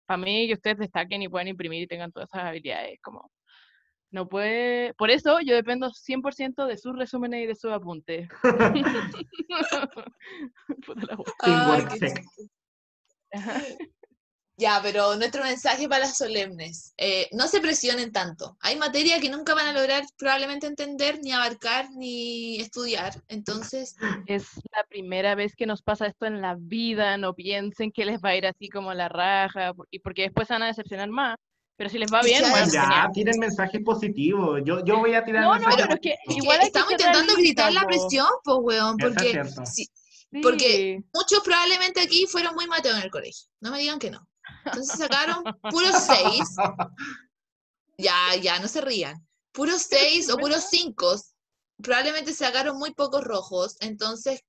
para 0.05 0.17
mí 0.17 0.47
que 0.47 0.53
ustedes 0.55 0.79
destaquen 0.79 1.21
y 1.21 1.29
puedan 1.29 1.47
imprimir 1.47 1.83
y 1.83 1.87
tengan 1.87 2.11
todas 2.11 2.27
esas 2.33 2.43
habilidades, 2.45 2.99
como 3.01 3.31
no 4.15 4.27
puede. 4.27 4.93
Por 4.95 5.11
eso 5.11 5.39
yo 5.41 5.53
dependo 5.53 5.91
100% 5.91 6.65
de 6.65 6.77
sus 6.77 6.97
resúmenes 6.97 7.43
y 7.43 7.47
de 7.47 7.55
sus 7.55 7.71
apuntes. 7.71 8.29
Ya, 14.57 14.79
pero 14.81 15.17
nuestro 15.17 15.43
mensaje 15.43 15.89
para 15.89 16.05
las 16.05 16.15
solemnes, 16.15 16.93
eh, 16.95 17.27
no 17.33 17.49
se 17.49 17.59
presionen 17.59 18.13
tanto. 18.13 18.55
Hay 18.61 18.77
materia 18.77 19.19
que 19.19 19.29
nunca 19.29 19.53
van 19.53 19.67
a 19.67 19.73
lograr 19.73 20.05
probablemente 20.17 20.65
entender, 20.65 21.19
ni 21.21 21.33
abarcar, 21.33 21.89
ni 21.97 22.61
estudiar. 22.61 23.21
Entonces, 23.27 23.97
Es 24.27 24.47
la 24.71 24.85
primera 24.87 25.35
vez 25.35 25.57
que 25.57 25.65
nos 25.65 25.81
pasa 25.81 26.07
esto 26.07 26.25
en 26.25 26.39
la 26.39 26.55
vida, 26.57 27.17
no 27.17 27.33
piensen 27.33 27.91
que 27.91 28.05
les 28.05 28.21
va 28.21 28.29
a 28.29 28.37
ir 28.37 28.47
así 28.47 28.69
como 28.69 28.93
la 28.93 29.09
raja, 29.09 29.73
y 29.91 29.99
porque 29.99 30.21
después 30.21 30.47
se 30.47 30.53
van 30.53 30.63
a 30.63 30.67
decepcionar 30.67 31.09
más. 31.09 31.35
Pero 31.77 31.89
si 31.89 31.97
les 31.97 32.11
va 32.11 32.21
bien, 32.21 32.41
bueno, 32.49 32.71
Ya, 32.71 32.81
genial. 32.83 33.09
tiren 33.13 33.39
mensajes 33.39 33.81
positivos. 33.83 34.61
Yo, 34.63 34.83
yo 34.85 34.97
voy 34.99 35.13
a 35.13 35.25
tirar 35.25 35.43
No, 35.43 35.49
no, 35.49 35.55
mensajes 35.55 35.75
pero 35.87 35.93
es 35.95 35.99
que 35.99 36.09
positivos. 36.09 36.19
es 36.27 36.33
que 36.35 36.41
igual 36.41 36.55
hay 36.57 36.61
que 36.61 36.67
estamos 36.67 36.91
intentando 36.91 37.35
quitar 37.35 37.73
la 37.73 37.85
presión, 37.85 38.27
pues, 38.43 38.57
weón, 38.61 38.97
porque 38.97 39.43
si- 39.65 39.89
porque- 40.41 40.97
Sí. 40.99 41.05
muchos 41.13 41.39
probablemente 41.43 41.99
aquí 42.01 42.25
fueron 42.27 42.55
muy 42.55 42.67
mateos 42.67 42.97
en 42.97 43.03
el 43.03 43.11
colegio. 43.11 43.47
No 43.59 43.71
me 43.71 43.79
digan 43.79 43.99
que 43.99 44.11
no. 44.11 44.25
Entonces 44.65 44.97
sacaron 44.97 45.43
puros 45.69 45.93
seis. 46.43 46.49
Ya, 47.97 48.35
ya, 48.41 48.59
no 48.59 48.67
se 48.67 48.81
rían. 48.81 49.25
Puros 49.51 49.81
seis 49.83 50.29
o 50.29 50.37
puros 50.37 50.65
cinco. 50.69 51.15
Probablemente 51.81 52.33
sacaron 52.33 52.77
muy 52.77 52.93
pocos 52.93 53.23
rojos. 53.23 53.77
Entonces, 53.79 54.41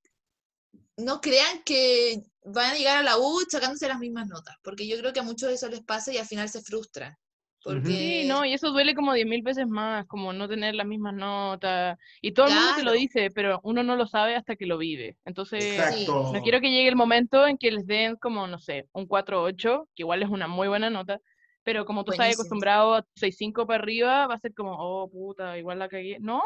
no 0.96 1.20
crean 1.20 1.62
que 1.64 2.22
van 2.46 2.72
a 2.72 2.74
llegar 2.74 2.98
a 2.98 3.02
la 3.02 3.18
U 3.18 3.40
sacándose 3.48 3.88
las 3.88 3.98
mismas 3.98 4.28
notas. 4.28 4.56
Porque 4.62 4.86
yo 4.86 4.98
creo 4.98 5.12
que 5.12 5.20
a 5.20 5.24
muchos 5.24 5.50
eso 5.50 5.68
les 5.68 5.82
pasa 5.82 6.12
y 6.12 6.18
al 6.18 6.26
final 6.26 6.48
se 6.48 6.62
frustran. 6.62 7.14
Porque 7.62 7.88
Sí, 7.88 8.28
no, 8.28 8.44
y 8.44 8.52
eso 8.52 8.70
duele 8.70 8.94
como 8.94 9.12
diez 9.12 9.26
mil 9.26 9.42
veces 9.42 9.66
más, 9.66 10.06
como 10.06 10.32
no 10.32 10.48
tener 10.48 10.76
las 10.76 10.86
mismas 10.86 11.14
notas. 11.14 11.98
Y 12.22 12.30
todo 12.32 12.46
el 12.46 12.54
mundo 12.54 12.70
te 12.76 12.82
lo 12.82 12.90
Claro. 12.92 13.00
dice, 13.00 13.30
pero 13.34 13.60
uno 13.64 13.82
no 13.82 13.96
lo 13.96 14.06
sabe 14.06 14.36
hasta 14.36 14.54
que 14.54 14.66
lo 14.66 14.78
vive. 14.78 15.16
Entonces, 15.24 15.62
Exacto. 15.76 16.30
no 16.32 16.40
quiero 16.42 16.60
que 16.60 16.70
llegue 16.70 16.88
el 16.88 16.94
momento 16.94 17.44
en 17.46 17.58
que 17.58 17.72
les 17.72 17.84
den 17.86 18.14
como, 18.16 18.46
no 18.46 18.60
sé, 18.60 18.86
un 18.92 19.08
4.8, 19.08 19.88
que 19.96 20.04
igual 20.04 20.22
es 20.22 20.28
una 20.28 20.46
muy 20.46 20.68
buena 20.68 20.90
nota, 20.90 21.18
pero 21.64 21.84
como 21.84 22.04
tú 22.04 22.12
estás 22.12 22.34
acostumbrado 22.34 22.94
a 22.94 23.04
6.5 23.16 23.66
para 23.66 23.82
arriba, 23.82 24.28
va 24.28 24.34
a 24.34 24.38
ser 24.38 24.54
como, 24.54 24.76
oh, 24.78 25.10
puta, 25.10 25.58
igual 25.58 25.80
la 25.80 25.88
cagué. 25.88 26.18
No, 26.20 26.40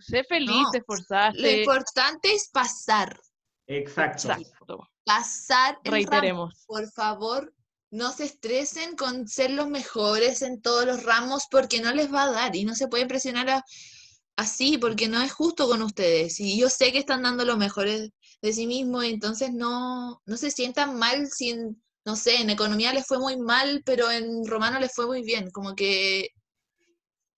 sé 0.00 0.24
feliz, 0.24 0.48
No, 0.48 0.70
te 0.70 0.78
lo 0.78 0.80
esforzaste. 0.80 1.58
importante 1.58 2.32
es 2.32 2.48
pasar. 2.50 3.20
Exacto. 3.66 4.28
Exacto. 4.32 4.88
Pasar 5.04 5.78
el 5.84 5.92
ramo. 5.92 5.96
Reiteremos. 5.96 6.64
por 6.66 6.90
favor, 6.92 7.54
no 7.90 8.12
se 8.12 8.24
estresen 8.24 8.96
con 8.96 9.28
ser 9.28 9.50
los 9.50 9.68
mejores 9.68 10.42
en 10.42 10.62
todos 10.62 10.86
los 10.86 11.02
ramos 11.02 11.44
porque 11.50 11.80
no 11.80 11.92
les 11.92 12.12
va 12.12 12.24
a 12.24 12.30
dar 12.30 12.56
y 12.56 12.64
no 12.64 12.74
se 12.74 12.88
pueden 12.88 13.08
presionar 13.08 13.50
a- 13.50 13.64
así 14.36 14.78
porque 14.78 15.08
no 15.08 15.20
es 15.20 15.32
justo 15.32 15.68
con 15.68 15.82
ustedes. 15.82 16.40
Y 16.40 16.58
yo 16.58 16.68
sé 16.70 16.90
que 16.92 16.98
están 16.98 17.22
dando 17.22 17.44
lo 17.44 17.56
mejores 17.56 18.10
de 18.40 18.52
sí 18.52 18.66
mismos, 18.66 19.04
entonces 19.04 19.52
no, 19.52 20.22
no 20.24 20.36
se 20.36 20.50
sientan 20.50 20.96
mal 20.98 21.28
si, 21.28 21.50
en, 21.50 21.82
no 22.04 22.16
sé, 22.16 22.40
en 22.40 22.50
economía 22.50 22.92
les 22.94 23.06
fue 23.06 23.18
muy 23.18 23.36
mal, 23.36 23.82
pero 23.84 24.10
en 24.10 24.46
romano 24.46 24.80
les 24.80 24.94
fue 24.94 25.06
muy 25.06 25.22
bien. 25.22 25.50
Como 25.50 25.74
que 25.74 26.28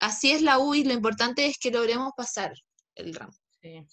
así 0.01 0.31
es 0.33 0.41
la 0.43 0.59
U 0.59 0.75
y 0.75 0.85
lo 0.85 0.93
importante 0.93 1.47
es 1.47 1.59
que 1.59 1.71
logremos 1.71 2.13
pasar 2.17 2.53
el 2.95 3.15
ramo. 3.15 3.33
Sí. 3.61 3.85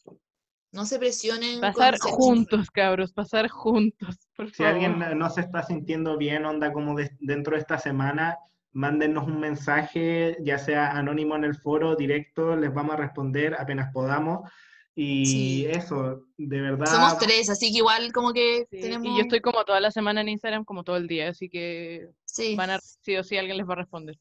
No 0.72 0.86
se 0.86 1.00
presionen. 1.00 1.60
Pasar 1.60 1.98
juntos, 2.00 2.70
cabros, 2.72 3.12
pasar 3.14 3.50
juntos, 3.50 4.30
por 4.38 4.50
Si 4.52 4.64
alguien 4.64 5.00
no 5.18 5.30
se 5.30 5.42
está 5.42 5.64
sintiendo 5.64 6.18
bien, 6.18 6.46
onda 6.46 6.72
como 6.72 6.96
de- 6.96 7.12
dentro 7.20 7.56
de 7.56 7.60
esta 7.62 7.78
semana, 7.78 8.38
mándennos 8.72 9.28
un 9.28 9.40
mensaje, 9.42 10.38
ya 10.42 10.58
sea 10.58 10.92
anónimo 10.92 11.36
en 11.36 11.44
el 11.44 11.56
foro, 11.56 11.96
directo, 11.98 12.56
les 12.56 12.74
vamos 12.74 12.94
a 12.94 12.98
responder 12.98 13.54
apenas 13.60 13.92
podamos. 13.92 14.50
Y 14.96 15.26
Sí. 15.26 15.66
eso, 15.68 16.26
de 16.38 16.62
verdad. 16.62 16.86
Somos 16.86 17.18
tres, 17.18 17.50
así 17.50 17.72
que 17.72 17.78
igual 17.80 18.12
como 18.14 18.32
que 18.34 18.66
Sí, 18.70 18.80
tenemos... 18.82 19.08
Y 19.08 19.16
yo 19.16 19.22
estoy 19.24 19.40
como 19.42 19.64
toda 19.66 19.80
la 19.80 19.92
semana 19.92 20.22
en 20.22 20.30
Instagram, 20.30 20.64
como 20.66 20.84
todo 20.84 20.98
el 20.98 21.08
día, 21.08 21.30
así 21.30 21.50
que 21.50 22.08
Sí. 22.26 22.56
van 22.56 22.72
a, 22.72 22.80
sí 22.80 23.16
o 23.18 23.24
sí 23.24 23.38
alguien 23.38 23.58
les 23.58 23.68
va 23.68 23.74
a 23.74 23.78
responder. 23.78 24.18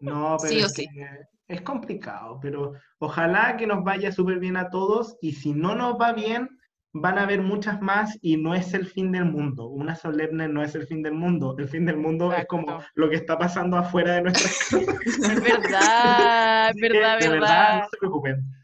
No, 0.00 0.36
pero 0.40 0.52
Sí 0.52 0.62
o 0.62 0.66
es, 0.66 0.72
sí. 0.72 0.86
que 0.88 1.04
es 1.48 1.62
complicado, 1.62 2.38
pero 2.40 2.74
ojalá 2.98 3.56
que 3.56 3.66
nos 3.66 3.82
vaya 3.82 4.12
súper 4.12 4.38
bien 4.38 4.56
a 4.56 4.68
todos 4.68 5.16
y 5.20 5.32
si 5.32 5.54
no 5.54 5.74
nos 5.74 5.94
va 5.94 6.12
bien, 6.12 6.48
van 6.92 7.18
a 7.18 7.22
haber 7.22 7.42
muchas 7.42 7.80
más 7.80 8.18
y 8.20 8.36
no 8.36 8.54
es 8.54 8.74
el 8.74 8.86
fin 8.86 9.12
del 9.12 9.24
mundo. 9.24 9.66
Una 9.68 9.94
solemne 9.94 10.48
no 10.48 10.62
es 10.62 10.74
el 10.74 10.86
fin 10.86 11.02
del 11.02 11.14
mundo. 11.14 11.54
El 11.58 11.68
fin 11.68 11.86
del 11.86 11.96
mundo 11.96 12.32
es 12.32 12.46
como 12.46 12.82
lo 12.94 13.08
que 13.08 13.16
está 13.16 13.38
pasando 13.38 13.76
afuera 13.76 14.14
de 14.14 14.22
nuestras 14.22 14.58
casas. 14.70 15.00
Es 15.04 15.42
verdad, 15.42 16.70
es 16.70 16.80
verdad, 16.80 17.18
de 17.18 17.28
verdad. 17.28 17.80
no 17.80 17.88
se 17.90 17.96
preocupen. 17.98 18.57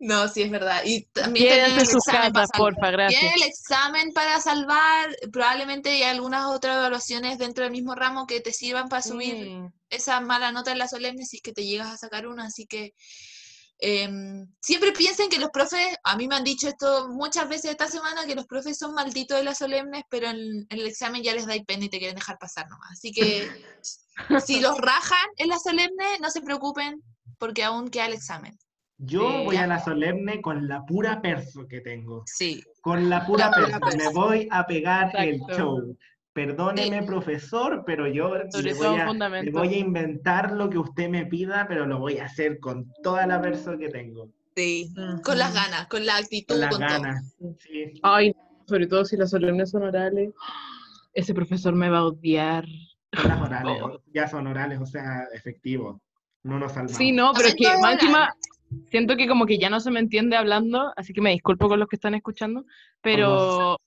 No, 0.00 0.28
sí, 0.28 0.42
es 0.42 0.50
verdad. 0.50 0.82
Y 0.84 1.04
también 1.06 1.48
Quédense 1.48 1.92
el 1.92 1.96
examen 1.96 2.32
para 2.32 2.46
salvar. 2.46 2.74
porfa, 2.74 2.90
gracias. 2.90 3.20
Tienen 3.20 3.42
el 3.42 3.48
examen 3.48 4.12
para 4.12 4.40
salvar. 4.40 5.16
Probablemente 5.32 5.90
hay 5.90 6.02
algunas 6.02 6.46
otras 6.46 6.76
evaluaciones 6.76 7.38
dentro 7.38 7.64
del 7.64 7.72
mismo 7.72 7.94
ramo 7.94 8.26
que 8.26 8.40
te 8.40 8.52
sirvan 8.52 8.88
para 8.88 9.02
subir 9.02 9.48
Mm, 9.48 9.72
esa 9.90 10.20
mala 10.20 10.52
nota 10.52 10.72
en 10.72 10.78
la 10.78 10.88
solemne 10.88 11.24
si 11.24 11.36
es 11.36 11.42
que 11.42 11.52
te 11.52 11.64
llegas 11.64 11.88
a 11.88 11.96
sacar 11.96 12.26
una. 12.26 12.46
Así 12.46 12.66
que 12.66 12.94
em, 13.80 14.48
siempre 14.60 14.92
piensen 14.92 15.28
que 15.28 15.38
los 15.38 15.50
profes, 15.50 15.96
a 16.02 16.16
mí 16.16 16.26
me 16.26 16.34
han 16.34 16.44
dicho 16.44 16.68
esto 16.68 17.08
muchas 17.10 17.48
veces 17.48 17.70
esta 17.70 17.86
semana, 17.88 18.26
que 18.26 18.34
los 18.34 18.46
profes 18.46 18.76
son 18.78 18.94
malditos 18.94 19.38
de 19.38 19.44
las 19.44 19.58
solemnes, 19.58 20.02
pero 20.10 20.28
en, 20.28 20.38
en 20.68 20.78
el 20.78 20.86
examen 20.86 21.22
ya 21.22 21.34
les 21.34 21.46
da 21.46 21.54
pena 21.66 21.84
y 21.84 21.88
te 21.88 21.98
quieren 21.98 22.16
dejar 22.16 22.38
pasar 22.38 22.68
nomás. 22.68 22.90
Así 22.92 23.12
que 23.12 23.48
si 24.44 24.60
los 24.60 24.76
rajan 24.78 25.28
en 25.36 25.48
la 25.48 25.58
solemne, 25.58 26.18
no 26.20 26.30
se 26.30 26.40
preocupen 26.40 27.02
porque 27.38 27.62
aún 27.62 27.88
queda 27.88 28.06
el 28.06 28.14
examen. 28.14 28.58
Yo 28.98 29.30
Sí. 29.30 29.44
voy 29.44 29.56
a 29.56 29.66
la 29.66 29.78
solemne 29.82 30.40
con 30.42 30.66
la 30.66 30.84
pura 30.84 31.22
perso 31.22 31.66
que 31.68 31.80
tengo. 31.80 32.24
Sí. 32.26 32.62
Con 32.80 33.08
la 33.08 33.24
pura 33.24 33.50
perso. 33.50 33.78
Me 33.96 34.12
voy 34.12 34.48
a 34.50 34.66
pegar 34.66 35.12
el 35.16 35.34
Exacto. 35.36 35.56
show. 35.56 35.96
Perdóneme, 36.32 37.02
profesor, 37.04 37.82
pero 37.86 38.06
yo 38.06 38.30
Sobre 38.50 38.72
le 38.72 38.74
todo 38.74 38.90
voy, 38.92 39.00
a, 39.22 39.28
le 39.42 39.50
voy 39.50 39.74
a 39.74 39.78
inventar 39.78 40.52
lo 40.52 40.70
que 40.70 40.78
usted 40.78 41.08
me 41.08 41.26
pida, 41.26 41.66
pero 41.68 41.86
lo 41.86 41.98
voy 41.98 42.18
a 42.18 42.26
hacer 42.26 42.60
con 42.60 42.92
toda 43.02 43.26
la 43.26 43.40
perso 43.40 43.76
que 43.78 43.88
tengo. 43.88 44.28
Sí. 44.54 44.92
Con 45.24 45.38
las 45.38 45.54
ganas, 45.54 45.86
con 45.88 46.04
la 46.06 46.16
actitud, 46.16 46.54
Con 46.54 46.60
las 46.60 46.70
con 46.76 46.86
todo. 46.86 47.00
ganas. 47.02 47.36
Sí. 47.60 47.92
Ay, 48.02 48.34
sobre 48.66 48.86
todo 48.86 49.04
si 49.04 49.16
las 49.16 49.30
solemnes 49.30 49.70
son 49.70 49.82
orales. 49.84 50.30
Ese 51.12 51.34
profesor 51.34 51.74
me 51.74 51.88
va 51.88 51.98
a 51.98 52.04
odiar. 52.06 52.64
Son 53.12 53.28
las 53.28 53.40
orales, 53.40 53.82
Oh. 53.84 54.00
ya 54.12 54.28
son 54.28 54.46
orales, 54.46 54.80
o 54.80 54.86
sea, 54.86 55.24
efectivo. 55.34 56.00
No 56.44 56.58
nos 56.58 56.72
salvamos. 56.72 56.96
Sí, 56.96 57.10
no, 57.10 57.32
pero 57.34 57.48
es 57.48 57.54
que 57.56 57.66
más 57.80 57.94
encima 57.94 58.32
siento 58.90 59.16
que 59.16 59.28
como 59.28 59.46
que 59.46 59.58
ya 59.58 59.70
no 59.70 59.80
se 59.80 59.90
me 59.90 60.00
entiende 60.00 60.36
hablando, 60.36 60.92
así 60.96 61.12
que 61.12 61.20
me 61.20 61.32
disculpo 61.32 61.68
con 61.68 61.78
los 61.78 61.88
que 61.88 61.96
están 61.96 62.14
escuchando, 62.14 62.64
pero, 63.00 63.78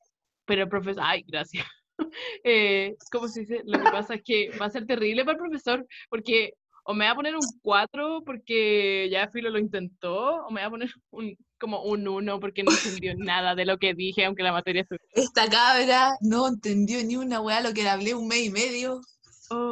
pero 0.46 0.70
profesor, 0.70 1.04
ay, 1.06 1.24
gracias. 1.28 1.66
Eh, 2.44 2.96
¿Cómo 3.12 3.28
se 3.28 3.42
dice? 3.42 3.62
Lo 3.64 3.78
que 3.78 3.92
pasa 3.92 4.16
es 4.16 4.24
que 4.26 4.50
va 4.60 4.66
a 4.66 4.72
ser 4.72 4.88
terrible 4.88 5.24
para 5.24 5.34
el 5.34 5.38
profesor, 5.38 5.86
porque 6.10 6.56
o 6.84 6.94
me 6.94 7.06
va 7.06 7.12
a 7.12 7.16
poner 7.16 7.36
un 7.36 7.46
4 7.62 8.24
porque 8.26 9.08
ya 9.12 9.30
Filo 9.30 9.50
lo 9.50 9.60
intentó, 9.60 10.46
o 10.46 10.50
me 10.50 10.62
va 10.62 10.68
a 10.68 10.72
poner 10.72 10.90
un, 11.12 11.38
como 11.60 11.84
un 11.84 12.08
1 12.08 12.40
porque 12.40 12.64
no 12.64 12.72
entendió 12.72 13.14
nada 13.18 13.56
de 13.56 13.66
lo 13.66 13.78
que 13.78 13.94
dije, 13.94 14.26
aunque 14.26 14.44
la 14.44 14.52
materia 14.52 14.82
estuviera... 14.82 15.06
Esta 15.14 15.48
cabra 15.48 16.14
no 16.22 16.48
entendió 16.48 17.04
ni 17.04 17.18
una 17.18 17.40
weá 17.40 17.62
lo 17.62 17.74
que 17.74 17.84
le 17.84 17.90
hablé 17.90 18.16
un 18.16 18.28
mes 18.28 18.48
y 18.48 18.50
medio. 18.50 19.02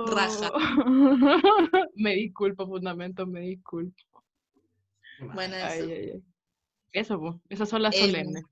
Raja. 0.08 0.52
me 1.96 2.14
disculpo, 2.16 2.68
fundamentos, 2.68 3.28
me 3.28 3.40
disculpo. 3.42 3.96
Bueno, 5.34 5.56
Ay, 5.62 5.80
eso. 5.80 5.88
ay, 5.90 6.12
ay. 6.14 6.24
Eso, 6.92 7.20
pues, 7.20 7.36
esas 7.50 7.70
son 7.70 7.84
las 7.84 7.96
Em, 7.96 8.02
solemnes. 8.08 8.44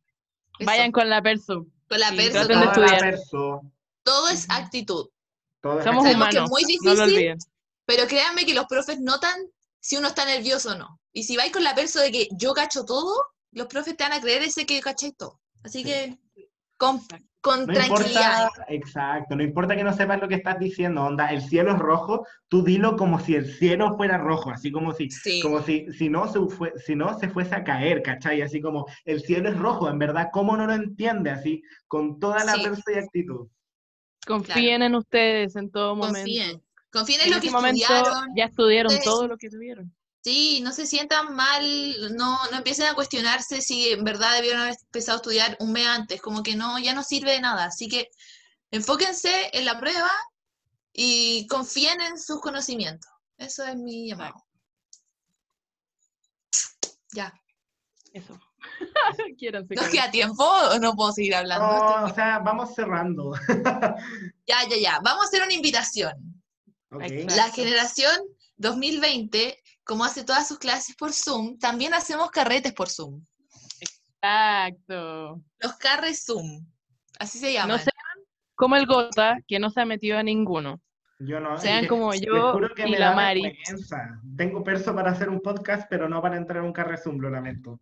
Eso. 0.59 0.65
Vayan 0.65 0.91
con 0.91 1.09
la 1.09 1.21
perso. 1.21 1.65
Con 1.89 1.99
la 1.99 2.09
sí, 2.09 2.15
perso, 2.17 2.31
traten 2.45 2.59
de 2.59 2.65
estudiar. 2.65 2.99
perso, 2.99 3.61
todo 4.03 4.29
es 4.29 4.45
actitud. 4.49 5.09
todo 5.61 5.79
es 5.79 5.85
Somos 5.85 6.05
actitud. 6.05 6.19
Sabemos 6.19 6.27
que 6.29 6.37
es 6.37 6.43
humanos, 6.43 6.49
muy 6.49 6.61
no 6.61 6.67
lo 6.67 6.67
difícil. 6.67 7.01
olviden. 7.01 7.37
Pero 7.85 8.07
créanme 8.07 8.45
que 8.45 8.53
los 8.53 8.65
profes 8.65 8.99
notan 8.99 9.35
si 9.79 9.95
uno 9.97 10.07
está 10.09 10.25
nervioso 10.25 10.71
o 10.71 10.75
no. 10.75 10.99
Y 11.13 11.23
si 11.23 11.37
vais 11.37 11.51
con 11.51 11.63
la 11.63 11.73
perso 11.73 11.99
de 11.99 12.11
que 12.11 12.27
yo 12.37 12.53
cacho 12.53 12.83
todo, 12.85 13.13
los 13.51 13.67
profes 13.67 13.95
te 13.95 14.03
van 14.03 14.13
a 14.13 14.21
creer 14.21 14.43
ese 14.43 14.65
que 14.65 14.79
cacháis 14.81 15.15
todo. 15.15 15.39
Así 15.63 15.83
que 15.83 16.17
con, 16.77 17.01
con 17.47 17.65
No 17.65 17.73
tranquilidad. 17.73 18.43
importa, 18.47 18.65
exacto, 18.69 19.35
no 19.35 19.43
importa 19.43 19.75
que 19.75 19.83
no 19.83 19.93
sepas 19.93 20.21
lo 20.21 20.27
que 20.27 20.35
estás 20.35 20.59
diciendo, 20.59 21.03
onda, 21.03 21.27
el 21.31 21.41
cielo 21.41 21.71
es 21.73 21.79
rojo, 21.79 22.25
tú 22.47 22.63
dilo 22.63 22.95
como 22.95 23.19
si 23.19 23.35
el 23.35 23.45
cielo 23.51 23.95
fuera 23.97 24.17
rojo, 24.17 24.51
así 24.51 24.71
como 24.71 24.93
si, 24.93 25.09
Sí. 25.09 25.41
como 25.41 25.61
si, 25.63 25.91
si 25.93 26.09
no 26.09 26.27
se 26.27 26.39
fue, 26.55 26.73
si 26.77 26.95
no 26.95 27.17
se 27.17 27.29
fuese 27.29 27.55
a 27.55 27.63
caer, 27.63 28.01
¿cachai? 28.03 28.41
Así 28.41 28.61
como 28.61 28.85
el 29.05 29.21
cielo 29.21 29.49
es 29.49 29.57
rojo, 29.57 29.89
en 29.89 29.97
verdad, 29.97 30.29
¿cómo 30.31 30.55
no 30.55 30.67
lo 30.67 30.73
entiende? 30.73 31.31
Así, 31.31 31.63
con 31.87 32.19
toda 32.19 32.43
la 32.43 32.53
Sí. 32.53 32.61
y 32.93 32.97
actitud. 32.99 33.47
Confíen 34.25 34.81
en 34.83 34.95
ustedes 34.95 35.55
en 35.55 35.71
todo 35.71 35.95
momento. 35.95 36.19
Confíen. 36.19 36.61
Confíen 36.91 37.21
en 37.21 37.27
En 37.27 37.33
lo 37.35 37.41
que 37.41 37.51
momento 37.51 37.81
estudiaron. 37.81 38.29
ya 38.35 38.45
estudiaron 38.45 38.87
ustedes- 38.91 39.05
todo 39.05 39.27
lo 39.27 39.37
que 39.37 39.49
tuvieron. 39.49 39.93
Sí, 40.23 40.61
no 40.61 40.71
se 40.71 40.85
sientan 40.85 41.35
mal, 41.35 42.15
no, 42.17 42.37
no 42.51 42.57
empiecen 42.57 42.87
a 42.87 42.95
cuestionarse 42.95 43.61
si 43.61 43.89
en 43.89 44.03
verdad 44.03 44.35
debieron 44.35 44.61
haber 44.61 44.75
empezado 44.81 45.17
a 45.17 45.21
estudiar 45.21 45.57
un 45.59 45.71
mes 45.71 45.87
antes, 45.87 46.21
como 46.21 46.43
que 46.43 46.55
no, 46.55 46.79
ya 46.79 46.93
no 46.93 47.03
sirve 47.03 47.31
de 47.31 47.41
nada. 47.41 47.65
Así 47.65 47.87
que 47.87 48.09
enfóquense 48.71 49.49
en 49.53 49.65
la 49.65 49.79
prueba 49.79 50.11
y 50.91 51.47
confíen 51.47 52.01
en 52.01 52.19
sus 52.19 52.41
conocimientos. 52.41 53.09
Eso 53.37 53.63
es 53.63 53.75
mi 53.75 54.09
llamado. 54.09 54.35
Ya. 57.13 57.33
Eso. 58.11 58.37
¿Nos 59.75 59.87
queda 59.89 60.11
tiempo 60.11 60.43
o 60.43 60.79
no 60.79 60.93
puedo 60.95 61.11
seguir 61.11 61.35
hablando? 61.35 61.67
No, 61.67 62.05
o 62.05 62.13
sea, 62.13 62.39
vamos 62.39 62.73
cerrando. 62.73 63.33
Ya, 64.49 64.63
ya, 64.69 64.77
ya. 64.77 64.99
Vamos 65.03 65.25
a 65.25 65.27
hacer 65.27 65.43
una 65.43 65.53
invitación. 65.53 66.41
Ok. 66.89 67.01
Exacto. 67.03 67.35
La 67.35 67.51
generación 67.51 68.17
2020, 68.55 69.61
como 69.87 70.03
hace 70.03 70.23
todas 70.23 70.47
sus 70.47 70.59
clases 70.59 70.95
por 70.95 71.13
Zoom, 71.13 71.57
también 71.57 71.93
hacemos 71.93 72.29
carretes 72.29 72.73
por 72.73 72.89
Zoom. 72.89 73.25
Exacto. 73.79 75.41
Los 75.59 75.73
carres 75.77 76.23
Zoom. 76.25 76.65
Así 77.19 77.39
se 77.39 77.53
llaman. 77.53 77.69
No 77.69 77.77
sean 77.77 77.93
como 78.55 78.75
el 78.75 78.85
Gota, 78.85 79.37
que 79.47 79.59
no 79.59 79.69
se 79.69 79.81
ha 79.81 79.85
metido 79.85 80.17
a 80.17 80.23
ninguno. 80.23 80.81
Yo 81.19 81.39
no. 81.39 81.57
Sean 81.57 81.87
como 81.87 82.13
yo 82.13 82.53
juro 82.53 82.73
que 82.75 82.87
y 82.87 82.91
me 82.91 82.99
la 82.99 83.13
Mari. 83.13 83.43
vergüenza. 83.43 84.21
Tengo 84.35 84.63
perso 84.63 84.93
para 84.93 85.11
hacer 85.11 85.29
un 85.29 85.41
podcast, 85.41 85.87
pero 85.89 86.09
no 86.09 86.21
para 86.21 86.37
entrar 86.37 86.63
a 86.63 86.65
un 86.65 86.73
carrezum, 86.73 87.17
lo 87.19 87.29
lamento. 87.29 87.79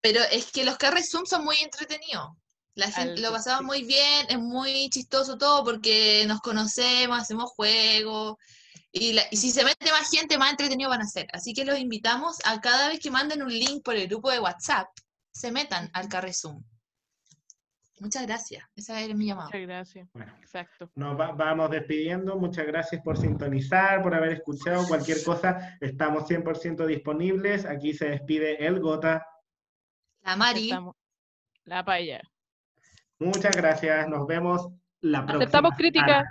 Pero 0.00 0.20
es 0.32 0.50
que 0.50 0.64
los 0.64 0.76
carres 0.76 1.10
Zoom 1.10 1.24
son 1.24 1.44
muy 1.44 1.56
entretenidos. 1.62 2.30
La 2.74 2.90
gente, 2.90 3.20
lo 3.20 3.30
pasamos 3.30 3.62
muy 3.62 3.84
bien, 3.84 4.26
es 4.28 4.38
muy 4.38 4.90
chistoso 4.90 5.38
todo 5.38 5.62
porque 5.62 6.24
nos 6.26 6.40
conocemos, 6.40 7.20
hacemos 7.20 7.50
juegos. 7.52 8.36
Y, 8.96 9.12
la- 9.12 9.24
y 9.32 9.36
si 9.36 9.50
se 9.50 9.64
mete 9.64 9.90
más 9.90 10.08
gente, 10.08 10.38
más 10.38 10.52
entretenido 10.52 10.88
van 10.88 11.00
a 11.02 11.06
ser. 11.06 11.26
Así 11.32 11.52
que 11.52 11.64
los 11.64 11.76
invitamos 11.78 12.38
a 12.44 12.60
cada 12.60 12.88
vez 12.88 13.00
que 13.00 13.10
manden 13.10 13.42
un 13.42 13.48
link 13.52 13.82
por 13.84 13.96
el 13.96 14.06
grupo 14.06 14.30
de 14.30 14.38
WhatsApp, 14.38 14.86
se 15.32 15.50
metan 15.50 15.90
al 15.92 16.08
carre 16.08 16.32
Zoom. 16.32 16.62
Muchas 17.98 18.24
gracias. 18.26 18.64
Esa 18.76 19.00
era 19.00 19.12
mi 19.14 19.26
llamado. 19.26 19.48
Muchas 19.48 19.62
gracias. 19.62 20.08
Bueno, 20.12 20.32
Exacto. 20.40 20.90
nos 20.94 21.18
va- 21.18 21.32
vamos 21.32 21.70
despidiendo. 21.70 22.36
Muchas 22.36 22.66
gracias 22.66 23.02
por 23.02 23.16
sintonizar, 23.18 24.00
por 24.00 24.14
haber 24.14 24.32
escuchado. 24.32 24.86
Cualquier 24.86 25.22
cosa, 25.24 25.76
estamos 25.80 26.28
100% 26.28 26.86
disponibles. 26.86 27.64
Aquí 27.66 27.94
se 27.94 28.10
despide 28.10 28.64
el 28.64 28.78
Gota. 28.78 29.26
La 30.22 30.36
Mari. 30.36 30.70
La 31.64 31.84
paella. 31.84 32.20
Muchas 33.18 33.56
gracias. 33.56 34.08
Nos 34.08 34.24
vemos 34.26 34.68
la 35.00 35.20
próxima. 35.22 35.38
Aceptamos 35.44 35.72
críticas. 35.76 36.24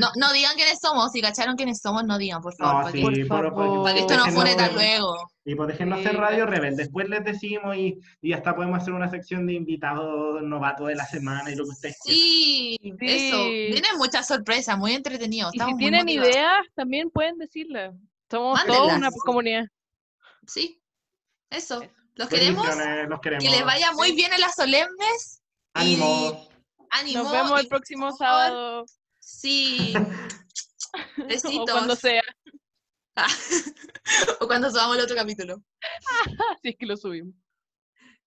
No, 0.00 0.08
no 0.16 0.32
digan 0.32 0.54
quiénes 0.56 0.78
somos. 0.80 1.12
Si 1.12 1.20
cacharon 1.20 1.56
quiénes 1.56 1.80
somos, 1.80 2.04
no 2.04 2.18
digan, 2.18 2.40
por 2.40 2.54
favor. 2.54 2.74
No, 2.74 2.80
para, 2.80 2.92
sí, 2.92 2.98
que, 3.22 3.26
Por 3.26 3.42
por- 3.42 3.54
por- 3.54 3.82
para 3.82 3.94
que 3.94 4.00
esto 4.00 4.16
no 4.16 4.26
fuere 4.32 4.54
tan 4.54 4.74
luego. 4.74 5.16
Y 5.44 5.54
pues 5.54 5.68
déjenos 5.68 6.00
Sí, 6.00 6.06
hacer 6.06 6.18
Radio. 6.20 6.46
Rebel. 6.46 6.76
Después 6.76 7.08
les 7.08 7.24
decimos 7.24 7.76
y, 7.76 7.98
y 8.20 8.32
hasta 8.32 8.54
podemos 8.54 8.78
hacer 8.82 8.92
una 8.94 9.08
sección 9.10 9.46
de 9.46 9.54
invitados 9.54 10.42
novatos 10.42 10.88
de 10.88 10.94
la 10.94 11.06
semana 11.06 11.50
y 11.50 11.56
lo 11.56 11.64
que 11.64 11.70
ustedes 11.70 11.96
quieran. 12.04 12.18
Sí, 12.18 12.78
eso. 13.00 13.36
Sí. 13.44 13.68
Tienen 13.72 13.96
muchas 13.98 14.26
sorpresas, 14.26 14.76
muy 14.78 14.92
entretenido. 14.94 15.50
Y 15.52 15.58
si 15.58 15.76
tienen 15.76 16.04
motivados. 16.04 16.30
ideas, 16.34 16.58
también 16.74 17.10
pueden 17.10 17.38
decirlas. 17.38 17.94
Somos 18.30 18.62
toda 18.66 18.96
una 18.96 19.10
comunidad. 19.24 19.64
Sí, 20.46 20.80
eso. 21.50 21.82
Eso. 21.82 21.92
Los 22.14 22.28
queremos. 22.28 22.66
Los 23.08 23.20
queremos. 23.20 23.44
Que 23.44 23.50
les 23.50 23.64
vaya 23.64 23.92
muy 23.92 24.12
bien 24.12 24.32
en 24.32 24.40
las 24.40 24.54
solemnes. 24.54 25.40
Ánimo. 25.72 26.46
Ánimo. 26.90 27.22
Nos 27.22 27.32
vemos 27.32 27.52
y 27.58 27.60
el 27.62 27.68
próximo 27.68 28.08
por 28.08 28.18
sábado. 28.18 28.84
Sí. 29.28 29.92
O 31.18 31.26
Besitos. 31.26 31.70
cuando 31.70 31.94
sea. 31.94 32.22
o 34.40 34.46
cuando 34.46 34.70
subamos 34.70 34.96
el 34.96 35.04
otro 35.04 35.16
capítulo. 35.16 35.62
Si 36.62 36.70
es 36.70 36.76
que 36.76 36.86
lo 36.86 36.96
subimos. 36.96 37.34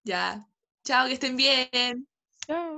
Ya. 0.04 0.48
Chao, 0.86 1.08
que 1.08 1.14
estén 1.14 1.36
bien. 1.36 2.08
Chao. 2.46 2.78